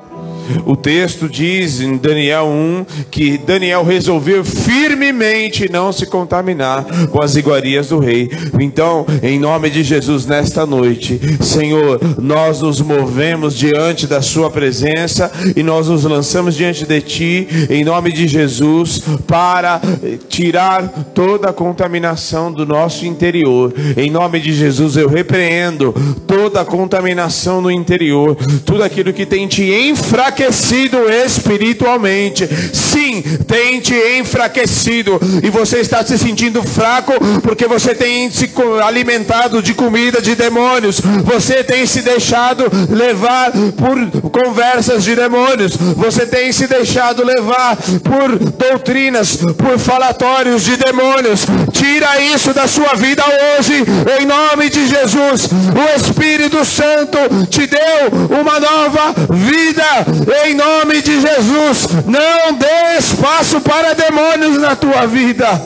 o 0.65 0.75
texto 0.75 1.27
diz 1.27 1.81
em 1.81 1.97
Daniel 1.97 2.45
1 2.45 2.85
que 3.11 3.37
Daniel 3.37 3.83
resolveu 3.83 4.43
firmemente 4.43 5.69
não 5.71 5.91
se 5.91 6.05
contaminar 6.05 6.85
com 7.11 7.21
as 7.21 7.35
iguarias 7.35 7.89
do 7.89 7.99
rei. 7.99 8.29
Então, 8.59 9.05
em 9.21 9.39
nome 9.39 9.69
de 9.69 9.83
Jesus, 9.83 10.25
nesta 10.25 10.65
noite, 10.65 11.19
Senhor, 11.41 11.99
nós 12.17 12.61
nos 12.61 12.81
movemos 12.81 13.55
diante 13.55 14.07
da 14.07 14.21
Sua 14.21 14.49
presença 14.49 15.31
e 15.55 15.63
nós 15.63 15.87
nos 15.87 16.03
lançamos 16.03 16.55
diante 16.55 16.85
de 16.85 17.01
Ti, 17.01 17.47
em 17.69 17.83
nome 17.83 18.11
de 18.11 18.27
Jesus, 18.27 19.01
para 19.25 19.81
tirar 20.29 20.87
toda 21.13 21.49
a 21.49 21.53
contaminação 21.53 22.51
do 22.51 22.65
nosso 22.65 23.05
interior. 23.05 23.73
Em 23.95 24.09
nome 24.09 24.39
de 24.39 24.53
Jesus, 24.53 24.95
eu 24.95 25.07
repreendo 25.07 25.93
toda 26.25 26.61
a 26.61 26.65
contaminação 26.65 27.61
no 27.61 27.71
interior, 27.71 28.35
tudo 28.65 28.83
aquilo 28.83 29.13
que 29.13 29.25
tem 29.25 29.47
te 29.47 29.63
enfraquecido 29.63 30.36
enfraquecido 30.37 31.09
espiritualmente. 31.09 32.47
Sim, 32.71 33.23
tem 33.47 33.79
te 33.79 33.95
enfraquecido. 34.19 35.19
E 35.43 35.49
você 35.49 35.79
está 35.79 36.05
se 36.05 36.17
sentindo 36.17 36.61
fraco 36.61 37.13
porque 37.41 37.65
você 37.65 37.95
tem 37.95 38.29
se 38.29 38.51
alimentado 38.85 39.61
de 39.61 39.73
comida 39.73 40.21
de 40.21 40.35
demônios. 40.35 41.01
Você 41.23 41.63
tem 41.63 41.85
se 41.85 42.01
deixado 42.01 42.65
levar 42.89 43.51
por 43.51 44.29
conversas 44.29 45.03
de 45.03 45.15
demônios. 45.15 45.75
Você 45.75 46.25
tem 46.25 46.51
se 46.51 46.67
deixado 46.67 47.23
levar 47.23 47.75
por 48.03 48.37
doutrinas, 48.37 49.37
por 49.57 49.79
falatórios 49.79 50.63
de 50.63 50.77
demônios. 50.77 51.45
Tira 51.71 52.21
isso 52.21 52.53
da 52.53 52.67
sua 52.67 52.93
vida 52.95 53.23
hoje, 53.57 53.83
em 54.19 54.25
nome 54.25 54.69
de 54.69 54.87
Jesus. 54.87 55.49
O 55.51 55.99
Espírito 55.99 56.63
Santo 56.63 57.17
te 57.49 57.65
deu 57.65 58.39
uma 58.39 58.59
nova 58.59 59.13
vida 59.29 60.26
em 60.45 60.53
nome 60.53 61.01
de 61.01 61.21
Jesus. 61.21 61.87
Não 62.05 62.53
dê 62.53 62.97
espaço 62.99 63.61
para 63.61 63.93
demônios 63.93 64.57
na 64.57 64.75
tua 64.75 65.05
vida. 65.05 65.61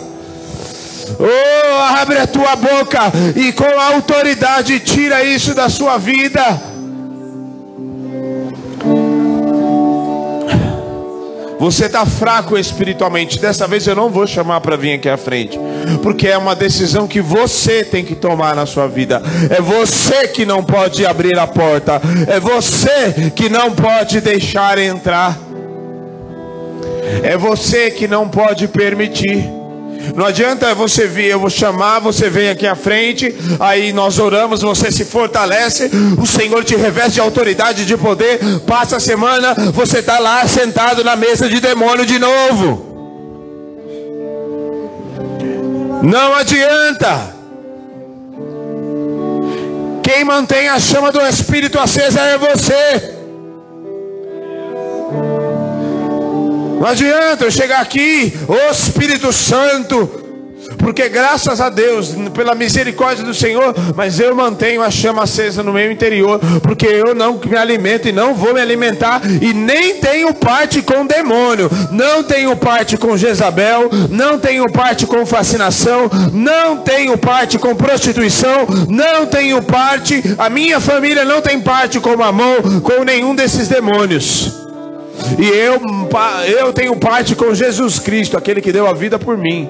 Oh, 1.19 1.81
abre 1.99 2.17
a 2.19 2.27
tua 2.27 2.55
boca 2.55 3.11
e 3.35 3.51
com 3.51 3.79
autoridade 3.79 4.79
tira 4.79 5.23
isso 5.23 5.53
da 5.53 5.69
sua 5.69 5.97
vida. 5.97 6.61
Você 11.61 11.85
está 11.85 12.07
fraco 12.07 12.57
espiritualmente. 12.57 13.37
Dessa 13.37 13.67
vez 13.67 13.85
eu 13.85 13.95
não 13.95 14.09
vou 14.09 14.25
chamar 14.25 14.61
para 14.61 14.75
vir 14.75 14.93
aqui 14.93 15.07
à 15.07 15.15
frente, 15.15 15.59
porque 16.01 16.27
é 16.27 16.35
uma 16.35 16.55
decisão 16.55 17.07
que 17.07 17.21
você 17.21 17.85
tem 17.85 18.03
que 18.03 18.15
tomar 18.15 18.55
na 18.55 18.65
sua 18.65 18.87
vida. 18.87 19.21
É 19.47 19.61
você 19.61 20.27
que 20.27 20.43
não 20.43 20.63
pode 20.63 21.05
abrir 21.05 21.37
a 21.37 21.45
porta. 21.45 22.01
É 22.25 22.39
você 22.39 23.31
que 23.35 23.47
não 23.47 23.73
pode 23.73 24.19
deixar 24.21 24.79
entrar. 24.79 25.37
É 27.21 27.37
você 27.37 27.91
que 27.91 28.07
não 28.07 28.27
pode 28.27 28.67
permitir. 28.67 29.60
Não 30.15 30.25
adianta 30.25 30.73
você 30.73 31.07
vir, 31.07 31.25
eu 31.25 31.39
vou 31.39 31.49
chamar, 31.49 31.99
você 31.99 32.29
vem 32.29 32.49
aqui 32.49 32.67
à 32.67 32.75
frente, 32.75 33.33
aí 33.59 33.93
nós 33.93 34.19
oramos, 34.19 34.61
você 34.61 34.91
se 34.91 35.05
fortalece, 35.05 35.89
o 36.17 36.25
Senhor 36.25 36.63
te 36.63 36.75
reveste 36.75 37.13
de 37.13 37.21
autoridade, 37.21 37.85
de 37.85 37.97
poder. 37.97 38.39
Passa 38.65 38.97
a 38.97 38.99
semana, 38.99 39.53
você 39.73 39.99
está 39.99 40.19
lá 40.19 40.47
sentado 40.47 41.03
na 41.03 41.15
mesa 41.15 41.47
de 41.49 41.59
demônio 41.59 42.05
de 42.05 42.19
novo. 42.19 42.91
Não 46.03 46.33
adianta. 46.33 47.35
Quem 50.03 50.23
mantém 50.25 50.67
a 50.67 50.79
chama 50.79 51.11
do 51.11 51.21
Espírito 51.21 51.79
acesa 51.79 52.21
é 52.21 52.37
você. 52.37 53.20
Não 56.81 56.87
adianta 56.87 57.45
eu 57.45 57.51
chegar 57.51 57.79
aqui, 57.79 58.33
ô 58.47 58.71
Espírito 58.71 59.31
Santo, 59.31 60.09
porque 60.79 61.07
graças 61.09 61.61
a 61.61 61.69
Deus, 61.69 62.15
pela 62.33 62.55
misericórdia 62.55 63.23
do 63.23 63.35
Senhor, 63.35 63.75
mas 63.95 64.19
eu 64.19 64.35
mantenho 64.35 64.81
a 64.81 64.89
chama 64.89 65.21
acesa 65.21 65.61
no 65.61 65.73
meu 65.73 65.91
interior, 65.91 66.39
porque 66.63 66.87
eu 66.87 67.13
não 67.13 67.39
me 67.45 67.55
alimento 67.55 68.07
e 68.07 68.11
não 68.11 68.33
vou 68.33 68.55
me 68.55 68.59
alimentar, 68.59 69.21
e 69.39 69.53
nem 69.53 69.97
tenho 69.97 70.33
parte 70.33 70.81
com 70.81 71.05
demônio, 71.05 71.69
não 71.91 72.23
tenho 72.23 72.57
parte 72.57 72.97
com 72.97 73.15
Jezabel, 73.15 73.87
não 74.09 74.39
tenho 74.39 74.67
parte 74.67 75.05
com 75.05 75.23
fascinação, 75.23 76.09
não 76.33 76.77
tenho 76.77 77.15
parte 77.15 77.59
com 77.59 77.75
prostituição, 77.75 78.65
não 78.89 79.27
tenho 79.27 79.61
parte, 79.61 80.23
a 80.35 80.49
minha 80.49 80.79
família 80.79 81.23
não 81.25 81.43
tem 81.43 81.61
parte 81.61 81.99
com 81.99 82.17
mamão, 82.17 82.81
com 82.81 83.03
nenhum 83.03 83.35
desses 83.35 83.67
demônios. 83.67 84.70
E 85.37 85.47
eu, 85.47 85.81
eu 86.47 86.73
tenho 86.73 86.95
parte 86.95 87.35
com 87.35 87.53
Jesus 87.53 87.99
Cristo, 87.99 88.37
aquele 88.37 88.61
que 88.61 88.71
deu 88.71 88.87
a 88.87 88.93
vida 88.93 89.17
por 89.17 89.37
mim. 89.37 89.69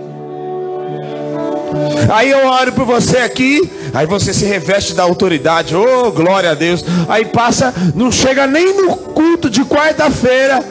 Aí 2.12 2.30
eu 2.30 2.46
oro 2.48 2.74
por 2.74 2.86
você 2.86 3.18
aqui, 3.18 3.72
aí 3.94 4.06
você 4.06 4.34
se 4.34 4.46
reveste 4.46 4.94
da 4.94 5.04
autoridade, 5.04 5.76
oh 5.76 6.12
glória 6.12 6.52
a 6.52 6.54
Deus. 6.54 6.84
Aí 7.08 7.26
passa, 7.26 7.74
não 7.96 8.12
chega 8.12 8.46
nem 8.48 8.76
no 8.76 8.96
culto 8.96 9.50
de 9.50 9.64
quarta-feira. 9.64 10.64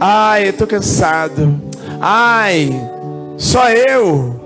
Ai, 0.00 0.48
eu 0.48 0.52
tô 0.52 0.66
cansado. 0.66 1.60
Ai, 2.00 2.70
só 3.36 3.68
eu. 3.70 4.40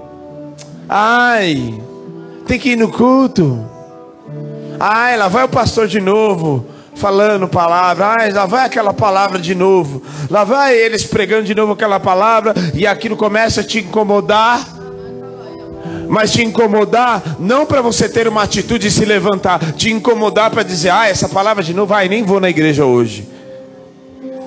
Ai, 0.88 1.74
tem 2.46 2.58
que 2.58 2.70
ir 2.70 2.76
no 2.76 2.90
culto. 2.90 3.64
Ai, 4.78 5.16
lá 5.16 5.28
vai 5.28 5.44
o 5.44 5.48
pastor 5.48 5.88
de 5.88 6.00
novo 6.00 6.78
falando 6.99 7.49
palavra, 7.49 8.16
ah, 8.18 8.34
lá 8.34 8.46
vai 8.46 8.66
aquela 8.66 8.92
palavra 8.92 9.38
de 9.38 9.55
novo, 9.55 10.03
lá 10.28 10.44
vai 10.44 10.76
eles 10.76 11.05
pregando 11.05 11.44
de 11.44 11.55
novo 11.55 11.72
aquela 11.72 12.01
palavra, 12.01 12.53
e 12.74 12.86
aquilo 12.86 13.16
começa 13.16 13.61
a 13.61 13.64
te 13.64 13.78
incomodar. 13.78 14.76
Mas 16.09 16.32
te 16.32 16.42
incomodar, 16.42 17.36
não 17.38 17.66
para 17.66 17.82
você 17.82 18.09
ter 18.09 18.26
uma 18.26 18.42
atitude 18.42 18.86
e 18.86 18.90
se 18.90 19.05
levantar, 19.05 19.72
te 19.74 19.90
incomodar 19.90 20.51
para 20.51 20.62
dizer, 20.62 20.90
ah, 20.90 21.07
essa 21.07 21.28
palavra 21.28 21.62
de 21.62 21.74
novo, 21.74 21.88
vai, 21.88 22.09
nem 22.09 22.22
vou 22.22 22.40
na 22.40 22.49
igreja 22.49 22.84
hoje. 22.84 23.28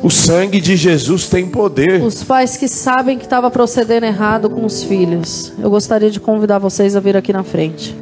O 0.02 0.10
sangue 0.10 0.60
de 0.60 0.76
Jesus 0.76 1.28
tem 1.28 1.45
poder. 1.45 2.02
Os 2.02 2.24
pais 2.24 2.58
que 2.58 2.68
sabem 2.68 3.20
que 3.20 3.26
estava 3.26 3.52
procedendo 3.52 4.06
errado 4.06 4.49
com 4.49 4.66
os 4.66 4.82
filhos, 4.82 5.54
eu 5.62 5.70
gostaria 5.70 6.10
de 6.10 6.20
convidar 6.20 6.58
vocês 6.58 6.95
a 6.95 6.99
vir 6.99 7.16
aqui 7.16 7.32
na 7.32 7.43
frente. 7.43 7.95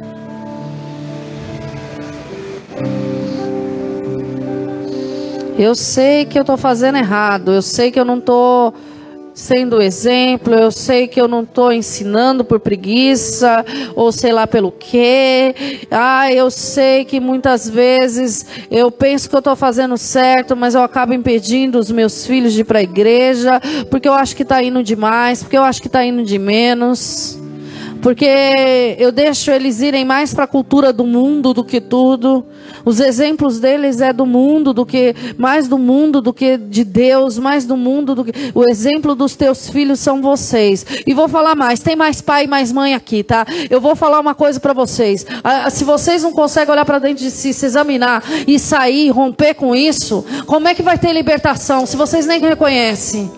Eu 5.60 5.74
sei 5.74 6.24
que 6.24 6.38
eu 6.38 6.40
estou 6.40 6.56
fazendo 6.56 6.96
errado, 6.96 7.52
eu 7.52 7.60
sei 7.60 7.90
que 7.90 8.00
eu 8.00 8.04
não 8.06 8.16
estou 8.16 8.72
sendo 9.34 9.82
exemplo, 9.82 10.54
eu 10.54 10.70
sei 10.70 11.06
que 11.06 11.20
eu 11.20 11.28
não 11.28 11.42
estou 11.42 11.70
ensinando 11.70 12.42
por 12.42 12.58
preguiça, 12.60 13.62
ou 13.94 14.10
sei 14.10 14.32
lá 14.32 14.46
pelo 14.46 14.72
quê. 14.72 15.54
Ah, 15.90 16.32
eu 16.32 16.50
sei 16.50 17.04
que 17.04 17.20
muitas 17.20 17.68
vezes 17.68 18.46
eu 18.70 18.90
penso 18.90 19.28
que 19.28 19.34
eu 19.34 19.40
estou 19.40 19.54
fazendo 19.54 19.98
certo, 19.98 20.56
mas 20.56 20.74
eu 20.74 20.82
acabo 20.82 21.12
impedindo 21.12 21.78
os 21.78 21.90
meus 21.90 22.24
filhos 22.26 22.54
de 22.54 22.62
ir 22.62 22.64
para 22.64 22.78
a 22.78 22.82
igreja, 22.82 23.60
porque 23.90 24.08
eu 24.08 24.14
acho 24.14 24.34
que 24.34 24.44
está 24.44 24.62
indo 24.62 24.82
demais, 24.82 25.42
porque 25.42 25.58
eu 25.58 25.62
acho 25.62 25.82
que 25.82 25.88
está 25.88 26.02
indo 26.02 26.22
de 26.22 26.38
menos 26.38 27.38
porque 28.00 28.96
eu 28.98 29.12
deixo 29.12 29.50
eles 29.50 29.80
irem 29.80 30.04
mais 30.04 30.32
para 30.32 30.44
a 30.44 30.46
cultura 30.46 30.92
do 30.92 31.04
mundo 31.04 31.52
do 31.52 31.62
que 31.62 31.80
tudo. 31.80 32.46
Os 32.90 32.98
exemplos 32.98 33.60
deles 33.60 34.00
é 34.00 34.12
do 34.12 34.26
mundo, 34.26 34.74
do 34.74 34.84
que 34.84 35.14
mais 35.38 35.68
do 35.68 35.78
mundo 35.78 36.20
do 36.20 36.32
que 36.32 36.58
de 36.58 36.82
Deus, 36.82 37.38
mais 37.38 37.64
do 37.64 37.76
mundo 37.76 38.16
do 38.16 38.24
que 38.24 38.32
o 38.52 38.68
exemplo 38.68 39.14
dos 39.14 39.36
teus 39.36 39.70
filhos 39.70 40.00
são 40.00 40.20
vocês. 40.20 40.84
E 41.06 41.14
vou 41.14 41.28
falar 41.28 41.54
mais, 41.54 41.78
tem 41.78 41.94
mais 41.94 42.20
pai 42.20 42.46
e 42.46 42.48
mais 42.48 42.72
mãe 42.72 42.92
aqui, 42.92 43.22
tá? 43.22 43.46
Eu 43.70 43.80
vou 43.80 43.94
falar 43.94 44.18
uma 44.18 44.34
coisa 44.34 44.58
para 44.58 44.72
vocês. 44.72 45.24
Ah, 45.44 45.70
se 45.70 45.84
vocês 45.84 46.24
não 46.24 46.32
conseguem 46.32 46.72
olhar 46.72 46.84
para 46.84 46.98
dentro 46.98 47.22
de 47.22 47.30
si, 47.30 47.54
se 47.54 47.64
examinar 47.64 48.24
e 48.44 48.58
sair, 48.58 49.10
romper 49.10 49.54
com 49.54 49.72
isso, 49.72 50.24
como 50.44 50.66
é 50.66 50.74
que 50.74 50.82
vai 50.82 50.98
ter 50.98 51.12
libertação 51.12 51.86
se 51.86 51.96
vocês 51.96 52.26
nem 52.26 52.40
reconhecem? 52.40 53.30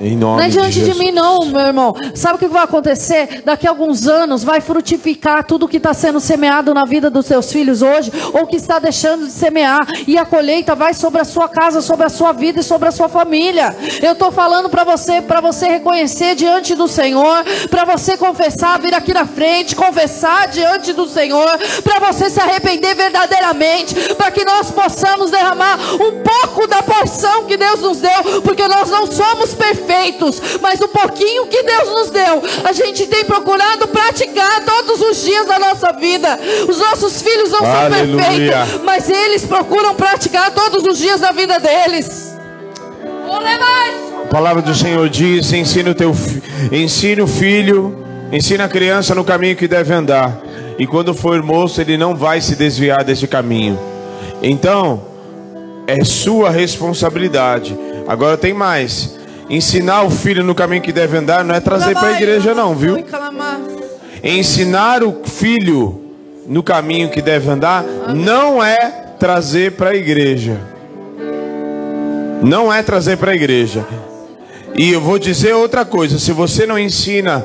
Não 0.00 0.38
é 0.38 0.48
diante 0.48 0.80
de, 0.80 0.92
de, 0.92 0.98
mim, 0.98 1.10
não, 1.10 1.46
meu 1.46 1.60
irmão. 1.60 1.94
Sabe 2.14 2.36
o 2.36 2.38
que 2.38 2.48
vai 2.48 2.64
acontecer? 2.64 3.42
Daqui 3.44 3.66
a 3.66 3.70
alguns 3.70 4.06
anos 4.06 4.44
vai 4.44 4.60
frutificar 4.60 5.44
tudo 5.44 5.68
que 5.68 5.78
está 5.78 5.94
sendo 5.94 6.20
semeado 6.20 6.74
na 6.74 6.84
vida 6.84 7.08
dos 7.08 7.26
seus 7.26 7.50
filhos 7.50 7.82
hoje, 7.82 8.12
ou 8.32 8.46
que 8.46 8.56
está 8.56 8.78
deixando 8.78 9.26
de 9.26 9.32
semear, 9.32 9.86
e 10.06 10.18
a 10.18 10.24
colheita 10.24 10.74
vai 10.74 10.92
sobre 10.92 11.20
a 11.20 11.24
sua 11.24 11.48
casa, 11.48 11.80
sobre 11.80 12.06
a 12.06 12.10
sua 12.10 12.32
vida 12.32 12.60
e 12.60 12.62
sobre 12.62 12.88
a 12.88 12.92
sua 12.92 13.08
família. 13.08 13.74
Eu 14.02 14.12
estou 14.12 14.30
falando 14.30 14.68
para 14.68 14.84
você, 14.84 15.22
para 15.22 15.40
você 15.40 15.66
reconhecer 15.66 16.34
diante 16.34 16.74
do 16.74 16.86
Senhor, 16.86 17.44
para 17.70 17.84
você 17.84 18.16
confessar, 18.16 18.78
vir 18.78 18.94
aqui 18.94 19.14
na 19.14 19.26
frente, 19.26 19.74
confessar 19.74 20.48
diante 20.48 20.92
do 20.92 21.08
Senhor, 21.08 21.58
para 21.82 22.00
você 22.00 22.28
se 22.28 22.40
arrepender 22.40 22.94
verdadeiramente, 22.94 24.14
para 24.14 24.30
que 24.30 24.44
nós 24.44 24.70
possamos 24.70 25.30
derramar 25.30 25.78
um 25.94 26.22
pouco 26.22 26.66
da 26.66 26.82
porção 26.82 27.44
que 27.44 27.56
Deus 27.56 27.80
nos 27.80 27.98
deu, 28.00 28.42
porque 28.42 28.66
nós 28.68 28.90
não 28.90 29.06
somos 29.06 29.54
perfeitos 29.54 29.85
perfeitos, 29.86 30.42
mas 30.60 30.80
o 30.80 30.88
pouquinho 30.88 31.46
que 31.46 31.62
Deus 31.62 31.88
nos 31.88 32.10
deu, 32.10 32.42
a 32.64 32.72
gente 32.72 33.06
tem 33.06 33.24
procurado 33.24 33.88
praticar 33.88 34.64
todos 34.64 35.00
os 35.00 35.24
dias 35.24 35.46
da 35.46 35.58
nossa 35.58 35.92
vida. 35.92 36.38
Os 36.68 36.78
nossos 36.78 37.22
filhos 37.22 37.50
não 37.50 37.64
Aleluia. 37.64 38.06
são 38.06 38.16
perfeitos, 38.16 38.84
mas 38.84 39.08
eles 39.08 39.44
procuram 39.44 39.94
praticar 39.94 40.50
todos 40.52 40.84
os 40.84 40.98
dias 40.98 41.20
da 41.20 41.32
vida 41.32 41.58
deles. 41.58 42.34
A 44.22 44.26
palavra 44.28 44.62
do 44.62 44.74
Senhor 44.74 45.08
diz: 45.08 45.52
ensina 45.52 45.90
o 45.90 45.94
teu 45.94 46.14
ensina 46.72 47.22
o 47.22 47.26
filho, 47.26 48.04
ensina 48.32 48.64
a 48.64 48.68
criança 48.68 49.14
no 49.14 49.24
caminho 49.24 49.56
que 49.56 49.68
deve 49.68 49.92
andar. 49.92 50.36
E 50.78 50.86
quando 50.86 51.14
for 51.14 51.42
moço, 51.42 51.80
ele 51.80 51.96
não 51.96 52.14
vai 52.14 52.40
se 52.40 52.54
desviar 52.54 53.02
desse 53.02 53.26
caminho. 53.26 53.78
Então, 54.42 55.02
é 55.86 56.04
sua 56.04 56.50
responsabilidade. 56.50 57.76
Agora 58.06 58.36
tem 58.36 58.52
mais. 58.52 59.16
Ensinar 59.48 60.02
o 60.02 60.10
filho 60.10 60.42
no 60.42 60.54
caminho 60.54 60.82
que 60.82 60.92
deve 60.92 61.16
andar 61.16 61.44
não 61.44 61.54
é 61.54 61.60
trazer 61.60 61.94
para 61.94 62.08
a 62.08 62.12
igreja, 62.12 62.54
não, 62.54 62.74
viu? 62.74 62.96
Ensinar 64.22 65.04
o 65.04 65.22
filho 65.24 66.00
no 66.46 66.62
caminho 66.62 67.08
que 67.10 67.22
deve 67.22 67.48
andar 67.48 67.84
não 68.14 68.62
é 68.62 69.06
trazer 69.18 69.72
para 69.72 69.90
a 69.90 69.94
igreja. 69.94 70.58
Não 72.42 72.72
é 72.72 72.82
trazer 72.82 73.16
para 73.16 73.32
a 73.32 73.34
igreja. 73.34 73.86
E 74.74 74.92
eu 74.92 75.00
vou 75.00 75.18
dizer 75.18 75.54
outra 75.54 75.84
coisa: 75.84 76.18
se 76.18 76.32
você 76.32 76.66
não 76.66 76.78
ensina 76.78 77.44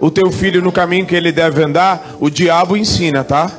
o 0.00 0.10
teu 0.10 0.30
filho 0.32 0.62
no 0.62 0.72
caminho 0.72 1.06
que 1.06 1.14
ele 1.14 1.30
deve 1.30 1.62
andar, 1.62 2.16
o 2.18 2.28
diabo 2.28 2.76
ensina, 2.76 3.22
tá? 3.22 3.50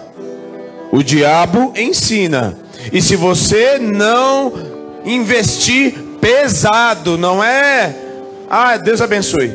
O 0.91 1.01
diabo 1.01 1.73
ensina. 1.75 2.57
E 2.91 3.01
se 3.01 3.15
você 3.15 3.79
não 3.79 4.51
investir 5.05 5.95
pesado, 6.23 7.17
não 7.17 7.43
é? 7.43 7.93
Ah, 8.49 8.77
Deus 8.77 9.01
abençoe. 9.01 9.51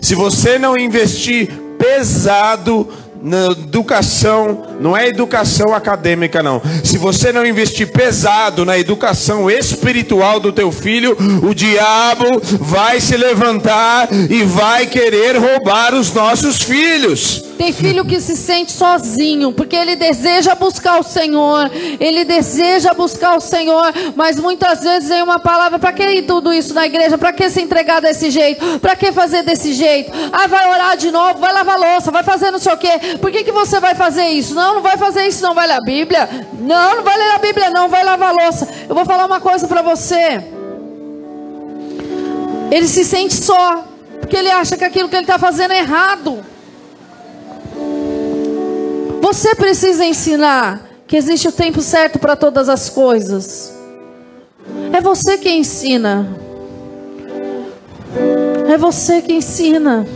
Se 0.00 0.14
você 0.14 0.58
não 0.58 0.78
investir 0.78 1.52
pesado 1.78 2.88
na 3.20 3.48
educação, 3.48 4.64
não 4.80 4.96
é 4.96 5.08
educação 5.08 5.74
acadêmica 5.74 6.42
não. 6.42 6.60
Se 6.84 6.98
você 6.98 7.32
não 7.32 7.46
investir 7.46 7.90
pesado 7.90 8.64
na 8.64 8.78
educação 8.78 9.50
espiritual 9.50 10.40
do 10.40 10.52
teu 10.52 10.70
filho, 10.72 11.16
o 11.42 11.54
diabo 11.54 12.24
vai 12.60 13.00
se 13.00 13.16
levantar 13.16 14.08
e 14.12 14.42
vai 14.42 14.86
querer 14.86 15.36
roubar 15.36 15.94
os 15.94 16.12
nossos 16.12 16.62
filhos. 16.62 17.48
Tem 17.58 17.72
filho 17.72 18.04
que 18.04 18.20
se 18.20 18.36
sente 18.36 18.70
sozinho, 18.70 19.52
porque 19.52 19.74
ele 19.74 19.96
deseja 19.96 20.54
buscar 20.54 21.00
o 21.00 21.02
Senhor, 21.02 21.68
ele 21.98 22.24
deseja 22.24 22.94
buscar 22.94 23.36
o 23.36 23.40
Senhor, 23.40 23.92
mas 24.14 24.38
muitas 24.38 24.80
vezes 24.80 25.08
vem 25.08 25.22
uma 25.24 25.40
palavra: 25.40 25.76
para 25.76 25.92
que 25.92 26.04
ir 26.04 26.22
tudo 26.22 26.52
isso 26.52 26.72
na 26.72 26.86
igreja? 26.86 27.18
Para 27.18 27.32
que 27.32 27.50
se 27.50 27.60
entregar 27.60 28.00
desse 28.00 28.30
jeito? 28.30 28.78
Para 28.78 28.94
que 28.94 29.10
fazer 29.10 29.42
desse 29.42 29.72
jeito? 29.72 30.12
Ah, 30.32 30.46
vai 30.46 30.68
orar 30.68 30.96
de 30.96 31.10
novo, 31.10 31.40
vai 31.40 31.52
lavar 31.52 31.80
louça, 31.80 32.12
vai 32.12 32.22
fazer 32.22 32.52
não 32.52 32.60
sei 32.60 32.72
o 32.72 32.76
quê. 32.76 32.92
Por 33.20 33.32
que, 33.32 33.42
que 33.42 33.50
você 33.50 33.80
vai 33.80 33.96
fazer 33.96 34.28
isso? 34.28 34.54
Não, 34.54 34.67
não 34.74 34.82
vai 34.82 34.96
fazer 34.96 35.26
isso, 35.26 35.42
não 35.42 35.54
vai 35.54 35.66
ler 35.66 35.74
a 35.74 35.80
Bíblia. 35.80 36.28
Não, 36.58 36.96
não 36.96 37.02
vai 37.02 37.16
ler 37.16 37.30
a 37.34 37.38
Bíblia, 37.38 37.70
não, 37.70 37.88
vai 37.88 38.04
lavar 38.04 38.34
louça. 38.34 38.68
Eu 38.88 38.94
vou 38.94 39.04
falar 39.04 39.26
uma 39.26 39.40
coisa 39.40 39.66
para 39.68 39.82
você. 39.82 40.42
Ele 42.70 42.86
se 42.86 43.04
sente 43.04 43.34
só, 43.34 43.84
porque 44.20 44.36
ele 44.36 44.50
acha 44.50 44.76
que 44.76 44.84
aquilo 44.84 45.08
que 45.08 45.16
ele 45.16 45.24
está 45.24 45.38
fazendo 45.38 45.72
é 45.72 45.78
errado. 45.78 46.44
Você 49.20 49.54
precisa 49.54 50.04
ensinar 50.04 50.82
que 51.06 51.16
existe 51.16 51.48
o 51.48 51.52
tempo 51.52 51.80
certo 51.80 52.18
para 52.18 52.36
todas 52.36 52.68
as 52.68 52.90
coisas. 52.90 53.74
É 54.92 55.00
você 55.00 55.38
que 55.38 55.50
ensina. 55.50 56.28
É 58.68 58.76
você 58.76 59.22
que 59.22 59.32
ensina. 59.32 60.06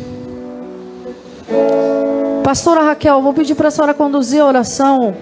Pastora 2.43 2.82
Raquel, 2.82 3.22
vou 3.22 3.32
pedir 3.32 3.55
para 3.55 3.68
a 3.68 3.70
senhora 3.70 3.95
conduzir 3.95 4.40
a 4.40 4.47
oração. 4.47 5.14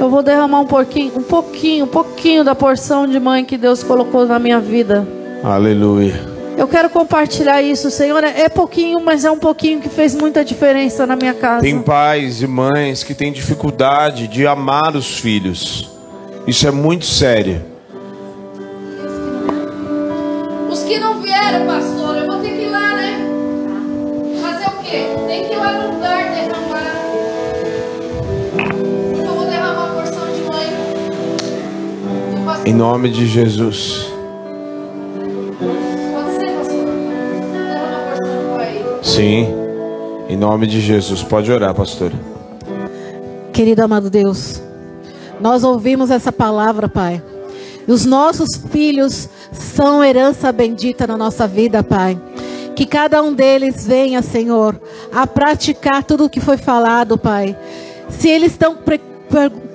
Eu 0.00 0.08
vou 0.08 0.22
derramar 0.22 0.60
um 0.60 0.66
pouquinho, 0.66 1.12
um 1.16 1.22
pouquinho, 1.22 1.84
um 1.84 1.88
pouquinho 1.88 2.44
da 2.44 2.54
porção 2.54 3.06
de 3.06 3.18
mãe 3.20 3.44
que 3.44 3.58
Deus 3.58 3.82
colocou 3.82 4.26
na 4.26 4.38
minha 4.38 4.60
vida. 4.60 5.06
Aleluia. 5.42 6.36
Eu 6.56 6.66
quero 6.66 6.88
compartilhar 6.88 7.60
isso, 7.60 7.90
Senhor. 7.90 8.24
É 8.24 8.48
pouquinho, 8.48 8.98
mas 9.00 9.24
é 9.26 9.30
um 9.30 9.38
pouquinho 9.38 9.80
que 9.80 9.90
fez 9.90 10.14
muita 10.14 10.42
diferença 10.42 11.06
na 11.06 11.14
minha 11.14 11.34
casa. 11.34 11.60
Tem 11.60 11.82
pais 11.82 12.40
e 12.40 12.46
mães 12.46 13.02
que 13.04 13.14
têm 13.14 13.30
dificuldade 13.30 14.26
de 14.26 14.46
amar 14.46 14.96
os 14.96 15.18
filhos. 15.18 15.90
Isso 16.46 16.66
é 16.66 16.70
muito 16.70 17.04
sério. 17.04 17.62
Os 20.70 20.82
que 20.82 20.98
não 20.98 21.20
vieram, 21.20 21.66
pastor, 21.66 21.95
Em 32.66 32.74
nome 32.74 33.08
de 33.10 33.28
Jesus. 33.28 34.12
Sim. 39.00 39.46
Em 40.28 40.36
nome 40.36 40.66
de 40.66 40.80
Jesus. 40.80 41.22
Pode 41.22 41.52
orar, 41.52 41.72
pastor. 41.76 42.10
Querido 43.52 43.84
amado 43.84 44.10
Deus, 44.10 44.60
nós 45.40 45.62
ouvimos 45.62 46.10
essa 46.10 46.32
palavra, 46.32 46.88
Pai. 46.88 47.22
Os 47.86 48.04
nossos 48.04 48.56
filhos 48.56 49.28
são 49.52 50.02
herança 50.02 50.50
bendita 50.50 51.06
na 51.06 51.16
nossa 51.16 51.46
vida, 51.46 51.84
Pai. 51.84 52.20
Que 52.74 52.84
cada 52.84 53.22
um 53.22 53.32
deles 53.32 53.86
venha, 53.86 54.20
Senhor, 54.22 54.74
a 55.12 55.24
praticar 55.24 56.02
tudo 56.02 56.24
o 56.24 56.28
que 56.28 56.40
foi 56.40 56.56
falado, 56.56 57.16
Pai. 57.16 57.56
Se 58.08 58.28
eles 58.28 58.50
estão 58.50 58.76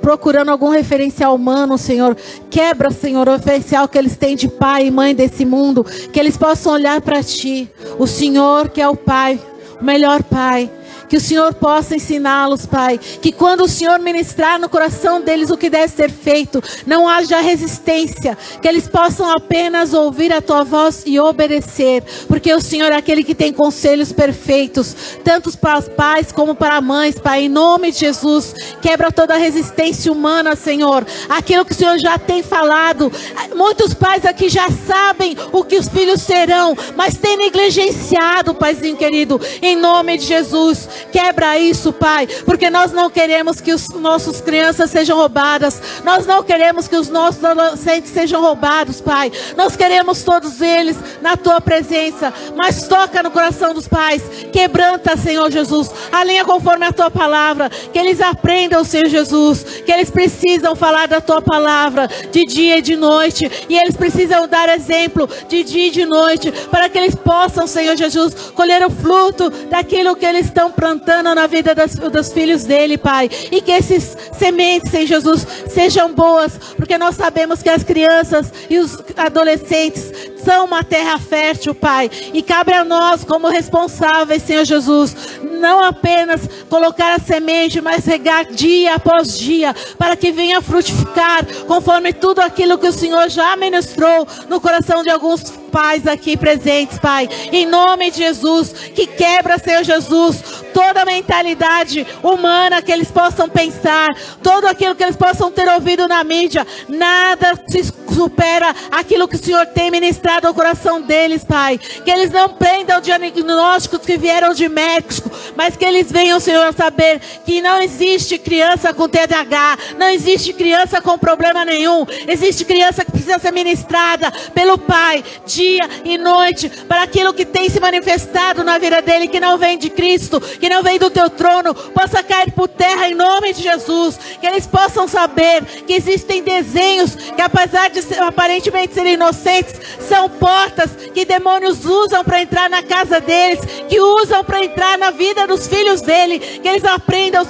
procurando 0.01 0.49
algum 0.49 0.69
referencial 0.69 1.35
humano, 1.35 1.77
Senhor. 1.77 2.17
Quebra, 2.49 2.91
Senhor, 2.91 3.27
o 3.27 3.33
referencial 3.33 3.87
que 3.87 3.97
eles 3.97 4.17
têm 4.17 4.35
de 4.35 4.49
pai 4.49 4.87
e 4.87 4.91
mãe 4.91 5.13
desse 5.15 5.45
mundo. 5.45 5.85
Que 6.11 6.19
eles 6.19 6.35
possam 6.35 6.73
olhar 6.73 6.99
para 7.01 7.23
Ti, 7.23 7.69
o 7.99 8.07
Senhor 8.07 8.69
que 8.69 8.81
é 8.81 8.87
o 8.87 8.95
Pai, 8.95 9.39
o 9.79 9.83
melhor 9.83 10.23
Pai. 10.23 10.69
Que 11.11 11.17
o 11.17 11.19
Senhor 11.19 11.53
possa 11.53 11.93
ensiná-los, 11.93 12.65
Pai. 12.65 12.97
Que 12.97 13.33
quando 13.33 13.65
o 13.65 13.67
Senhor 13.67 13.99
ministrar 13.99 14.57
no 14.57 14.69
coração 14.69 15.19
deles 15.19 15.49
o 15.49 15.57
que 15.57 15.69
deve 15.69 15.89
ser 15.89 16.09
feito, 16.09 16.63
não 16.87 17.05
haja 17.05 17.41
resistência. 17.41 18.37
Que 18.61 18.67
eles 18.69 18.87
possam 18.87 19.29
apenas 19.29 19.93
ouvir 19.93 20.31
a 20.31 20.41
tua 20.41 20.63
voz 20.63 21.03
e 21.05 21.19
obedecer. 21.19 22.01
Porque 22.29 22.53
o 22.53 22.61
Senhor 22.61 22.93
é 22.93 22.95
aquele 22.95 23.25
que 23.25 23.35
tem 23.35 23.51
conselhos 23.51 24.13
perfeitos, 24.13 24.95
tanto 25.21 25.51
para 25.57 25.79
os 25.79 25.89
pais 25.89 26.31
como 26.31 26.55
para 26.55 26.79
mães, 26.79 27.19
Pai. 27.19 27.41
Em 27.41 27.49
nome 27.49 27.91
de 27.91 27.99
Jesus, 27.99 28.53
quebra 28.81 29.11
toda 29.11 29.35
resistência 29.35 30.09
humana, 30.09 30.55
Senhor. 30.55 31.05
Aquilo 31.27 31.65
que 31.65 31.73
o 31.73 31.75
Senhor 31.75 31.99
já 31.99 32.17
tem 32.17 32.41
falado. 32.41 33.11
Muitos 33.53 33.93
pais 33.93 34.25
aqui 34.25 34.47
já 34.47 34.69
sabem 34.87 35.35
o 35.51 35.65
que 35.65 35.75
os 35.75 35.89
filhos 35.89 36.21
serão, 36.21 36.73
mas 36.95 37.17
têm 37.17 37.35
negligenciado, 37.35 38.55
Paizinho 38.55 38.95
querido. 38.95 39.41
Em 39.61 39.75
nome 39.75 40.17
de 40.17 40.23
Jesus. 40.23 41.00
Quebra 41.11 41.57
isso, 41.57 41.91
Pai, 41.91 42.27
porque 42.45 42.69
nós 42.69 42.91
não 42.91 43.09
queremos 43.09 43.59
que 43.59 43.73
os 43.73 43.89
nossos 43.89 44.41
crianças 44.41 44.89
sejam 44.89 45.17
roubadas. 45.17 45.81
Nós 46.03 46.25
não 46.25 46.43
queremos 46.43 46.87
que 46.87 46.95
os 46.95 47.09
nossos 47.09 47.43
adolescentes 47.43 48.11
sejam 48.11 48.41
roubados, 48.41 49.01
Pai. 49.01 49.31
Nós 49.57 49.75
queremos 49.75 50.23
todos 50.23 50.61
eles 50.61 50.97
na 51.21 51.35
tua 51.35 51.59
presença, 51.59 52.33
mas 52.55 52.87
toca 52.87 53.23
no 53.23 53.31
coração 53.31 53.73
dos 53.73 53.87
pais. 53.87 54.21
Quebranta, 54.51 55.17
Senhor 55.17 55.49
Jesus. 55.51 55.89
Alinha 56.11 56.45
conforme 56.45 56.85
a 56.85 56.93
tua 56.93 57.09
palavra, 57.11 57.69
que 57.69 57.99
eles 57.99 58.21
aprendam, 58.21 58.83
Senhor 58.83 59.07
Jesus, 59.07 59.63
que 59.85 59.91
eles 59.91 60.09
precisam 60.09 60.75
falar 60.75 61.07
da 61.07 61.19
tua 61.19 61.41
palavra 61.41 62.07
de 62.31 62.45
dia 62.45 62.77
e 62.77 62.81
de 62.81 62.95
noite, 62.95 63.49
e 63.67 63.77
eles 63.77 63.95
precisam 63.95 64.47
dar 64.47 64.69
exemplo 64.69 65.27
de 65.47 65.63
dia 65.63 65.87
e 65.87 65.91
de 65.91 66.05
noite, 66.05 66.51
para 66.69 66.89
que 66.89 66.97
eles 66.97 67.15
possam, 67.15 67.67
Senhor 67.67 67.95
Jesus, 67.95 68.33
colher 68.55 68.85
o 68.85 68.89
fruto 68.89 69.49
daquilo 69.69 70.15
que 70.15 70.25
eles 70.25 70.45
estão 70.45 70.71
plantando 70.71 70.90
na 71.35 71.47
vida 71.47 71.73
das, 71.75 71.95
dos 71.95 72.31
filhos 72.31 72.63
dele, 72.63 72.97
Pai. 72.97 73.29
E 73.51 73.61
que 73.61 73.71
esses 73.71 74.17
sementes, 74.37 74.91
Senhor 74.91 75.05
Jesus, 75.05 75.45
sejam 75.69 76.13
boas, 76.13 76.57
porque 76.75 76.97
nós 76.97 77.15
sabemos 77.15 77.61
que 77.61 77.69
as 77.69 77.83
crianças 77.83 78.51
e 78.69 78.77
os 78.77 78.97
adolescentes 79.17 80.11
são 80.43 80.65
uma 80.65 80.83
terra 80.83 81.17
fértil, 81.19 81.73
Pai. 81.75 82.09
E 82.33 82.41
cabe 82.41 82.73
a 82.73 82.83
nós, 82.83 83.23
como 83.23 83.47
responsáveis, 83.47 84.43
Senhor 84.43 84.65
Jesus, 84.65 85.15
não 85.61 85.81
apenas 85.81 86.41
colocar 86.69 87.13
a 87.13 87.19
semente, 87.19 87.79
mas 87.79 88.05
regar 88.05 88.45
dia 88.45 88.95
após 88.95 89.37
dia, 89.37 89.73
para 89.97 90.17
que 90.17 90.31
venha 90.31 90.61
frutificar, 90.61 91.45
conforme 91.67 92.11
tudo 92.11 92.39
aquilo 92.39 92.77
que 92.77 92.87
o 92.87 92.91
Senhor 92.91 93.29
já 93.29 93.55
ministrou 93.55 94.27
no 94.49 94.59
coração 94.59 95.03
de 95.03 95.09
alguns 95.09 95.61
pais 95.71 96.05
aqui 96.05 96.35
presentes, 96.35 96.99
Pai. 96.99 97.29
Em 97.51 97.65
nome 97.65 98.11
de 98.11 98.17
Jesus, 98.17 98.73
que 98.93 99.07
quebra, 99.07 99.57
Senhor 99.57 99.83
Jesus, 99.83 100.43
toda 100.73 101.01
a 101.01 101.05
mentalidade 101.05 102.05
humana 102.21 102.81
que 102.81 102.91
eles 102.91 103.09
possam 103.09 103.47
pensar, 103.47 104.09
todo 104.43 104.67
aquilo 104.67 104.95
que 104.95 105.03
eles 105.03 105.15
possam 105.15 105.51
ter 105.51 105.67
ouvido 105.69 106.07
na 106.07 106.23
mídia, 106.23 106.67
nada 106.89 107.53
se 107.67 107.83
supera 108.13 108.75
aquilo 108.91 109.27
que 109.27 109.35
o 109.35 109.43
Senhor 109.43 109.65
tem 109.67 109.89
ministrado 109.89 110.47
ao 110.47 110.53
coração 110.53 111.01
deles, 111.01 111.43
Pai. 111.43 111.77
Que 111.77 112.11
eles 112.11 112.31
não 112.31 112.49
prendam 112.49 112.99
diagnósticos 112.99 114.05
que 114.05 114.17
vieram 114.17 114.53
de 114.53 114.67
médicos, 114.67 115.21
mas 115.55 115.75
que 115.75 115.85
eles 115.85 116.11
venham, 116.11 116.39
Senhor, 116.39 116.73
saber 116.73 117.19
que 117.45 117.61
não 117.61 117.81
existe 117.81 118.37
criança 118.37 118.93
com 118.93 119.07
TDAH, 119.07 119.77
não 119.97 120.09
existe 120.09 120.53
criança 120.53 121.01
com 121.01 121.17
problema 121.17 121.65
nenhum, 121.65 122.05
existe 122.27 122.65
criança 122.65 123.05
que 123.05 123.11
precisa 123.11 123.39
ser 123.39 123.51
ministrada 123.51 124.31
pelo 124.53 124.77
Pai. 124.77 125.23
Dia 125.45 125.89
e 126.03 126.17
noite 126.17 126.69
para 126.87 127.03
aquilo 127.03 127.33
que 127.33 127.45
tem 127.45 127.69
se 127.69 127.79
manifestado 127.79 128.63
na 128.63 128.77
vida 128.77 129.01
dele, 129.01 129.27
que 129.27 129.39
não 129.39 129.57
vem 129.57 129.77
de 129.77 129.89
Cristo, 129.89 130.39
que 130.39 130.69
não 130.69 130.83
vem 130.83 130.99
do 130.99 131.09
teu 131.09 131.29
trono, 131.29 131.73
possa 131.73 132.23
cair 132.23 132.51
por 132.51 132.67
terra 132.67 133.07
em 133.07 133.15
nome 133.15 133.53
de 133.53 133.63
Jesus. 133.63 134.19
Que 134.39 134.47
eles 134.47 134.67
possam 134.67 135.07
saber 135.07 135.63
que 135.85 135.93
existem 135.93 136.43
desenhos 136.43 137.15
que, 137.15 137.41
apesar 137.41 137.89
de 137.89 138.01
ser, 138.01 138.21
aparentemente 138.21 138.93
serem 138.93 139.13
inocentes, 139.13 139.73
são 139.99 140.29
portas 140.29 140.91
que 141.13 141.25
demônios 141.25 141.85
usam 141.85 142.23
para 142.23 142.41
entrar 142.41 142.69
na 142.69 142.83
casa 142.83 143.19
deles, 143.19 143.59
que 143.87 143.99
usam 143.99 144.43
para 144.43 144.63
entrar 144.63 144.97
na 144.97 145.11
vida 145.11 145.40
dos 145.47 145.67
filhos 145.67 146.01
dele. 146.01 146.39
Que 146.39 146.67
eles 146.67 146.85
aprendam 146.85 147.45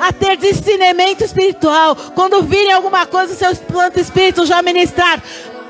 a 0.00 0.12
ter 0.12 0.36
discernimento 0.36 1.22
espiritual. 1.22 1.96
Quando 2.14 2.42
virem 2.42 2.72
alguma 2.72 3.06
coisa, 3.06 3.34
seu 3.34 3.54
planto 3.66 3.98
espírito 4.00 4.46
já 4.46 4.62
ministrar 4.62 5.22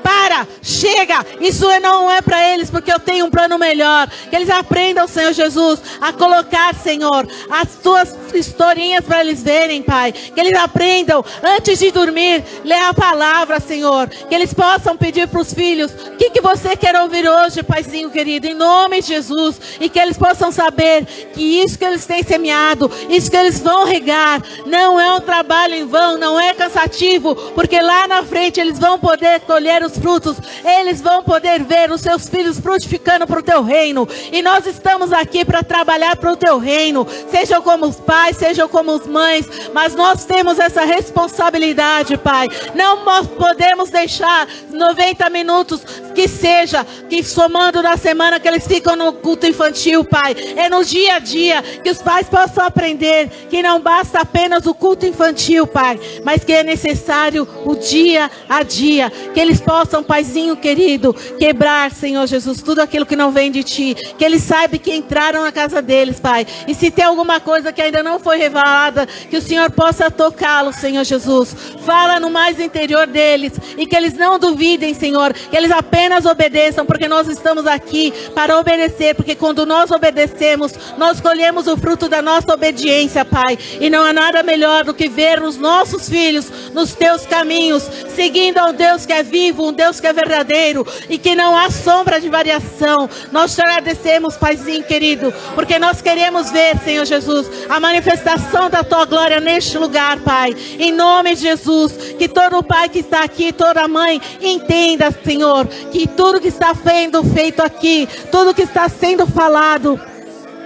para, 0.05 0.47
chega, 0.61 1.25
isso 1.41 1.67
não 1.79 2.11
é 2.11 2.21
para 2.21 2.53
eles, 2.53 2.69
porque 2.69 2.93
eu 2.93 2.99
tenho 2.99 3.25
um 3.25 3.31
plano 3.31 3.57
melhor. 3.57 4.07
Que 4.29 4.35
eles 4.35 4.51
aprendam, 4.51 5.07
Senhor 5.07 5.33
Jesus, 5.33 5.81
a 5.99 6.13
colocar, 6.13 6.75
Senhor, 6.75 7.27
as 7.49 7.77
tuas 7.81 8.15
historinhas 8.31 9.03
para 9.03 9.21
eles 9.21 9.41
verem, 9.41 9.81
Pai. 9.81 10.11
Que 10.11 10.39
eles 10.39 10.53
aprendam, 10.53 11.25
antes 11.43 11.79
de 11.79 11.89
dormir, 11.89 12.43
ler 12.63 12.83
a 12.83 12.93
palavra, 12.93 13.59
Senhor. 13.59 14.07
Que 14.07 14.35
eles 14.35 14.53
possam 14.53 14.95
pedir 14.95 15.27
para 15.27 15.41
os 15.41 15.51
filhos, 15.51 15.91
o 15.91 16.17
que, 16.17 16.29
que 16.29 16.41
você 16.41 16.75
quer 16.75 16.95
ouvir 17.01 17.27
hoje, 17.27 17.63
Paizinho 17.63 18.11
querido, 18.11 18.45
em 18.45 18.53
nome 18.53 19.01
de 19.01 19.07
Jesus. 19.07 19.59
E 19.79 19.89
que 19.89 19.97
eles 19.97 20.19
possam 20.19 20.51
saber 20.51 21.03
que 21.33 21.63
isso 21.63 21.79
que 21.79 21.85
eles 21.85 22.05
têm 22.05 22.21
semeado, 22.21 22.91
isso 23.09 23.31
que 23.31 23.37
eles 23.37 23.59
vão 23.59 23.85
regar, 23.85 24.39
não 24.67 24.99
é 24.99 25.11
um 25.15 25.19
trabalho 25.19 25.73
em 25.73 25.87
vão, 25.87 26.19
não 26.19 26.39
é 26.39 26.53
cansativo, 26.53 27.35
porque 27.55 27.81
lá 27.81 28.07
na 28.07 28.21
frente 28.21 28.59
eles 28.59 28.77
vão 28.77 28.99
poder 28.99 29.39
colher 29.41 29.81
os 29.81 29.94
frutos, 29.97 30.37
eles 30.63 31.01
vão 31.01 31.23
poder 31.23 31.63
ver 31.63 31.91
os 31.91 32.01
seus 32.01 32.27
filhos 32.27 32.59
frutificando 32.59 33.25
para 33.25 33.39
o 33.39 33.43
teu 33.43 33.63
reino. 33.63 34.07
E 34.31 34.41
nós 34.41 34.65
estamos 34.65 35.11
aqui 35.11 35.43
para 35.43 35.63
trabalhar 35.63 36.15
para 36.15 36.31
o 36.31 36.37
teu 36.37 36.57
reino, 36.57 37.07
sejam 37.29 37.61
como 37.61 37.85
os 37.85 37.97
pais, 37.97 38.37
sejam 38.37 38.67
como 38.67 38.91
as 38.91 39.07
mães, 39.07 39.47
mas 39.73 39.95
nós 39.95 40.25
temos 40.25 40.59
essa 40.59 40.85
responsabilidade, 40.85 42.17
Pai. 42.17 42.47
Não 42.73 43.25
podemos 43.25 43.89
deixar 43.89 44.47
90 44.71 45.29
minutos 45.29 45.81
que 46.15 46.27
seja, 46.27 46.85
que 47.09 47.23
somando 47.23 47.83
na 47.83 47.97
semana 47.97 48.39
que 48.39 48.47
eles 48.47 48.65
ficam 48.65 48.95
no 48.95 49.13
culto 49.13 49.45
infantil, 49.45 50.03
Pai. 50.03 50.35
É 50.55 50.69
no 50.69 50.83
dia 50.83 51.15
a 51.15 51.19
dia 51.19 51.61
que 51.61 51.91
os 51.91 52.01
pais 52.01 52.27
possam 52.27 52.65
aprender 52.65 53.29
que 53.49 53.61
não 53.61 53.79
basta 53.79 54.21
apenas 54.21 54.65
o 54.65 54.73
culto 54.73 55.05
infantil, 55.05 55.67
Pai, 55.67 55.99
mas 56.23 56.43
que 56.43 56.53
é 56.53 56.63
necessário 56.63 57.47
o 57.65 57.75
dia 57.75 58.31
a 58.47 58.63
dia, 58.63 59.11
que 59.33 59.39
eles 59.39 59.59
possam 59.59 60.03
Paizinho 60.03 60.55
querido, 60.55 61.13
quebrar, 61.37 61.91
Senhor 61.91 62.25
Jesus, 62.25 62.61
tudo 62.61 62.79
aquilo 62.79 63.05
que 63.05 63.15
não 63.15 63.31
vem 63.31 63.51
de 63.51 63.63
Ti. 63.63 63.95
Que 64.17 64.23
eles 64.23 64.43
saibam 64.43 64.79
que 64.79 64.95
entraram 64.95 65.43
na 65.43 65.51
casa 65.51 65.81
deles, 65.81 66.19
Pai. 66.19 66.47
E 66.67 66.73
se 66.73 66.89
tem 66.89 67.03
alguma 67.03 67.39
coisa 67.39 67.73
que 67.73 67.81
ainda 67.81 68.01
não 68.01 68.19
foi 68.19 68.37
revelada, 68.37 69.05
que 69.05 69.37
o 69.37 69.41
Senhor 69.41 69.69
possa 69.71 70.09
tocá-los, 70.09 70.77
Senhor 70.77 71.03
Jesus. 71.03 71.55
Fala 71.85 72.19
no 72.19 72.29
mais 72.29 72.59
interior 72.59 73.07
deles. 73.07 73.53
E 73.77 73.85
que 73.85 73.95
eles 73.95 74.13
não 74.13 74.39
duvidem, 74.39 74.93
Senhor. 74.93 75.33
Que 75.33 75.57
eles 75.57 75.71
apenas 75.71 76.04
obedeçam, 76.25 76.85
porque 76.85 77.07
nós 77.07 77.27
estamos 77.27 77.65
aqui 77.65 78.13
para 78.33 78.57
obedecer. 78.57 79.15
Porque 79.15 79.35
quando 79.35 79.65
nós 79.65 79.91
obedecemos, 79.91 80.73
nós 80.97 81.21
colhemos 81.21 81.67
o 81.67 81.77
fruto 81.77 82.07
da 82.09 82.21
nossa 82.21 82.53
obediência, 82.53 83.23
Pai. 83.23 83.57
E 83.79 83.89
não 83.89 84.03
há 84.03 84.13
nada 84.13 84.43
melhor 84.43 84.83
do 84.83 84.93
que 84.93 85.07
ver 85.07 85.41
os 85.41 85.57
nossos 85.57 86.09
filhos 86.09 86.51
nos 86.73 86.93
teus 86.93 87.25
caminhos, 87.25 87.83
seguindo 88.15 88.57
ao 88.57 88.73
Deus 88.73 89.05
que 89.05 89.13
é 89.13 89.23
vivo, 89.23 89.69
um 89.69 89.73
Deus 89.73 89.99
que 89.99 90.07
é 90.07 90.13
verdadeiro 90.13 90.85
e 91.09 91.17
que 91.17 91.35
não 91.35 91.55
há 91.55 91.69
sombra 91.69 92.19
de 92.19 92.29
variação. 92.29 93.09
Nós 93.31 93.55
te 93.55 93.61
agradecemos, 93.61 94.35
Paizinho 94.35 94.83
querido, 94.83 95.33
porque 95.53 95.79
nós 95.79 96.01
queremos 96.01 96.51
ver, 96.51 96.77
Senhor 96.79 97.05
Jesus, 97.05 97.49
a 97.69 97.79
manifestação 97.79 98.69
da 98.69 98.83
tua 98.83 99.05
glória 99.05 99.39
neste 99.39 99.77
lugar, 99.77 100.19
Pai. 100.19 100.55
Em 100.79 100.91
nome 100.91 101.35
de 101.35 101.41
Jesus, 101.41 101.93
que 102.17 102.27
todo 102.27 102.63
pai 102.63 102.89
que 102.89 102.99
está 102.99 103.23
aqui, 103.23 103.51
toda 103.51 103.87
mãe, 103.87 104.21
entenda, 104.41 105.09
Senhor, 105.23 105.67
que 105.95 106.07
tudo 106.07 106.41
que 106.41 106.49
está 106.49 106.75
sendo 106.75 107.23
feito 107.23 107.61
aqui, 107.61 108.05
tudo 108.29 108.53
que 108.53 108.63
está 108.63 108.89
sendo 108.89 109.25
falado, 109.25 109.97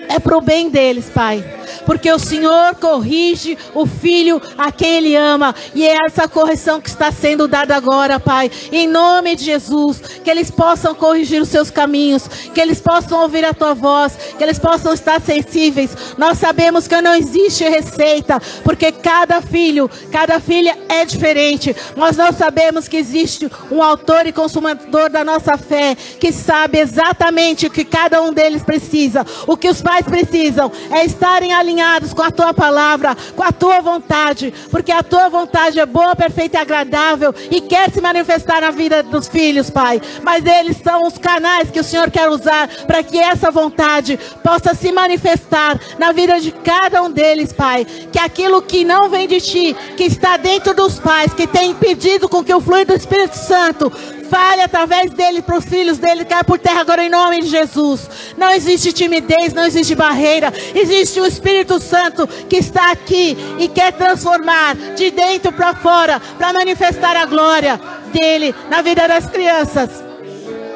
é 0.07 0.17
para 0.17 0.35
o 0.35 0.41
bem 0.41 0.71
deles, 0.71 1.05
Pai 1.13 1.58
porque 1.85 2.11
o 2.11 2.19
Senhor 2.19 2.75
corrige 2.75 3.57
o 3.73 3.85
filho 3.85 4.41
a 4.57 4.71
quem 4.71 4.97
Ele 4.97 5.15
ama, 5.15 5.55
e 5.73 5.85
é 5.85 5.97
essa 6.05 6.27
correção 6.27 6.81
que 6.81 6.89
está 6.89 7.11
sendo 7.11 7.47
dada 7.47 7.75
agora, 7.75 8.19
Pai, 8.19 8.51
em 8.71 8.87
nome 8.87 9.35
de 9.35 9.45
Jesus, 9.45 10.01
que 10.23 10.29
eles 10.29 10.51
possam 10.51 10.93
corrigir 10.93 11.41
os 11.41 11.49
seus 11.49 11.69
caminhos, 11.69 12.27
que 12.53 12.59
eles 12.59 12.79
possam 12.79 13.21
ouvir 13.21 13.45
a 13.45 13.53
tua 13.53 13.73
voz, 13.73 14.17
que 14.37 14.43
eles 14.43 14.59
possam 14.59 14.93
estar 14.93 15.21
sensíveis. 15.21 15.91
Nós 16.17 16.37
sabemos 16.37 16.87
que 16.87 17.01
não 17.01 17.15
existe 17.15 17.63
receita, 17.67 18.41
porque 18.63 18.91
cada 18.91 19.41
filho, 19.41 19.89
cada 20.11 20.39
filha 20.39 20.77
é 20.87 21.05
diferente, 21.05 21.75
mas 21.95 22.17
nós 22.17 22.35
sabemos 22.35 22.87
que 22.87 22.97
existe 22.97 23.49
um 23.71 23.81
autor 23.81 24.25
e 24.25 24.33
consumador 24.33 25.09
da 25.09 25.23
nossa 25.23 25.57
fé 25.57 25.95
que 26.19 26.31
sabe 26.31 26.79
exatamente 26.79 27.67
o 27.67 27.69
que 27.69 27.85
cada 27.85 28.21
um 28.21 28.33
deles 28.33 28.63
precisa. 28.63 29.25
O 29.47 29.55
que 29.55 29.69
os 29.69 29.81
pais 29.81 30.05
precisam 30.05 30.71
é 30.91 31.05
estarem 31.05 31.53
alinhados 31.59 32.13
com 32.13 32.21
a 32.21 32.31
tua 32.31 32.53
palavra, 32.53 33.15
com 33.35 33.43
a 33.43 33.51
tua 33.51 33.81
vontade, 33.81 34.53
porque 34.71 34.91
a 34.91 35.03
tua 35.03 35.29
vontade 35.29 35.79
é 35.79 35.85
boa, 35.85 36.15
perfeita 36.15 36.57
e 36.57 36.61
agradável 36.61 37.33
e 37.51 37.61
quer 37.61 37.91
se 37.91 38.01
manifestar 38.01 38.61
na 38.61 38.71
vida 38.71 39.03
dos 39.03 39.27
filhos, 39.27 39.69
Pai. 39.69 40.01
Mas 40.23 40.45
eles 40.45 40.77
são 40.77 41.05
os 41.05 41.17
canais 41.17 41.69
que 41.69 41.79
o 41.79 41.83
Senhor 41.83 42.09
quer 42.09 42.29
usar 42.29 42.67
para 42.87 43.03
que 43.03 43.17
essa 43.17 43.51
vontade 43.51 44.19
possa 44.43 44.73
se 44.73 44.91
manifestar 44.91 45.79
na 45.97 46.11
vida 46.11 46.39
de 46.39 46.51
cada 46.51 47.01
um 47.03 47.11
deles, 47.11 47.53
Pai. 47.53 47.85
Que 48.11 48.19
aquilo 48.19 48.61
que 48.61 48.83
não 48.83 49.09
vem 49.09 49.27
de 49.27 49.41
ti, 49.41 49.75
que 49.95 50.03
está 50.03 50.37
dentro 50.37 50.73
dos 50.73 50.99
pais, 50.99 51.33
que 51.33 51.47
tem 51.47 51.71
impedido 51.71 52.27
com 52.27 52.43
que 52.43 52.53
o 52.53 52.61
fluir 52.61 52.85
do 52.85 52.93
Espírito 52.93 53.35
Santo 53.35 53.91
fale 54.29 54.61
através 54.61 55.11
dele 55.11 55.41
para 55.41 55.57
os 55.57 55.65
filhos 55.65 55.97
dele 55.97 56.23
caia 56.23 56.43
por 56.43 56.59
terra 56.59 56.81
agora 56.81 57.03
em 57.03 57.09
nome 57.09 57.41
de 57.41 57.47
Jesus. 57.47 58.09
Não 58.37 58.51
existe 58.51 58.93
timidez, 58.93 59.53
não 59.53 59.65
existe 59.65 59.95
barreira. 59.95 60.53
Existe 60.73 61.19
o 61.19 61.25
Espírito 61.25 61.79
Santo 61.79 62.27
que 62.27 62.57
está 62.57 62.91
aqui 62.91 63.37
e 63.59 63.67
quer 63.67 63.91
transformar 63.93 64.75
de 64.95 65.11
dentro 65.11 65.51
para 65.51 65.73
fora 65.75 66.21
para 66.37 66.53
manifestar 66.53 67.15
a 67.15 67.25
glória 67.25 67.79
dele 68.13 68.53
na 68.69 68.81
vida 68.81 69.07
das 69.07 69.25
crianças. 69.25 70.08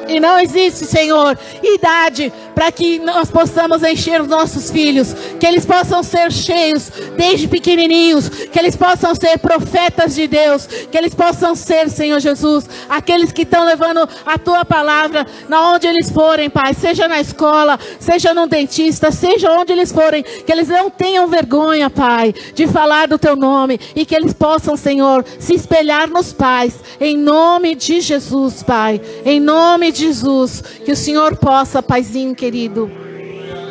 E 0.08 0.20
não 0.20 0.38
existe, 0.38 0.84
Senhor, 0.84 1.38
idade 1.62 2.32
para 2.54 2.70
que 2.70 2.98
nós 2.98 3.30
possamos 3.30 3.82
encher 3.82 4.20
os 4.20 4.28
nossos 4.28 4.70
filhos, 4.70 5.14
que 5.40 5.46
eles 5.46 5.66
possam 5.66 6.02
ser 6.02 6.32
cheios 6.32 6.90
desde 7.16 7.48
pequenininhos, 7.48 8.28
que 8.28 8.58
eles 8.58 8.76
possam 8.76 9.14
ser 9.14 9.38
profetas 9.38 10.14
de 10.14 10.26
Deus, 10.28 10.66
que 10.66 10.96
eles 10.96 11.14
possam 11.14 11.54
ser, 11.54 11.90
Senhor 11.90 12.20
Jesus, 12.20 12.68
aqueles 12.88 13.32
que 13.32 13.42
estão 13.42 13.64
levando 13.64 14.08
a 14.24 14.38
tua 14.38 14.64
palavra 14.64 15.26
na 15.48 15.72
onde 15.72 15.86
eles 15.86 16.10
forem, 16.10 16.48
Pai, 16.48 16.74
seja 16.74 17.08
na 17.08 17.20
escola, 17.20 17.78
seja 17.98 18.32
no 18.32 18.46
dentista, 18.46 19.10
seja 19.10 19.50
onde 19.52 19.72
eles 19.72 19.90
forem, 19.90 20.22
que 20.22 20.52
eles 20.52 20.68
não 20.68 20.88
tenham 20.88 21.26
vergonha, 21.26 21.90
Pai, 21.90 22.32
de 22.54 22.66
falar 22.66 23.08
do 23.08 23.18
teu 23.18 23.34
nome. 23.34 23.80
E 23.94 24.06
que 24.06 24.14
eles 24.14 24.32
possam, 24.32 24.76
Senhor, 24.76 25.24
se 25.38 25.54
espelhar 25.54 26.08
nos 26.08 26.32
pais, 26.32 26.74
em 27.00 27.16
nome 27.16 27.74
de 27.74 28.00
Jesus, 28.00 28.62
Pai, 28.62 29.00
em 29.24 29.40
nome 29.40 29.90
de 29.94 30.00
Jesus, 30.00 30.62
que 30.84 30.92
o 30.92 30.96
Senhor 30.96 31.36
possa, 31.36 31.82
Paizinho, 31.82 32.34
querido, 32.34 32.90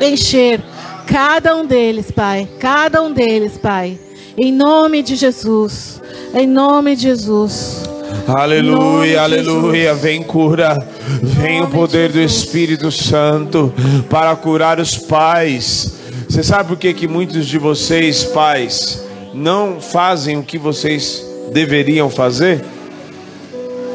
encher 0.01 0.61
cada 1.05 1.55
um 1.55 1.65
deles, 1.65 2.09
Pai. 2.09 2.47
Cada 2.59 3.03
um 3.03 3.11
deles, 3.11 3.57
Pai. 3.57 3.99
Em 4.37 4.51
nome 4.51 5.03
de 5.03 5.15
Jesus. 5.15 6.01
Em 6.33 6.47
nome 6.47 6.95
de 6.95 7.03
Jesus. 7.03 7.83
Aleluia, 8.27 9.21
aleluia. 9.21 9.93
Vem 9.93 10.23
cura. 10.23 10.77
Vem 11.21 11.61
o 11.61 11.67
poder 11.67 12.11
do 12.11 12.19
Espírito 12.19 12.89
Santo 12.91 13.73
para 14.09 14.35
curar 14.35 14.79
os 14.79 14.97
pais. 14.97 15.95
Você 16.29 16.41
sabe 16.41 16.69
por 16.69 16.77
que, 16.77 16.93
que 16.93 17.07
muitos 17.07 17.45
de 17.45 17.59
vocês, 17.59 18.23
pais, 18.23 19.03
não 19.33 19.81
fazem 19.81 20.37
o 20.37 20.43
que 20.43 20.57
vocês 20.57 21.23
deveriam 21.51 22.09
fazer? 22.09 22.63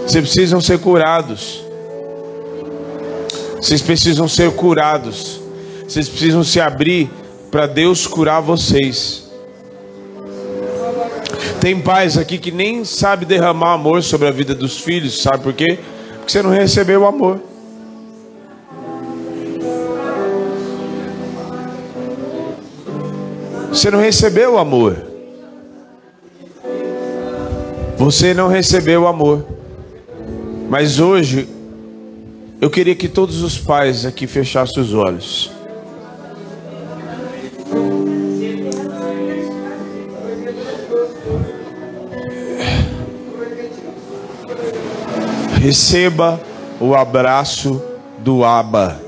Vocês 0.06 0.22
precisam 0.22 0.60
ser 0.60 0.78
curados. 0.78 1.67
Vocês 3.60 3.82
precisam 3.82 4.28
ser 4.28 4.52
curados. 4.52 5.40
Vocês 5.86 6.08
precisam 6.08 6.44
se 6.44 6.60
abrir 6.60 7.10
para 7.50 7.66
Deus 7.66 8.06
curar 8.06 8.40
vocês. 8.40 9.28
Tem 11.60 11.80
pais 11.80 12.16
aqui 12.16 12.38
que 12.38 12.52
nem 12.52 12.84
sabe 12.84 13.24
derramar 13.24 13.72
amor 13.72 14.02
sobre 14.02 14.28
a 14.28 14.30
vida 14.30 14.54
dos 14.54 14.78
filhos, 14.78 15.20
sabe 15.20 15.42
por 15.42 15.52
quê? 15.52 15.78
Porque 16.18 16.30
você 16.30 16.42
não 16.42 16.50
recebeu 16.50 17.00
o 17.00 17.06
amor. 17.06 17.40
Você 23.70 23.90
não 23.90 23.98
recebeu 23.98 24.54
o 24.54 24.58
amor. 24.58 24.96
Você 27.96 28.32
não 28.32 28.46
recebeu 28.46 29.02
o 29.02 29.06
amor. 29.08 29.44
Mas 30.68 31.00
hoje 31.00 31.48
eu 32.60 32.68
queria 32.68 32.94
que 32.94 33.08
todos 33.08 33.42
os 33.42 33.56
pais 33.58 34.04
aqui 34.04 34.26
fechassem 34.26 34.82
os 34.82 34.92
olhos. 34.92 35.50
Receba 45.60 46.40
o 46.80 46.94
abraço 46.94 47.82
do 48.18 48.44
Aba. 48.44 49.00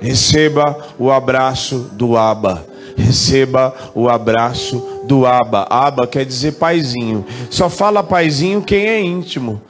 Receba 0.00 0.76
o 0.98 1.10
abraço 1.10 1.90
do 1.92 2.16
Aba. 2.16 2.64
Receba 2.96 3.74
o 3.94 4.08
abraço 4.08 4.97
do 5.08 5.26
Aba. 5.26 5.66
Aba 5.70 6.06
quer 6.06 6.26
dizer 6.26 6.52
paizinho. 6.52 7.24
Só 7.48 7.70
fala 7.70 8.04
paizinho 8.04 8.60
quem 8.60 8.86
é 8.86 9.00
íntimo. 9.00 9.60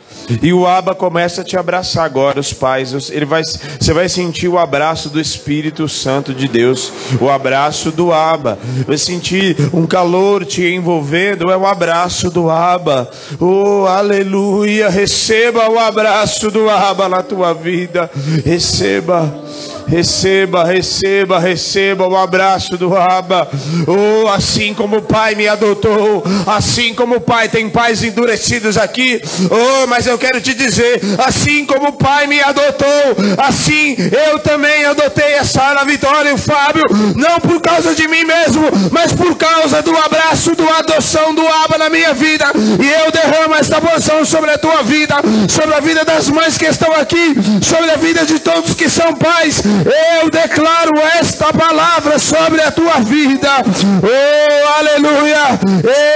E 0.43 0.53
o 0.53 0.67
Aba 0.67 0.95
começa 0.95 1.41
a 1.41 1.45
te 1.45 1.57
abraçar 1.57 2.05
agora, 2.05 2.41
os 2.41 2.53
pais. 2.53 3.11
Ele 3.11 3.25
vai, 3.25 3.43
você 3.45 3.93
vai 3.95 4.09
sentir 4.09 4.49
o 4.49 4.59
abraço 4.59 5.09
do 5.09 5.21
Espírito 5.21 5.89
Santo 5.89 6.35
de 6.35 6.49
Deus, 6.49 6.93
o 7.21 7.31
abraço 7.31 7.93
do 7.93 8.13
Aba. 8.13 8.59
Vai 8.87 8.99
sentir 8.99 9.57
um 9.73 9.87
calor 9.87 10.45
te 10.45 10.67
envolvendo, 10.67 11.51
é 11.51 11.57
o 11.57 11.67
abraço 11.67 12.31
do 12.31 12.51
Aba. 12.51 13.09
Oh, 13.41 13.87
aleluia! 13.87 14.91
Receba 14.91 15.71
o 15.71 15.79
abraço 15.79 16.51
do 16.51 16.69
Aba 16.69 17.09
na 17.09 17.23
tua 17.23 17.55
vida. 17.55 18.11
Receba. 18.45 19.33
Receba, 19.89 20.65
receba, 20.65 21.39
receba 21.39 22.07
o 22.07 22.17
abraço 22.17 22.77
do 22.77 22.95
Abba. 22.95 23.49
Oh, 23.87 24.29
assim 24.29 24.75
como 24.75 24.99
o 24.99 25.03
Pai 25.03 25.35
me 25.35 25.49
adotou, 25.49 26.23
assim 26.47 26.93
como 26.95 27.17
o 27.17 27.21
Pai 27.21 27.49
tem 27.49 27.71
pais 27.71 28.03
endurecidos 28.05 28.77
aqui. 28.77 29.21
Oh, 29.51 29.87
mas 29.87 30.07
eu 30.07 30.19
quero 30.19 30.41
te 30.41 30.53
dizer, 30.53 31.01
assim 31.27 31.65
como 31.65 31.89
o 31.89 31.93
Pai 31.93 32.27
me 32.27 32.41
adotou, 32.41 32.89
assim 33.39 33.97
eu 33.99 34.39
também 34.41 34.85
adotei 34.85 35.37
a 35.39 35.45
Sara, 35.45 35.81
a 35.81 35.85
Vitória 35.85 36.31
e 36.31 36.35
o 36.35 36.39
Fábio, 36.39 36.85
não 37.17 37.41
por 37.41 37.61
causa 37.61 37.95
de 37.95 38.07
mim 38.07 38.25
mesmo, 38.25 38.65
mas 38.91 39.13
por 39.13 39.37
causa 39.37 39.81
do 39.81 39.97
abraço, 39.97 40.55
do 40.55 40.69
adoção 40.69 41.35
do 41.35 41.47
Abba 41.47 41.79
na 41.79 41.89
minha 41.89 42.13
vida. 42.13 42.45
E 42.55 43.05
eu 43.05 43.11
derramo 43.11 43.55
esta 43.55 43.81
porção 43.81 44.25
sobre 44.25 44.51
a 44.51 44.59
tua 44.59 44.83
vida, 44.83 45.17
sobre 45.49 45.75
a 45.75 45.81
vida 45.81 46.05
das 46.05 46.29
mães 46.29 46.59
que 46.59 46.67
estão 46.67 46.93
aqui, 46.93 47.35
sobre 47.63 47.91
a 47.91 47.97
vida 47.97 48.27
de 48.27 48.39
todos 48.39 48.75
que 48.75 48.91
são 48.91 49.15
pais. 49.15 49.63
Eu 49.85 50.31
declaro 50.31 50.99
esta 51.21 51.53
palavra 51.53 52.19
sobre 52.19 52.61
a 52.61 52.71
tua 52.71 53.01
vida. 53.01 53.49
Oh, 54.03 54.79
aleluia! 54.79 55.61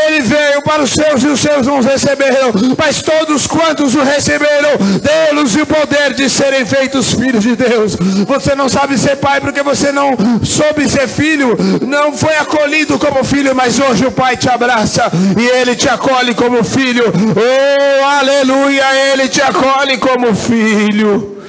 Ele 0.07 0.21
veio 0.23 0.63
para 0.63 0.83
os 0.83 0.91
seus 0.91 1.23
e 1.23 1.27
os 1.29 1.41
seus 1.41 1.67
não 1.67 1.81
receberam, 1.81 2.53
mas 2.77 3.03
todos 3.03 3.47
quantos 3.47 3.95
o 3.95 4.03
receberam, 4.03 4.71
dê-los 5.01 5.55
o 5.57 5.67
poder 5.67 6.15
de 6.15 6.29
serem 6.29 6.67
feitos 6.67 7.13
filhos 7.13 7.43
de 7.43 7.57
Deus. 7.57 7.97
Você 8.27 8.55
não 8.55 8.69
sabe 8.69 8.99
ser 8.99 9.17
pai 9.17 9.41
porque 9.41 9.63
você 9.63 9.93
não 9.93 10.17
soube 10.43 10.89
ser 10.89 11.09
filho, 11.09 11.57
não 11.87 12.13
foi 12.13 12.37
acolhido 12.37 12.99
como 12.99 13.25
filho, 13.25 13.55
mas 13.55 13.79
hoje 13.79 14.05
o 14.05 14.13
pai 14.13 14.37
te 14.37 14.49
abraça 14.49 15.11
e 15.39 15.47
ele 15.61 15.75
te 15.77 15.89
acolhe 15.89 16.35
como 16.35 16.63
filho. 16.65 17.05
Oh, 17.13 18.05
aleluia! 18.05 18.85
Ele 19.13 19.29
te 19.29 19.41
acolhe 19.41 19.99
como 19.99 20.35
filho. 20.35 21.41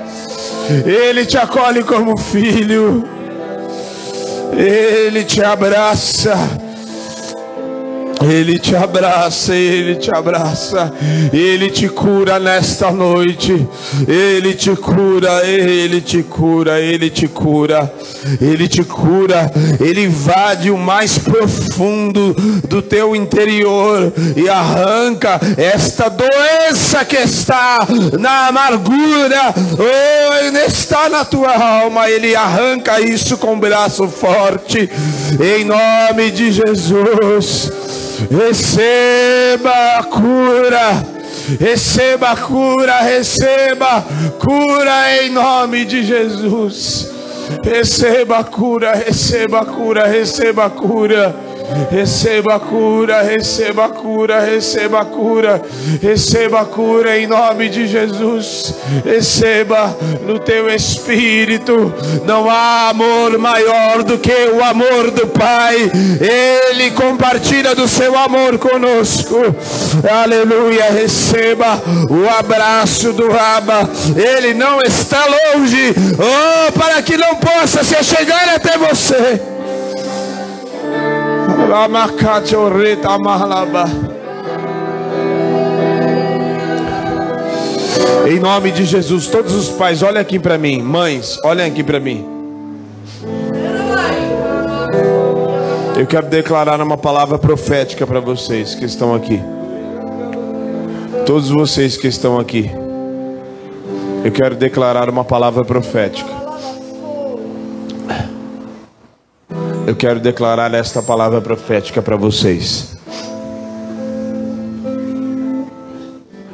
Ele 0.86 1.26
te 1.26 1.38
acolhe 1.38 1.84
como 1.84 2.18
filho. 2.18 3.04
Ele 4.54 5.24
te 5.24 5.44
abraça. 5.44 6.69
Ele 8.22 8.60
te 8.60 8.76
abraça, 8.76 9.56
Ele 9.56 9.96
te 9.96 10.12
abraça, 10.14 10.92
Ele 11.32 11.70
te 11.70 11.88
cura 11.88 12.40
nesta 12.40 12.92
noite, 12.92 13.68
Ele 14.08 14.54
te 14.54 14.76
cura, 14.76 15.46
Ele 15.46 16.02
te 16.02 16.22
cura, 16.24 16.82
Ele 16.82 17.10
te 17.10 17.28
cura, 17.28 17.92
Ele 18.42 18.68
te 18.68 18.84
cura, 18.84 19.52
Ele 19.80 20.04
invade 20.04 20.70
o 20.70 20.78
mais 20.78 21.18
profundo 21.18 22.34
do 22.68 22.82
teu 22.82 23.16
interior 23.16 24.12
e 24.36 24.50
arranca 24.50 25.40
esta 25.58 26.10
doença 26.10 27.06
que 27.06 27.18
está 27.18 27.80
na 28.20 28.48
amargura, 28.48 29.54
oh, 29.78 30.58
está 30.68 31.08
na 31.08 31.24
tua 31.24 31.56
alma, 31.56 32.10
Ele 32.10 32.36
arranca 32.36 33.00
isso 33.00 33.38
com 33.38 33.54
um 33.54 33.60
braço 33.60 34.08
forte, 34.10 34.90
em 35.40 35.64
nome 35.64 36.32
de 36.32 36.52
Jesus. 36.52 37.72
Receba 38.30 40.00
a 40.00 40.04
cura. 40.04 41.20
Receba 41.60 42.32
a 42.32 42.36
cura, 42.36 43.02
receba 43.02 44.06
cura 44.38 45.18
em 45.18 45.32
nome 45.32 45.86
de 45.86 46.04
Jesus. 46.04 47.10
Receba 47.64 48.40
a 48.40 48.44
cura, 48.44 48.94
receba 48.94 49.62
a 49.62 49.66
cura, 49.66 50.06
receba 50.06 50.66
a 50.66 50.70
cura. 50.70 51.49
Receba 51.92 52.56
a 52.56 52.60
cura, 52.60 53.22
receba 53.22 53.86
a 53.86 53.90
cura, 53.90 54.40
receba 54.42 55.02
a 55.02 55.06
cura, 55.06 55.62
receba 56.02 56.62
a 56.62 56.66
cura 56.66 57.18
em 57.18 57.28
nome 57.28 57.70
de 57.70 57.88
Jesus. 57.88 58.74
Receba 59.04 59.96
no 60.26 60.40
teu 60.40 60.70
espírito. 60.70 61.94
Não 62.26 62.50
há 62.50 62.90
amor 62.90 63.38
maior 63.38 64.04
do 64.04 64.18
que 64.18 64.50
o 64.54 64.64
amor 64.64 65.12
do 65.12 65.28
Pai. 65.28 65.92
Ele 66.20 66.92
compartilha 66.92 67.76
do 67.76 67.88
seu 67.88 68.18
amor 68.18 68.58
conosco. 68.58 69.38
Aleluia. 70.10 70.92
Receba 70.92 71.82
o 72.10 72.30
abraço 72.30 73.14
do 73.14 73.30
Raba. 73.30 73.90
Ele 74.16 74.54
não 74.54 74.80
está 74.82 75.26
longe. 75.26 75.94
Oh, 76.18 76.72
para 76.72 77.02
que 77.02 77.18
não 77.18 77.36
possa 77.36 77.84
se 77.84 78.04
chegar 78.04 78.50
até 78.50 78.78
você. 78.78 79.59
Em 88.28 88.40
nome 88.40 88.72
de 88.72 88.86
Jesus, 88.86 89.28
todos 89.28 89.54
os 89.54 89.70
pais, 89.70 90.02
olhem 90.02 90.20
aqui 90.20 90.40
para 90.40 90.58
mim. 90.58 90.82
Mães, 90.82 91.38
olhem 91.44 91.68
aqui 91.68 91.84
para 91.84 92.00
mim. 92.00 92.26
Eu 95.96 96.08
quero 96.08 96.28
declarar 96.28 96.82
uma 96.82 96.98
palavra 96.98 97.38
profética 97.38 98.08
para 98.08 98.20
vocês 98.20 98.74
que 98.74 98.86
estão 98.86 99.14
aqui. 99.14 99.40
Todos 101.26 101.50
vocês 101.50 101.98
que 101.98 102.08
estão 102.08 102.40
aqui. 102.40 102.72
Eu 104.24 104.32
quero 104.32 104.56
declarar 104.56 105.08
uma 105.08 105.24
palavra 105.24 105.64
profética. 105.64 106.49
Eu 109.90 109.96
quero 109.96 110.20
declarar 110.20 110.72
esta 110.76 111.02
palavra 111.02 111.42
profética 111.42 112.00
para 112.00 112.16
vocês. 112.16 112.96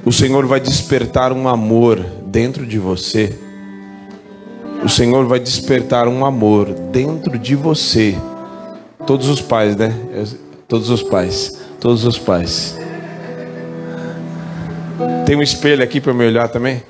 O 0.05 0.11
Senhor 0.13 0.45
vai 0.45 0.61
despertar 0.61 1.33
um 1.33 1.45
amor 1.49 1.99
dentro 2.27 2.65
de 2.65 2.79
você. 2.79 3.37
O 4.81 4.87
Senhor 4.87 5.25
vai 5.25 5.41
despertar 5.41 6.07
um 6.07 6.25
amor 6.25 6.71
dentro 6.93 7.37
de 7.37 7.57
você. 7.57 8.15
Todos 9.05 9.27
os 9.27 9.41
pais, 9.41 9.75
né? 9.75 9.93
Todos 10.65 10.89
os 10.89 11.03
pais. 11.03 11.59
Todos 11.77 12.05
os 12.05 12.17
pais. 12.17 12.79
Tem 15.25 15.35
um 15.35 15.43
espelho 15.43 15.83
aqui 15.83 15.99
para 15.99 16.13
me 16.13 16.25
olhar 16.25 16.47
também? 16.47 16.81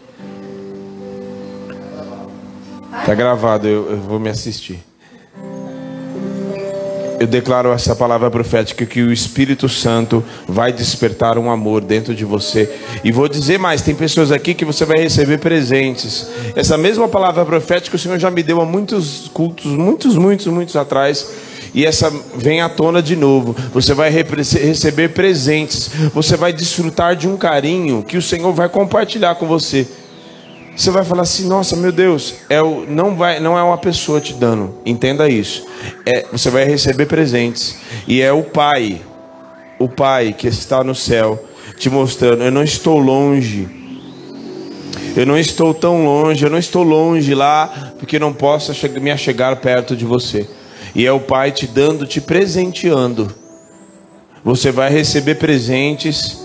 Tá 3.04 3.16
gravado, 3.16 3.68
eu, 3.68 3.90
eu 3.90 3.98
vou 3.98 4.20
me 4.20 4.30
assistir 4.30 4.80
eu 7.20 7.28
declaro 7.28 7.72
essa 7.72 7.96
palavra 7.96 8.30
profética 8.30 8.86
que 8.86 9.02
o 9.02 9.12
Espírito 9.12 9.70
Santo 9.70 10.24
vai 10.48 10.72
despertar 10.72 11.38
um 11.38 11.50
amor 11.50 11.82
dentro 11.82 12.14
de 12.14 12.26
você. 12.26 12.70
E 13.04 13.12
vou 13.12 13.28
dizer 13.28 13.58
mais: 13.58 13.82
tem 13.82 13.96
pessoas 13.96 14.32
aqui 14.32 14.54
que 14.54 14.66
você 14.66 14.86
vai 14.86 14.98
receber 15.00 15.38
presentes. 15.38 16.28
Essa 16.56 16.78
mesma 16.78 17.08
palavra 17.08 17.46
profética 17.46 17.96
o 17.96 18.00
Senhor 18.00 18.20
já 18.20 18.30
me 18.30 18.44
deu 18.44 18.62
há 18.62 18.66
muitos 18.66 19.30
cultos, 19.34 19.66
muitos, 19.66 20.18
muitos, 20.18 20.48
muitos 20.48 20.76
atrás. 20.76 21.30
E 21.74 21.86
essa 21.86 22.10
vem 22.36 22.62
à 22.62 22.70
tona 22.70 23.02
de 23.02 23.18
novo. 23.18 23.54
Você 23.74 23.94
vai 23.94 24.10
receber 24.10 25.10
presentes. 25.10 25.92
Você 26.14 26.38
vai 26.38 26.54
desfrutar 26.54 27.18
de 27.18 27.28
um 27.28 27.36
carinho 27.36 28.02
que 28.02 28.16
o 28.16 28.22
Senhor 28.22 28.54
vai 28.54 28.70
compartilhar 28.70 29.36
com 29.36 29.46
você. 29.46 29.86
Você 30.76 30.92
vai 30.92 31.06
falar 31.06 31.22
assim, 31.22 31.48
nossa, 31.48 31.76
meu 31.78 31.92
Deus, 31.92 32.36
é 32.50 32.62
o, 32.62 32.86
não, 32.86 33.16
vai, 33.16 33.40
não 33.40 33.58
é 33.58 33.64
uma 33.64 33.78
pessoa 33.78 34.20
te 34.20 34.34
dando, 34.34 34.76
entenda 34.86 35.30
isso. 35.30 35.66
É, 36.06 36.26
você 36.30 36.50
vai 36.50 36.66
receber 36.66 37.06
presentes. 37.06 37.78
E 38.06 38.22
é 38.22 38.34
o 38.34 38.44
Pai, 38.44 39.02
o 39.80 39.88
Pai 39.88 40.36
que 40.38 40.48
está 40.48 40.84
no 40.84 40.94
céu, 40.94 41.42
te 41.78 41.90
mostrando, 41.90 42.44
eu 42.44 42.52
não 42.52 42.62
estou 42.62 43.00
longe. 43.00 43.70
Eu 45.16 45.26
não 45.26 45.38
estou 45.38 45.74
tão 45.74 46.04
longe, 46.04 46.44
eu 46.44 46.50
não 46.50 46.58
estou 46.58 46.84
longe 46.84 47.34
lá, 47.34 47.94
porque 47.98 48.20
não 48.20 48.34
posso 48.34 48.74
me 49.00 49.12
achegar 49.12 49.56
perto 49.56 49.96
de 49.96 50.04
você. 50.04 50.46
E 50.94 51.06
é 51.06 51.12
o 51.12 51.22
Pai 51.22 51.54
te 51.54 51.68
dando, 51.68 52.06
te 52.06 52.20
presenteando. 52.20 53.34
Você 54.44 54.72
vai 54.74 54.90
receber 54.90 55.36
presentes 55.36 56.45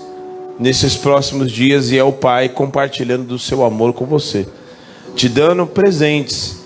nesses 0.61 0.95
próximos 0.95 1.51
dias 1.51 1.91
e 1.91 1.97
é 1.97 2.05
o 2.05 2.13
Pai 2.13 2.51
compartilhando 2.51 3.25
do 3.25 3.39
seu 3.39 3.65
amor 3.65 3.95
com 3.95 4.05
você, 4.05 4.47
te 5.17 5.27
dando 5.27 5.67
presentes, 5.67 6.61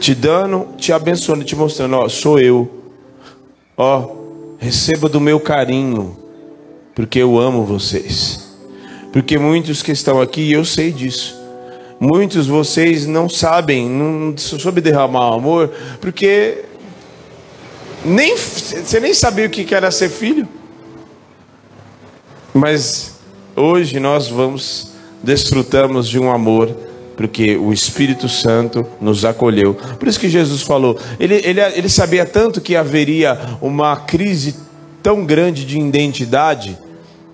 te 0.00 0.16
dando, 0.16 0.66
te 0.76 0.92
abençoando, 0.92 1.44
te 1.44 1.54
mostrando, 1.54 1.94
ó, 1.94 2.08
sou 2.08 2.40
eu. 2.40 2.68
Ó, 3.76 4.10
receba 4.58 5.08
do 5.08 5.20
meu 5.20 5.38
carinho, 5.38 6.16
porque 6.94 7.20
eu 7.20 7.38
amo 7.38 7.64
vocês. 7.64 8.50
Porque 9.12 9.38
muitos 9.38 9.82
que 9.82 9.92
estão 9.92 10.20
aqui, 10.20 10.52
eu 10.52 10.64
sei 10.64 10.90
disso. 10.90 11.38
Muitos 12.00 12.46
vocês 12.46 13.06
não 13.06 13.28
sabem, 13.28 13.88
não 13.88 14.36
soube 14.36 14.80
derramar 14.80 15.34
amor, 15.34 15.70
porque 16.00 16.64
nem 18.04 18.36
você 18.36 18.98
nem 18.98 19.14
sabia 19.14 19.46
o 19.46 19.50
que 19.50 19.72
era 19.74 19.90
ser 19.90 20.08
filho. 20.08 20.48
Mas 22.52 23.14
hoje 23.56 24.00
nós 24.00 24.28
vamos 24.28 24.90
desfrutamos 25.22 26.08
de 26.08 26.18
um 26.18 26.30
amor 26.30 26.74
porque 27.16 27.54
o 27.54 27.70
Espírito 27.70 28.30
Santo 28.30 28.86
nos 28.98 29.26
acolheu. 29.26 29.74
Por 29.74 30.08
isso 30.08 30.18
que 30.18 30.28
Jesus 30.30 30.62
falou, 30.62 30.98
ele, 31.18 31.34
ele, 31.44 31.60
ele 31.60 31.88
sabia 31.90 32.24
tanto 32.24 32.62
que 32.62 32.74
haveria 32.74 33.38
uma 33.60 33.94
crise 33.94 34.56
tão 35.02 35.26
grande 35.26 35.66
de 35.66 35.78
identidade 35.78 36.78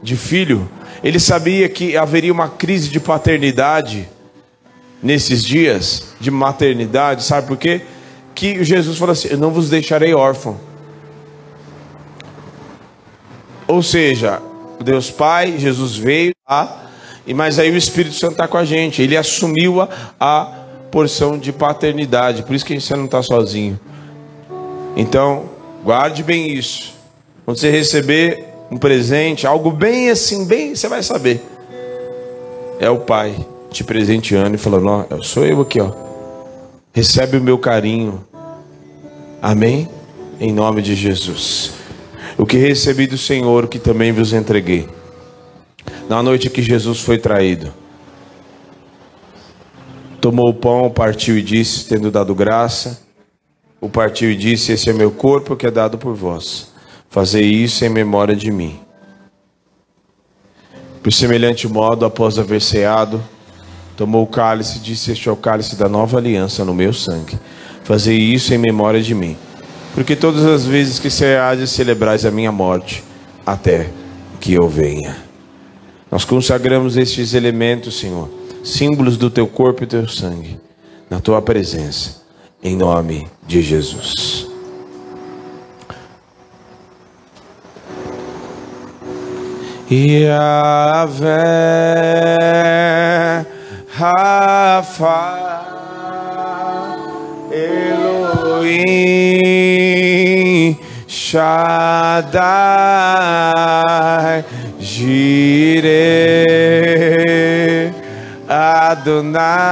de 0.03 0.17
filho, 0.17 0.69
ele 1.05 1.21
sabia 1.21 1.69
que 1.69 1.97
haveria 1.97 2.33
uma 2.33 2.49
crise 2.49 2.89
de 2.89 2.99
paternidade 2.99 4.09
nesses 5.01 5.45
dias, 5.45 6.09
de 6.19 6.33
maternidade, 6.33 7.23
sabe 7.23 7.47
por 7.47 7.57
quê? 7.57 7.83
Que 8.35 8.65
Jesus 8.65 8.99
falou 8.99 9.13
assim: 9.13 9.29
Eu 9.31 9.39
não 9.39 9.53
vos 9.53 9.71
deixarei 9.71 10.13
órfão. 10.15 10.59
Ou 13.69 13.85
seja, 13.85 14.43
Deus 14.85 15.11
Pai, 15.11 15.59
Jesus 15.59 15.97
veio 15.97 16.33
lá, 16.49 16.91
e 17.27 17.35
mas 17.35 17.59
aí 17.59 17.71
o 17.71 17.77
Espírito 17.77 18.15
Santo 18.15 18.33
está 18.33 18.47
com 18.47 18.57
a 18.57 18.65
gente. 18.65 19.03
Ele 19.03 19.17
assumiu 19.17 19.81
a, 19.81 19.89
a 20.21 20.45
porção 20.91 21.39
de 21.39 21.53
paternidade. 21.53 22.43
Por 22.43 22.55
isso 22.55 22.65
que 22.65 22.79
você 22.81 22.95
não 22.95 23.07
está 23.07 23.23
sozinho. 23.23 23.79
Então, 24.97 25.47
guarde 25.83 26.23
bem 26.23 26.53
isso. 26.53 26.95
Quando 27.45 27.59
você 27.59 27.71
receber 27.71 28.45
um 28.71 28.77
presente, 28.77 29.47
algo 29.47 29.71
bem 29.71 30.11
assim, 30.11 30.47
bem, 30.47 30.75
você 30.75 30.89
vai 30.89 31.03
saber. 31.03 31.43
É 32.79 32.89
o 32.89 32.99
Pai 32.99 33.35
te 33.71 33.83
presenteando 33.83 34.55
e 34.55 34.59
falando: 34.59 34.87
Ó, 34.87 35.23
sou 35.23 35.45
eu 35.45 35.61
aqui, 35.61 35.81
ó. 35.81 35.91
Recebe 36.93 37.37
o 37.37 37.43
meu 37.43 37.59
carinho. 37.59 38.25
Amém? 39.43 39.89
Em 40.41 40.53
nome 40.53 40.81
de 40.81 40.95
Jesus 40.95 41.86
o 42.39 42.45
que 42.45 42.59
recebi 42.59 43.07
do 43.07 43.17
Senhor, 43.17 43.67
que 43.69 43.79
também 43.79 44.13
vos 44.13 44.33
entreguei. 44.33 44.89
Na 46.09 46.23
noite 46.23 46.51
que 46.51 46.63
Jesus 46.63 47.01
foi 47.01 47.19
traído, 47.19 47.73
tomou 50.21 50.51
o 50.51 50.55
pão, 50.55 50.91
partiu 50.91 51.39
e 51.39 51.43
disse, 51.43 51.87
tendo 51.89 52.11
dado 52.11 52.35
graça, 52.35 53.01
o 53.81 53.89
partiu 53.89 54.31
e 54.31 54.37
disse: 54.37 54.73
Esse 54.73 54.91
é 54.91 54.93
meu 54.93 55.11
corpo 55.11 55.57
que 55.57 55.67
é 55.67 55.71
dado 55.71 55.99
por 55.99 56.15
vós. 56.15 56.73
Fazei 57.09 57.45
isso 57.45 57.85
em 57.85 57.89
memória 57.89 58.35
de 58.35 58.51
mim. 58.51 58.81
Por 61.03 61.13
semelhante 61.13 61.69
modo, 61.69 62.05
após 62.05 62.39
haver 62.39 62.61
ceado, 62.61 63.23
tomou 63.97 64.25
o 64.25 64.27
cálice 64.27 64.79
e 64.79 64.81
disse: 64.81 65.13
Este 65.13 65.29
é 65.29 65.33
o 65.33 65.37
cálice 65.37 65.77
da 65.77 65.89
nova 65.89 66.19
aliança 66.19 66.65
no 66.65 66.75
meu 66.75 66.93
sangue. 66.93 67.39
Fazei 67.85 68.17
isso 68.17 68.53
em 68.53 68.59
memória 68.59 69.01
de 69.01 69.15
mim 69.15 69.37
porque 69.97 70.15
todas 70.15 70.45
as 70.45 70.67
vezes 70.67 70.99
que 70.99 71.09
se 71.09 71.25
de 71.57 71.67
celebrais 71.67 72.27
a 72.27 72.31
minha 72.31 72.53
morte, 72.53 73.03
até 73.47 73.89
que 74.39 74.53
eu 74.53 74.69
venha. 74.69 75.17
Nós 76.11 76.23
consagramos 76.23 76.99
estes 76.99 77.33
elementos, 77.33 77.99
Senhor, 77.99 78.29
símbolos 78.63 79.17
do 79.17 79.31
teu 79.31 79.47
corpo 79.47 79.85
e 79.85 79.87
teu 79.87 80.07
sangue, 80.07 80.61
na 81.09 81.19
tua 81.19 81.41
presença, 81.41 82.21
em 82.63 82.77
nome 82.77 83.27
de 83.47 83.63
Jesus. 83.63 84.47
Yahvé, 89.91 90.27
Rafa, 93.95 95.66
Elohim, 98.57 100.17
Shaddai, 101.07 102.37
Jireh, 104.81 105.87
Adonai, 108.49 109.65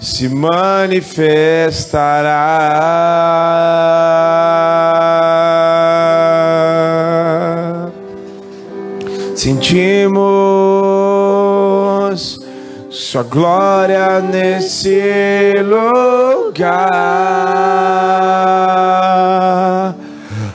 se 0.00 0.28
manifestará. 0.28 1.02
Sentimos 9.34 10.12
Sua 12.92 13.22
glória 13.22 14.20
nesse 14.20 15.54
lugar. 15.64 16.90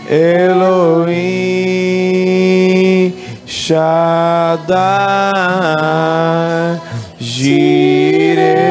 Elohim, 0.09 2.28
Shaddai, 3.49 5.25
Jireh. 7.19 8.69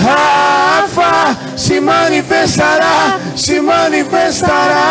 Rafa 0.03 1.35
se 1.55 1.79
manifestará, 1.81 3.19
se 3.35 3.61
manifestará. 3.61 4.85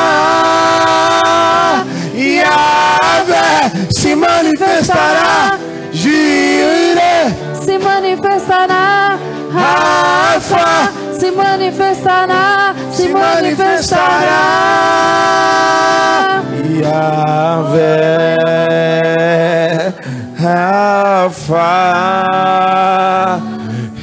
Yahvé 2.15 3.71
se 3.91 4.15
manifestará. 4.17 5.59
Gire, 5.93 7.35
Se 7.65 7.79
manifestará. 7.79 9.19
Rafa 9.53 10.91
Se 11.19 11.31
manifestará. 11.33 12.75
Se 12.93 13.09
manifestará. 13.09 14.41
Yahvé, 16.83 18.37
Rafa, 20.41 21.67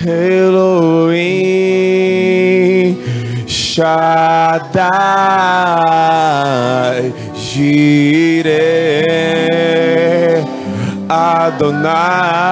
Elohim, 0.07 1.27
Shaddai, 3.45 4.87
Jireh, 7.35 8.47
Adonai 11.09 12.47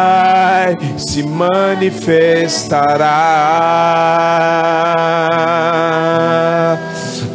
se 0.98 1.24
manifestará. 1.24 3.16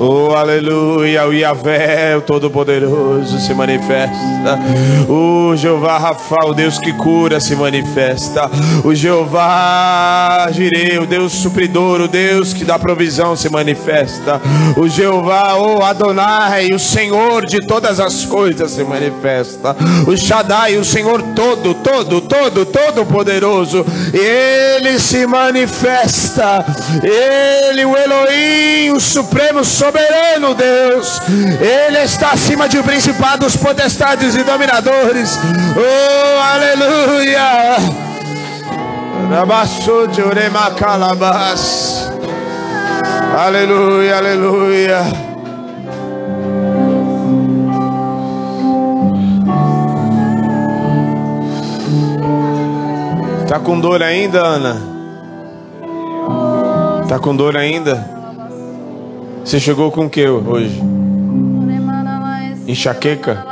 Oh, 0.02 0.35
aleluia, 0.35 1.27
o 1.27 1.35
Yahvé, 1.35 2.16
o 2.16 2.22
Todo-Poderoso, 2.22 3.39
se 3.39 3.52
manifesta. 3.52 4.59
O 5.06 5.55
Jeová 5.55 5.98
Rafa, 5.98 6.47
o 6.47 6.55
Deus 6.55 6.78
que 6.78 6.90
cura, 6.94 7.39
se 7.39 7.55
manifesta. 7.55 8.51
O 8.82 8.94
Jeová 8.94 10.48
Jireh, 10.52 11.01
o 11.01 11.06
Deus 11.06 11.35
supridor, 11.35 12.01
o 12.01 12.09
Deus 12.09 12.55
que 12.55 12.64
dá 12.64 12.78
provisão, 12.78 13.36
se 13.36 13.51
manifesta. 13.51 14.40
O 14.74 14.89
Jeová, 14.89 15.56
o 15.56 15.82
Adonai, 15.82 16.68
o 16.72 16.78
Senhor 16.78 17.44
de 17.44 17.60
todas 17.66 18.01
as 18.01 18.24
coisas, 18.24 18.70
se 18.70 18.82
manifesta. 18.82 19.77
O 20.06 20.16
Shaddai, 20.16 20.78
o 20.78 20.85
Senhor 20.85 21.20
todo, 21.36 21.74
todo, 21.74 22.22
todo, 22.22 22.64
todo 22.64 23.05
poderoso, 23.05 23.85
ele 24.14 24.98
se 24.98 25.27
manifesta. 25.27 26.64
Ele, 27.02 27.85
o 27.85 27.94
Elohim, 27.94 28.93
o 28.93 28.98
Supremo 28.98 29.62
Soberano 29.62 29.90
soberano 29.91 30.55
Deus. 30.55 31.21
Ele 31.61 31.99
está 31.99 32.31
acima 32.31 32.69
de 32.69 32.81
principados, 32.83 33.57
potestades 33.57 34.37
e 34.37 34.45
dominadores. 34.45 35.39
Oh, 35.77 36.41
aleluia. 36.55 37.77
Aleluia, 43.37 44.17
aleluia. 44.17 44.99
Tá 53.49 53.59
com 53.59 53.81
dor 53.81 54.03
ainda, 54.03 54.41
Ana? 54.41 54.77
Tá 57.09 57.19
com 57.19 57.35
dor 57.35 57.57
ainda? 57.57 58.20
Você 59.51 59.59
chegou 59.59 59.90
com 59.90 60.06
o 60.06 60.09
que 60.09 60.24
hoje? 60.28 60.81
Enxaqueca? 62.68 63.44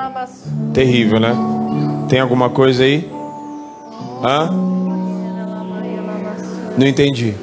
Terrível, 0.72 1.18
né? 1.18 1.34
Tem 2.08 2.20
alguma 2.20 2.48
coisa 2.48 2.84
aí? 2.84 3.10
Hã? 4.22 4.48
Não 6.78 6.86
entendi. 6.86 7.34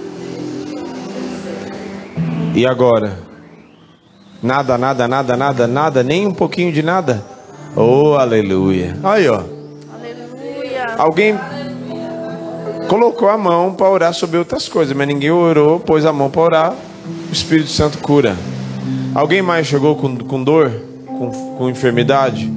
E 2.56 2.65
agora? 2.65 3.19
Nada, 4.41 4.77
nada, 4.77 5.06
nada, 5.06 5.36
nada, 5.36 5.68
nada, 5.68 6.02
nem 6.02 6.26
um 6.26 6.34
pouquinho 6.34 6.72
de 6.72 6.82
nada? 6.82 7.26
Oh, 7.76 8.14
aleluia. 8.14 8.95
Aí, 9.03 9.27
ó. 9.27 9.44
Aleluia. 9.94 10.95
Alguém 10.98 11.38
colocou 12.88 13.27
a 13.27 13.38
mão 13.38 13.73
para 13.73 13.90
orar 13.90 14.14
sobre 14.14 14.38
outras 14.38 14.69
coisas, 14.69 14.95
mas 14.95 15.10
ninguém 15.10 15.32
orou, 15.32 15.77
pôs 15.77 16.06
a 16.06 16.14
mão 16.14 16.30
para 16.30 16.41
orar, 16.41 16.73
Espírito 17.36 17.70
Santo 17.70 17.98
cura. 17.98 18.36
Alguém 19.14 19.41
mais 19.41 19.68
chegou 19.68 19.95
com, 19.95 20.16
com 20.18 20.44
dor, 20.44 20.72
com, 21.06 21.32
com 21.57 21.70
enfermidade? 21.70 22.52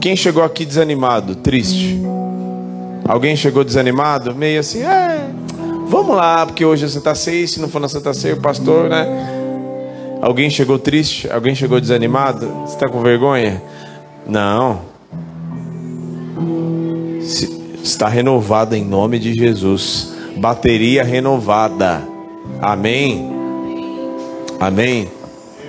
Quem 0.00 0.16
chegou 0.16 0.42
aqui 0.42 0.64
desanimado, 0.64 1.34
triste? 1.36 2.00
Alguém 3.06 3.36
chegou 3.36 3.64
desanimado, 3.64 4.34
meio 4.34 4.60
assim, 4.60 4.82
é, 4.82 5.28
vamos 5.88 6.16
lá, 6.16 6.46
porque 6.46 6.64
hoje 6.64 6.84
é 6.84 6.88
Santa 6.88 7.14
Ceia, 7.14 7.46
se 7.46 7.60
não 7.60 7.68
for 7.68 7.80
na 7.80 7.88
Santa 7.88 8.12
Ceia, 8.14 8.34
o 8.34 8.40
pastor, 8.40 8.88
né? 8.88 9.06
Alguém 10.22 10.48
chegou 10.48 10.78
triste? 10.78 11.30
Alguém 11.30 11.54
chegou 11.54 11.80
desanimado? 11.80 12.46
Você 12.64 12.74
está 12.74 12.88
com 12.88 13.02
vergonha? 13.02 13.62
Não. 14.26 14.80
Está 17.82 18.08
renovada 18.08 18.76
em 18.76 18.84
nome 18.84 19.18
de 19.18 19.34
Jesus. 19.34 20.14
Bateria 20.36 21.04
renovada. 21.04 22.13
Amém. 22.64 23.30
Amém. 24.58 25.10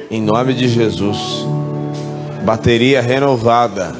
Em 0.09 0.21
nome 0.21 0.53
de 0.53 0.69
Jesus. 0.69 1.45
Bateria 2.45 3.01
renovada. 3.01 3.93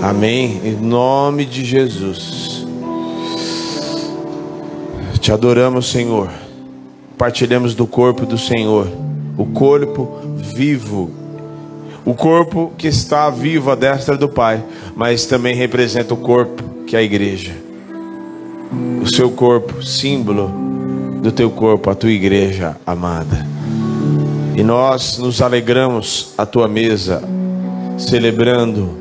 Amém. 0.00 0.60
Em 0.64 0.76
nome 0.76 1.44
de 1.44 1.64
Jesus. 1.64 2.64
Te 5.18 5.32
adoramos, 5.32 5.90
Senhor. 5.90 6.30
Partilhamos 7.18 7.74
do 7.74 7.84
corpo 7.84 8.24
do 8.24 8.38
Senhor. 8.38 8.86
O 9.36 9.44
corpo 9.46 10.20
vivo 10.36 11.10
o 12.02 12.14
corpo 12.14 12.72
que 12.78 12.88
está 12.88 13.28
vivo 13.28 13.70
à 13.70 13.74
destra 13.74 14.16
do 14.16 14.26
Pai, 14.26 14.64
mas 14.96 15.26
também 15.26 15.54
representa 15.54 16.14
o 16.14 16.16
corpo 16.16 16.84
que 16.86 16.96
é 16.96 17.00
a 17.00 17.02
igreja. 17.02 17.52
O 19.02 19.14
seu 19.14 19.30
corpo, 19.30 19.82
símbolo 19.82 20.69
do 21.20 21.30
teu 21.30 21.50
corpo, 21.50 21.90
a 21.90 21.94
tua 21.94 22.10
igreja 22.10 22.76
amada. 22.86 23.46
E 24.56 24.62
nós 24.62 25.18
nos 25.18 25.40
alegramos 25.40 26.32
à 26.36 26.44
tua 26.44 26.66
mesa, 26.66 27.22
celebrando. 27.98 28.98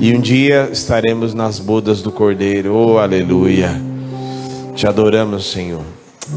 E 0.00 0.14
um 0.14 0.20
dia 0.20 0.68
estaremos 0.72 1.34
nas 1.34 1.58
bodas 1.58 2.02
do 2.02 2.10
Cordeiro. 2.10 2.74
Oh, 2.74 2.98
aleluia. 2.98 3.80
Te 4.74 4.86
adoramos, 4.86 5.50
Senhor. 5.50 5.82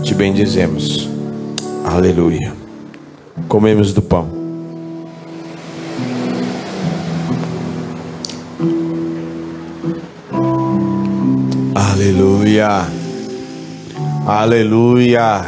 Te 0.03 0.14
bendizemos. 0.14 1.09
Aleluia. 1.84 2.53
Comemos 3.47 3.93
do 3.93 4.01
pão. 4.01 4.27
Aleluia. 11.73 12.97
Aleluia. 14.27 15.41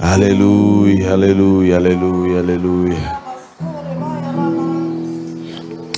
Aleluia, 0.00 1.12
aleluia, 1.12 1.76
aleluia, 1.76 2.40
aleluia. 2.40 3.20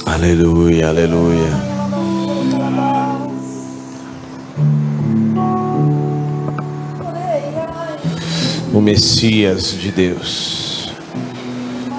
Aleluia, 0.05 0.89
aleluia. 0.91 1.53
O 8.75 8.81
Messias 8.83 9.73
de 9.73 9.91
Deus. 9.91 10.93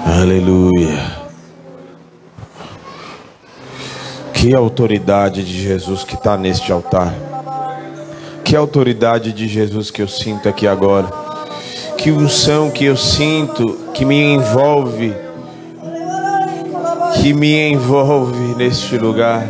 Aleluia. 0.06 1.18
Que 4.32 4.54
autoridade 4.54 5.42
de 5.42 5.60
Jesus 5.60 6.04
que 6.04 6.14
está 6.14 6.36
neste 6.36 6.70
altar. 6.70 7.27
Que 8.48 8.56
autoridade 8.56 9.30
de 9.30 9.46
Jesus 9.46 9.90
que 9.90 10.00
eu 10.00 10.08
sinto 10.08 10.48
aqui 10.48 10.66
agora. 10.66 11.06
Que 11.98 12.10
unção 12.10 12.70
que 12.70 12.86
eu 12.86 12.96
sinto 12.96 13.78
que 13.92 14.06
me 14.06 14.18
envolve. 14.18 15.14
Que 17.20 17.34
me 17.34 17.70
envolve 17.70 18.54
neste 18.56 18.96
lugar. 18.96 19.44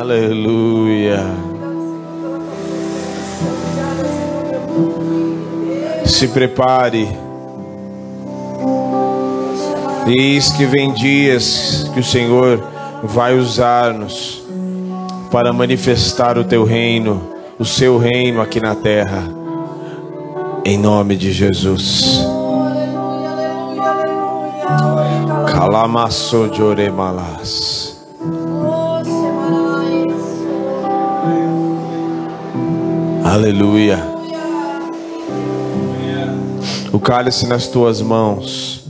Aleluia. 0.00 1.20
Se 6.04 6.26
prepare 6.26 7.08
Eis 10.08 10.50
que 10.50 10.64
vem 10.64 10.92
dias 10.94 11.88
que 11.94 12.00
o 12.00 12.04
Senhor 12.04 12.75
vai 13.06 13.38
usar-nos 13.38 14.42
para 15.30 15.52
manifestar 15.52 16.36
o 16.38 16.44
teu 16.44 16.64
reino, 16.64 17.34
o 17.58 17.64
seu 17.64 17.98
reino 17.98 18.40
aqui 18.40 18.60
na 18.60 18.74
terra. 18.74 19.24
Em 20.64 20.76
nome 20.76 21.16
de 21.16 21.32
Jesus. 21.32 22.20
Calamaço 25.50 26.48
de 26.52 26.62
oremalas. 26.62 27.96
Aleluia. 33.24 33.98
O 36.92 36.98
cálice 36.98 37.46
nas 37.46 37.68
tuas 37.68 38.00
mãos. 38.00 38.85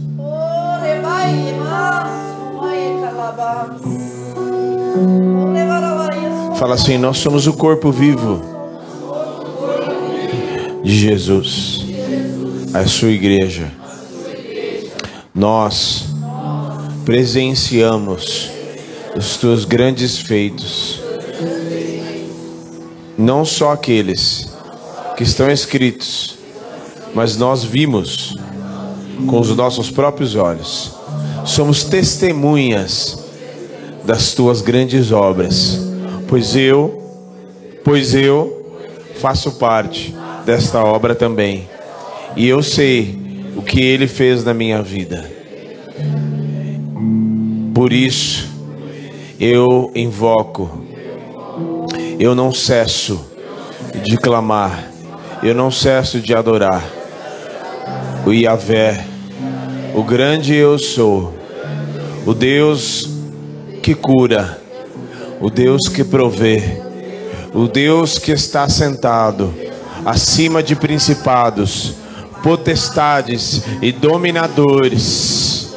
Fala 6.59 6.75
assim: 6.75 6.97
Nós 6.97 7.19
somos 7.19 7.47
o 7.47 7.53
corpo 7.53 7.93
vivo 7.93 8.43
de 10.83 10.99
Jesus, 10.99 11.85
a 12.73 12.87
sua 12.87 13.11
igreja. 13.11 13.71
Nós 15.35 16.07
presenciamos 17.05 18.51
os 19.15 19.37
teus 19.37 19.67
grandes 19.67 20.17
feitos, 20.17 20.99
não 23.19 23.45
só 23.45 23.73
aqueles 23.73 24.49
que 25.15 25.25
estão 25.25 25.51
escritos, 25.51 26.39
mas 27.15 27.37
nós 27.37 27.65
vimos 27.65 28.35
com 29.27 29.41
os 29.41 29.55
nossos 29.55 29.91
próprios 29.91 30.35
olhos. 30.35 30.93
Somos 31.45 31.85
testemunhas 31.85 33.19
das 34.05 34.33
tuas 34.33 34.63
grandes 34.63 35.13
obras 35.13 35.86
pois 36.29 36.57
eu, 36.57 37.03
pois 37.85 38.15
eu 38.15 38.57
faço 39.21 39.53
parte 39.53 40.15
desta 40.45 40.83
obra 40.85 41.15
também. 41.15 41.69
E 42.37 42.47
eu 42.47 42.63
sei 42.63 43.19
o 43.57 43.63
que 43.63 43.81
ele 43.81 44.07
fez 44.07 44.45
na 44.45 44.53
minha 44.53 44.83
vida. 44.83 45.31
Por 47.75 47.93
isso 47.93 48.49
eu 49.39 49.91
invoco, 49.95 50.83
eu 52.19 52.35
não 52.35 52.53
cesso 52.53 53.21
de 54.03 54.17
clamar, 54.17 54.91
eu 55.43 55.55
não 55.55 55.71
cesso 55.71 56.21
de 56.21 56.35
adorar 56.35 56.83
o 58.25 58.33
Yahvé, 58.33 59.07
o 59.95 60.03
grande 60.03 60.55
eu 60.55 60.79
sou, 60.79 61.35
o 62.27 62.35
Deus 62.35 63.09
que 63.83 63.95
cura 63.95 64.66
o 65.41 65.51
Deus 65.51 65.89
que 65.89 66.03
provê, 66.05 66.63
o 67.53 67.67
Deus 67.67 68.19
que 68.19 68.33
está 68.33 68.69
sentado 68.69 69.53
acima 70.05 70.63
de 70.63 70.77
principados, 70.77 71.95
potestades 72.43 73.63
e 73.83 73.91
dominadores. 73.93 75.75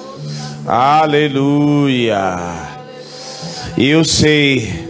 Aleluia. 0.68 2.38
Eu 3.78 4.04
sei 4.04 4.88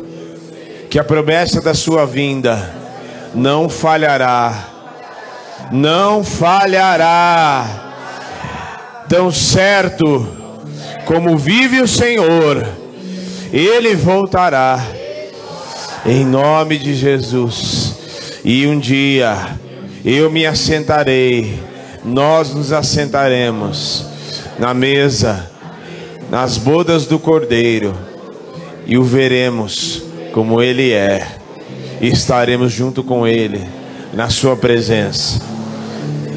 que 0.90 1.00
a 1.00 1.04
promessa 1.04 1.62
da 1.62 1.74
sua 1.74 2.06
vinda 2.06 2.74
não 3.34 3.70
falhará. 3.70 4.66
Não 5.72 6.24
falhará. 6.24 7.66
Tão 9.08 9.32
certo 9.32 10.28
como 11.06 11.38
vive 11.38 11.82
o 11.82 11.88
Senhor, 11.88 12.68
ele 13.52 13.96
voltará 13.96 14.86
em 16.06 16.26
nome 16.26 16.78
de 16.78 16.94
Jesus. 16.94 17.96
E 18.44 18.66
um 18.68 18.80
dia 18.80 19.36
eu 20.06 20.32
me 20.32 20.46
assentarei, 20.46 21.60
nós 22.06 22.54
nos 22.54 22.72
assentaremos 22.72 24.06
na 24.58 24.74
mesa, 24.74 25.50
nas 26.30 26.58
bodas 26.58 27.06
do 27.06 27.20
Cordeiro, 27.20 27.94
e 28.86 28.98
o 28.98 29.04
veremos 29.04 30.04
como 30.32 30.62
ele 30.62 30.92
é, 30.92 31.28
e 32.00 32.08
estaremos 32.08 32.72
junto 32.72 33.04
com 33.04 33.28
ele 33.28 33.62
na 34.14 34.30
sua 34.30 34.56
presença. 34.56 35.42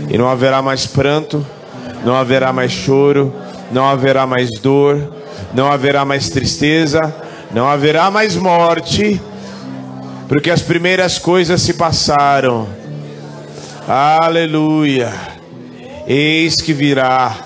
E 0.08 0.18
não 0.18 0.28
haverá 0.28 0.60
mais 0.60 0.86
pranto, 0.86 1.46
não 2.04 2.14
haverá 2.14 2.52
mais 2.52 2.72
choro, 2.72 3.32
não 3.72 3.86
haverá 3.86 4.26
mais 4.26 4.50
dor, 4.60 5.12
não 5.54 5.70
haverá 5.70 6.04
mais 6.04 6.28
tristeza, 6.28 7.00
não 7.52 7.68
haverá 7.68 8.10
mais 8.10 8.36
morte 8.36 9.20
porque 10.32 10.50
as 10.50 10.62
primeiras 10.62 11.18
coisas 11.18 11.60
se 11.60 11.74
passaram. 11.74 12.66
Aleluia. 13.86 15.12
Eis 16.06 16.56
que 16.56 16.72
virá 16.72 17.36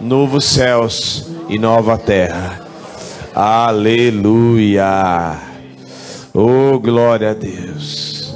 novos 0.00 0.46
céus 0.46 1.26
e 1.46 1.58
nova 1.58 1.98
terra. 1.98 2.66
Aleluia. 3.34 5.36
Oh, 6.32 6.78
glória 6.78 7.32
a 7.32 7.34
Deus. 7.34 8.34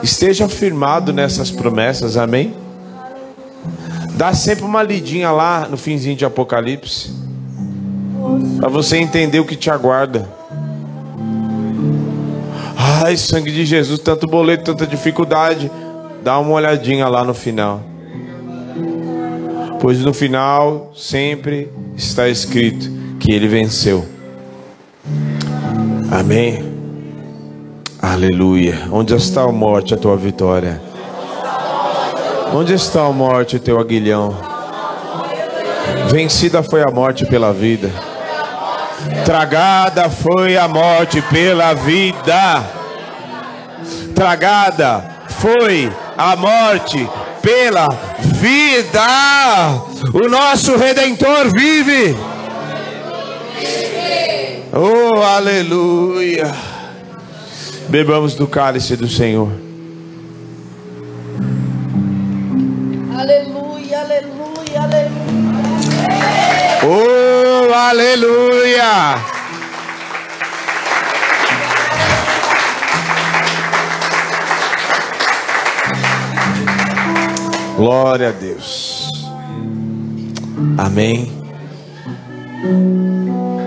Esteja 0.00 0.48
firmado 0.48 1.12
nessas 1.12 1.50
promessas, 1.50 2.16
amém? 2.16 2.54
Dá 4.18 4.34
sempre 4.34 4.64
uma 4.64 4.82
lidinha 4.82 5.30
lá 5.30 5.68
no 5.70 5.76
finzinho 5.76 6.16
de 6.16 6.24
Apocalipse. 6.24 7.12
Para 8.58 8.68
você 8.68 8.96
entender 8.96 9.38
o 9.38 9.44
que 9.44 9.54
te 9.54 9.70
aguarda. 9.70 10.28
Ai, 12.76 13.16
sangue 13.16 13.52
de 13.52 13.64
Jesus, 13.64 14.00
tanto 14.00 14.26
boleto, 14.26 14.64
tanta 14.64 14.84
dificuldade. 14.84 15.70
Dá 16.24 16.36
uma 16.40 16.50
olhadinha 16.50 17.06
lá 17.06 17.22
no 17.22 17.32
final. 17.32 17.80
Pois 19.80 20.00
no 20.00 20.12
final 20.12 20.90
sempre 20.96 21.70
está 21.96 22.28
escrito 22.28 22.90
que 23.20 23.32
ele 23.32 23.46
venceu. 23.46 24.04
Amém. 26.10 26.64
Aleluia. 28.02 28.88
Onde 28.90 29.14
está 29.14 29.44
a 29.44 29.52
morte, 29.52 29.94
a 29.94 29.96
tua 29.96 30.16
vitória? 30.16 30.87
Onde 32.54 32.74
está 32.74 33.04
a 33.04 33.12
morte, 33.12 33.58
teu 33.58 33.78
aguilhão? 33.78 34.36
Vencida 36.10 36.62
foi 36.62 36.82
a 36.82 36.90
morte 36.90 37.26
pela 37.26 37.52
vida. 37.52 37.90
Tragada 39.24 40.08
foi 40.08 40.56
a 40.56 40.66
morte 40.66 41.20
pela 41.22 41.74
vida 41.74 42.78
tragada 44.18 45.04
foi 45.28 45.88
a 46.16 46.34
morte 46.34 47.08
pela 47.40 47.86
vida. 48.20 49.00
O 50.12 50.28
nosso 50.28 50.76
redentor 50.76 51.52
vive. 51.52 52.16
Oh, 54.72 55.22
aleluia. 55.22 56.52
Bebamos 57.88 58.34
do 58.34 58.48
cálice 58.48 58.96
do 58.96 59.06
Senhor. 59.06 59.67
Oh, 66.80 67.74
aleluia. 67.74 69.16
Glória 77.76 78.28
a 78.28 78.32
Deus. 78.32 79.10
Amém. 80.76 81.32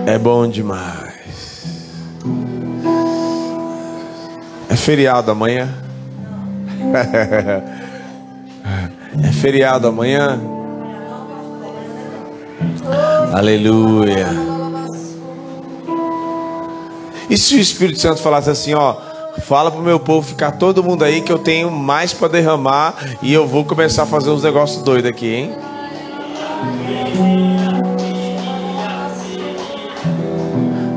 É 0.06 0.18
bom 0.18 0.48
demais. 0.48 1.66
É 4.70 4.76
feriado 4.76 5.30
amanhã. 5.30 5.68
É 9.22 9.30
feriado 9.30 9.88
amanhã. 9.88 10.40
Aleluia. 13.32 14.28
E 17.30 17.36
se 17.36 17.56
o 17.56 17.58
Espírito 17.58 17.98
Santo 17.98 18.20
falasse 18.20 18.50
assim, 18.50 18.74
ó, 18.74 18.96
Fala 19.40 19.70
pro 19.70 19.80
meu 19.80 19.98
povo 19.98 20.26
ficar 20.26 20.52
todo 20.52 20.84
mundo 20.84 21.04
aí 21.04 21.22
que 21.22 21.32
eu 21.32 21.38
tenho 21.38 21.70
mais 21.70 22.12
para 22.12 22.28
derramar 22.28 22.94
e 23.22 23.32
eu 23.32 23.46
vou 23.46 23.64
começar 23.64 24.02
a 24.02 24.06
fazer 24.06 24.30
uns 24.30 24.42
negócios 24.42 24.82
doidos 24.82 25.10
aqui, 25.10 25.26
hein? 25.26 25.54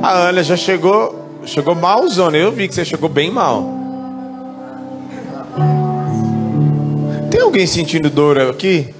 A 0.03 0.11
Ana 0.11 0.43
já 0.43 0.57
chegou, 0.57 1.15
chegou 1.45 1.73
malzona. 1.73 2.37
Eu 2.37 2.51
vi 2.51 2.67
que 2.67 2.75
você 2.75 2.83
chegou 2.83 3.07
bem 3.07 3.31
mal. 3.31 3.63
Tem 7.31 7.41
alguém 7.41 7.65
sentindo 7.65 8.09
dor 8.09 8.37
aqui? 8.37 8.93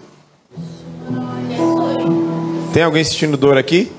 Tem 2.75 2.83
alguém 2.83 3.05
sentindo 3.05 3.37
dor 3.37 3.57
aqui? 3.57 3.89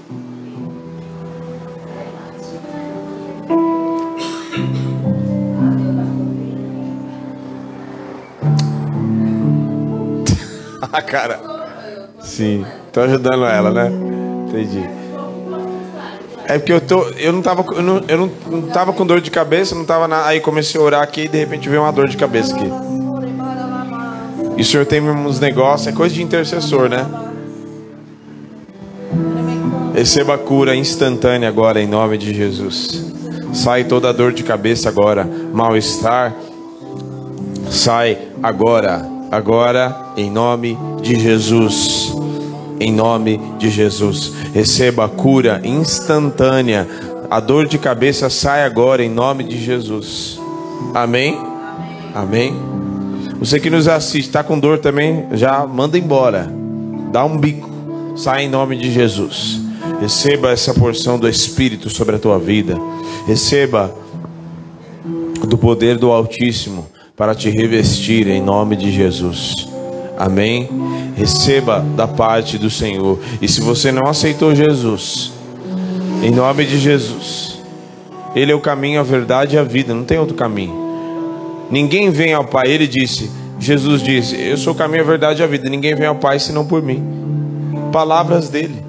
cara. 11.07 11.40
Sim, 12.20 12.66
tô 12.93 13.01
ajudando 13.01 13.47
ela, 13.47 13.70
né? 13.70 13.90
Entendi. 14.47 14.86
É 16.44 16.59
porque 16.59 16.74
eu 16.74 16.81
tô, 16.82 17.05
eu 17.16 17.32
não 17.32 17.40
tava, 17.40 17.65
eu 17.74 17.82
não, 17.82 18.05
eu 18.07 18.19
não, 18.19 18.31
não 18.51 18.62
tava 18.69 18.93
com 18.93 19.07
dor 19.07 19.23
de 19.23 19.31
cabeça, 19.31 19.74
não 19.74 19.86
tava 19.86 20.07
na, 20.07 20.27
aí 20.27 20.39
comecei 20.39 20.78
a 20.78 20.85
orar 20.85 21.03
aqui 21.03 21.23
e 21.23 21.28
de 21.28 21.39
repente 21.39 21.66
veio 21.66 21.81
uma 21.81 21.93
dor 21.93 22.11
de 22.11 22.16
cabeça 22.19 22.55
aqui. 22.55 22.70
E 24.59 24.61
o 24.61 24.65
senhor 24.66 24.85
tem 24.85 25.01
uns 25.01 25.40
negócios, 25.40 25.86
é 25.86 25.93
coisa 25.93 26.15
de 26.15 26.23
intercessor, 26.23 26.90
né? 26.90 27.26
Receba 29.97 30.36
cura 30.36 30.77
instantânea 30.77 31.48
agora 31.48 31.81
em 31.81 31.86
nome 31.86 32.18
de 32.18 32.35
Jesus. 32.35 33.02
Sai 33.55 33.85
toda 33.85 34.12
dor 34.12 34.31
de 34.31 34.43
cabeça 34.43 34.90
agora, 34.90 35.27
mal-estar. 35.55 36.36
Sai 37.70 38.18
agora 38.43 39.09
agora 39.32 40.12
em 40.14 40.31
nome 40.31 40.77
de 41.01 41.18
Jesus. 41.18 42.14
Em 42.78 42.93
nome 42.93 43.40
de 43.59 43.70
Jesus. 43.70 44.35
Receba 44.52 45.09
cura 45.09 45.62
instantânea. 45.64 46.86
A 47.31 47.40
dor 47.40 47.66
de 47.66 47.78
cabeça 47.78 48.28
sai 48.28 48.64
agora 48.64 49.02
em 49.02 49.09
nome 49.09 49.44
de 49.44 49.59
Jesus. 49.59 50.39
Amém? 50.93 51.40
Amém? 52.14 52.55
Você 53.39 53.59
que 53.59 53.70
nos 53.70 53.89
assiste, 53.89 54.27
está 54.27 54.44
com 54.44 54.59
dor 54.59 54.78
também, 54.78 55.24
já 55.32 55.66
manda 55.66 55.97
embora. 55.97 56.52
Dá 57.10 57.24
um 57.24 57.39
bico. 57.39 57.70
Sai 58.14 58.44
em 58.44 58.51
nome 58.51 58.77
de 58.77 58.93
Jesus. 58.93 59.64
Receba 60.01 60.51
essa 60.51 60.74
porção 60.74 61.18
do 61.18 61.28
Espírito 61.28 61.89
sobre 61.89 62.16
a 62.16 62.18
tua 62.18 62.39
vida. 62.39 62.77
Receba 63.27 63.94
do 65.48 65.56
poder 65.56 65.97
do 65.97 66.10
Altíssimo 66.12 66.86
para 67.16 67.35
te 67.35 67.48
revestir 67.48 68.28
em 68.28 68.43
nome 68.43 68.77
de 68.77 68.90
Jesus. 68.90 69.68
Amém? 70.18 70.68
Receba 71.16 71.81
da 71.97 72.06
parte 72.06 72.59
do 72.59 72.68
Senhor. 72.68 73.18
E 73.40 73.48
se 73.48 73.60
você 73.60 73.90
não 73.90 74.09
aceitou 74.09 74.55
Jesus, 74.55 75.32
em 76.23 76.31
nome 76.31 76.64
de 76.64 76.78
Jesus, 76.78 77.60
Ele 78.35 78.52
é 78.52 78.55
o 78.55 78.60
caminho, 78.60 79.01
a 79.01 79.02
verdade 79.02 79.56
e 79.56 79.59
a 79.59 79.62
vida, 79.62 79.94
não 79.94 80.05
tem 80.05 80.18
outro 80.18 80.35
caminho. 80.35 80.86
Ninguém 81.70 82.10
vem 82.10 82.32
ao 82.32 82.44
Pai, 82.44 82.68
Ele 82.68 82.86
disse, 82.86 83.31
Jesus 83.59 84.02
disse: 84.02 84.40
Eu 84.40 84.56
sou 84.56 84.73
o 84.73 84.77
caminho, 84.77 85.02
a 85.02 85.06
verdade 85.06 85.40
e 85.40 85.44
a 85.44 85.47
vida. 85.47 85.68
Ninguém 85.68 85.94
vem 85.94 86.06
ao 86.06 86.16
Pai 86.16 86.39
senão 86.39 86.66
por 86.66 86.82
mim. 86.82 87.02
Palavras 87.93 88.48
dele. 88.48 88.85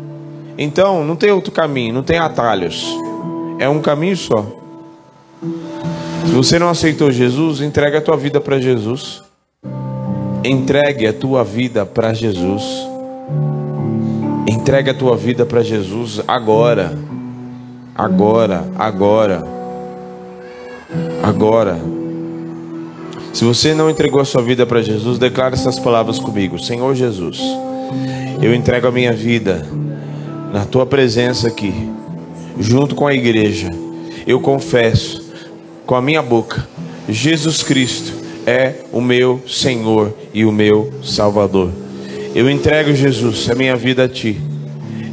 Então, 0.58 1.04
não 1.04 1.16
tem 1.16 1.32
outro 1.32 1.52
caminho, 1.52 1.94
não 1.94 2.04
tem 2.04 2.18
atalhos. 2.18 2.88
É 3.60 3.70
um 3.70 3.82
caminho 3.82 4.18
só. 4.18 4.46
Se 6.26 6.32
você 6.32 6.58
não 6.58 6.70
aceitou 6.70 7.12
Jesus, 7.12 7.62
entregue 7.62 7.98
a 7.98 8.02
tua 8.02 8.18
vida 8.18 8.42
para 8.42 8.60
Jesus. 8.60 9.22
Entregue 10.44 11.08
a 11.08 11.14
tua 11.14 11.44
vida 11.44 11.86
para 11.86 12.14
Jesus. 12.14 12.64
Entregue 14.48 14.90
a 14.90 14.94
tua 14.94 15.16
vida 15.16 15.46
para 15.46 15.62
Jesus 15.62 16.22
agora. 16.28 16.98
Agora, 17.96 18.66
agora. 18.78 19.44
Agora. 21.22 21.78
Se 23.34 23.44
você 23.44 23.74
não 23.76 23.90
entregou 23.90 24.20
a 24.20 24.26
sua 24.26 24.42
vida 24.42 24.66
para 24.66 24.82
Jesus, 24.82 25.20
declare 25.20 25.54
essas 25.54 25.80
palavras 25.80 26.18
comigo. 26.18 26.58
Senhor 26.58 26.96
Jesus, 26.96 27.40
eu 28.42 28.54
entrego 28.54 28.88
a 28.88 28.92
minha 28.92 29.14
vida 29.14 29.66
na 30.52 30.66
tua 30.66 30.86
presença 30.86 31.48
aqui, 31.48 31.74
junto 32.60 32.96
com 32.96 33.08
a 33.08 33.14
igreja. 33.14 33.70
Eu 34.26 34.40
confesso 34.40 35.34
com 35.86 35.96
a 35.96 36.02
minha 36.02 36.22
boca: 36.22 36.68
Jesus 37.08 37.64
Cristo 37.64 38.14
é 38.46 38.76
o 38.92 39.02
meu 39.02 39.42
Senhor 39.48 40.14
e 40.34 40.46
o 40.46 40.52
meu 40.52 40.92
Salvador. 41.04 41.72
Eu 42.34 42.50
entrego, 42.50 42.94
Jesus, 42.94 43.50
a 43.50 43.56
minha 43.56 43.76
vida 43.76 44.06
a 44.06 44.10
Ti. 44.10 44.40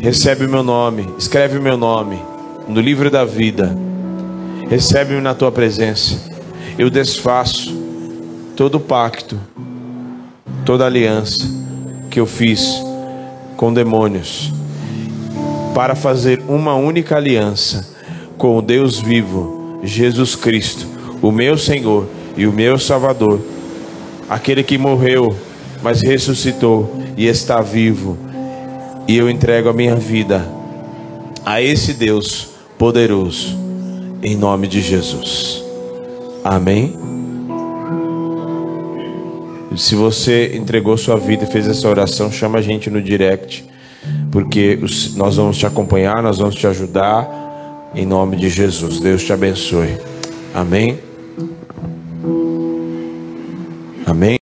Recebe 0.00 0.44
o 0.44 0.50
meu 0.50 0.62
nome, 0.62 1.08
escreve 1.18 1.58
o 1.58 1.62
meu 1.62 1.76
nome 1.76 2.18
no 2.68 2.80
livro 2.80 3.10
da 3.10 3.24
vida. 3.24 3.76
Recebe-me 4.68 5.20
na 5.20 5.34
Tua 5.34 5.50
presença. 5.50 6.30
Eu 6.78 6.90
desfaço 6.90 7.74
todo 8.56 8.80
pacto, 8.80 9.38
toda 10.64 10.86
aliança 10.86 11.48
que 12.10 12.20
eu 12.20 12.26
fiz 12.26 12.82
com 13.56 13.72
demônios 13.72 14.53
para 15.74 15.94
fazer 15.94 16.40
uma 16.48 16.74
única 16.74 17.16
aliança 17.16 17.92
com 18.38 18.56
o 18.56 18.62
Deus 18.62 19.00
vivo 19.00 19.80
Jesus 19.82 20.34
Cristo, 20.34 20.86
o 21.20 21.30
meu 21.30 21.58
Senhor 21.58 22.06
e 22.36 22.46
o 22.46 22.52
meu 22.52 22.78
Salvador, 22.78 23.40
aquele 24.28 24.62
que 24.62 24.78
morreu, 24.78 25.36
mas 25.82 26.00
ressuscitou 26.00 26.90
e 27.16 27.26
está 27.26 27.60
vivo, 27.60 28.16
e 29.06 29.16
eu 29.16 29.28
entrego 29.28 29.68
a 29.68 29.72
minha 29.72 29.96
vida 29.96 30.46
a 31.44 31.60
esse 31.60 31.92
Deus 31.92 32.48
poderoso, 32.78 33.58
em 34.22 34.36
nome 34.36 34.66
de 34.66 34.80
Jesus. 34.80 35.62
Amém. 36.42 36.96
Se 39.76 39.94
você 39.94 40.56
entregou 40.56 40.96
sua 40.96 41.16
vida 41.16 41.44
e 41.44 41.46
fez 41.46 41.66
essa 41.66 41.88
oração, 41.88 42.30
chama 42.30 42.58
a 42.58 42.62
gente 42.62 42.88
no 42.88 43.02
direct, 43.02 43.66
porque 44.34 44.80
nós 45.14 45.36
vamos 45.36 45.56
te 45.56 45.64
acompanhar, 45.64 46.20
nós 46.20 46.38
vamos 46.38 46.56
te 46.56 46.66
ajudar 46.66 47.92
em 47.94 48.04
nome 48.04 48.36
de 48.36 48.48
Jesus. 48.48 48.98
Deus 48.98 49.22
te 49.22 49.32
abençoe. 49.32 49.96
Amém. 50.52 50.98
Amém. 54.04 54.43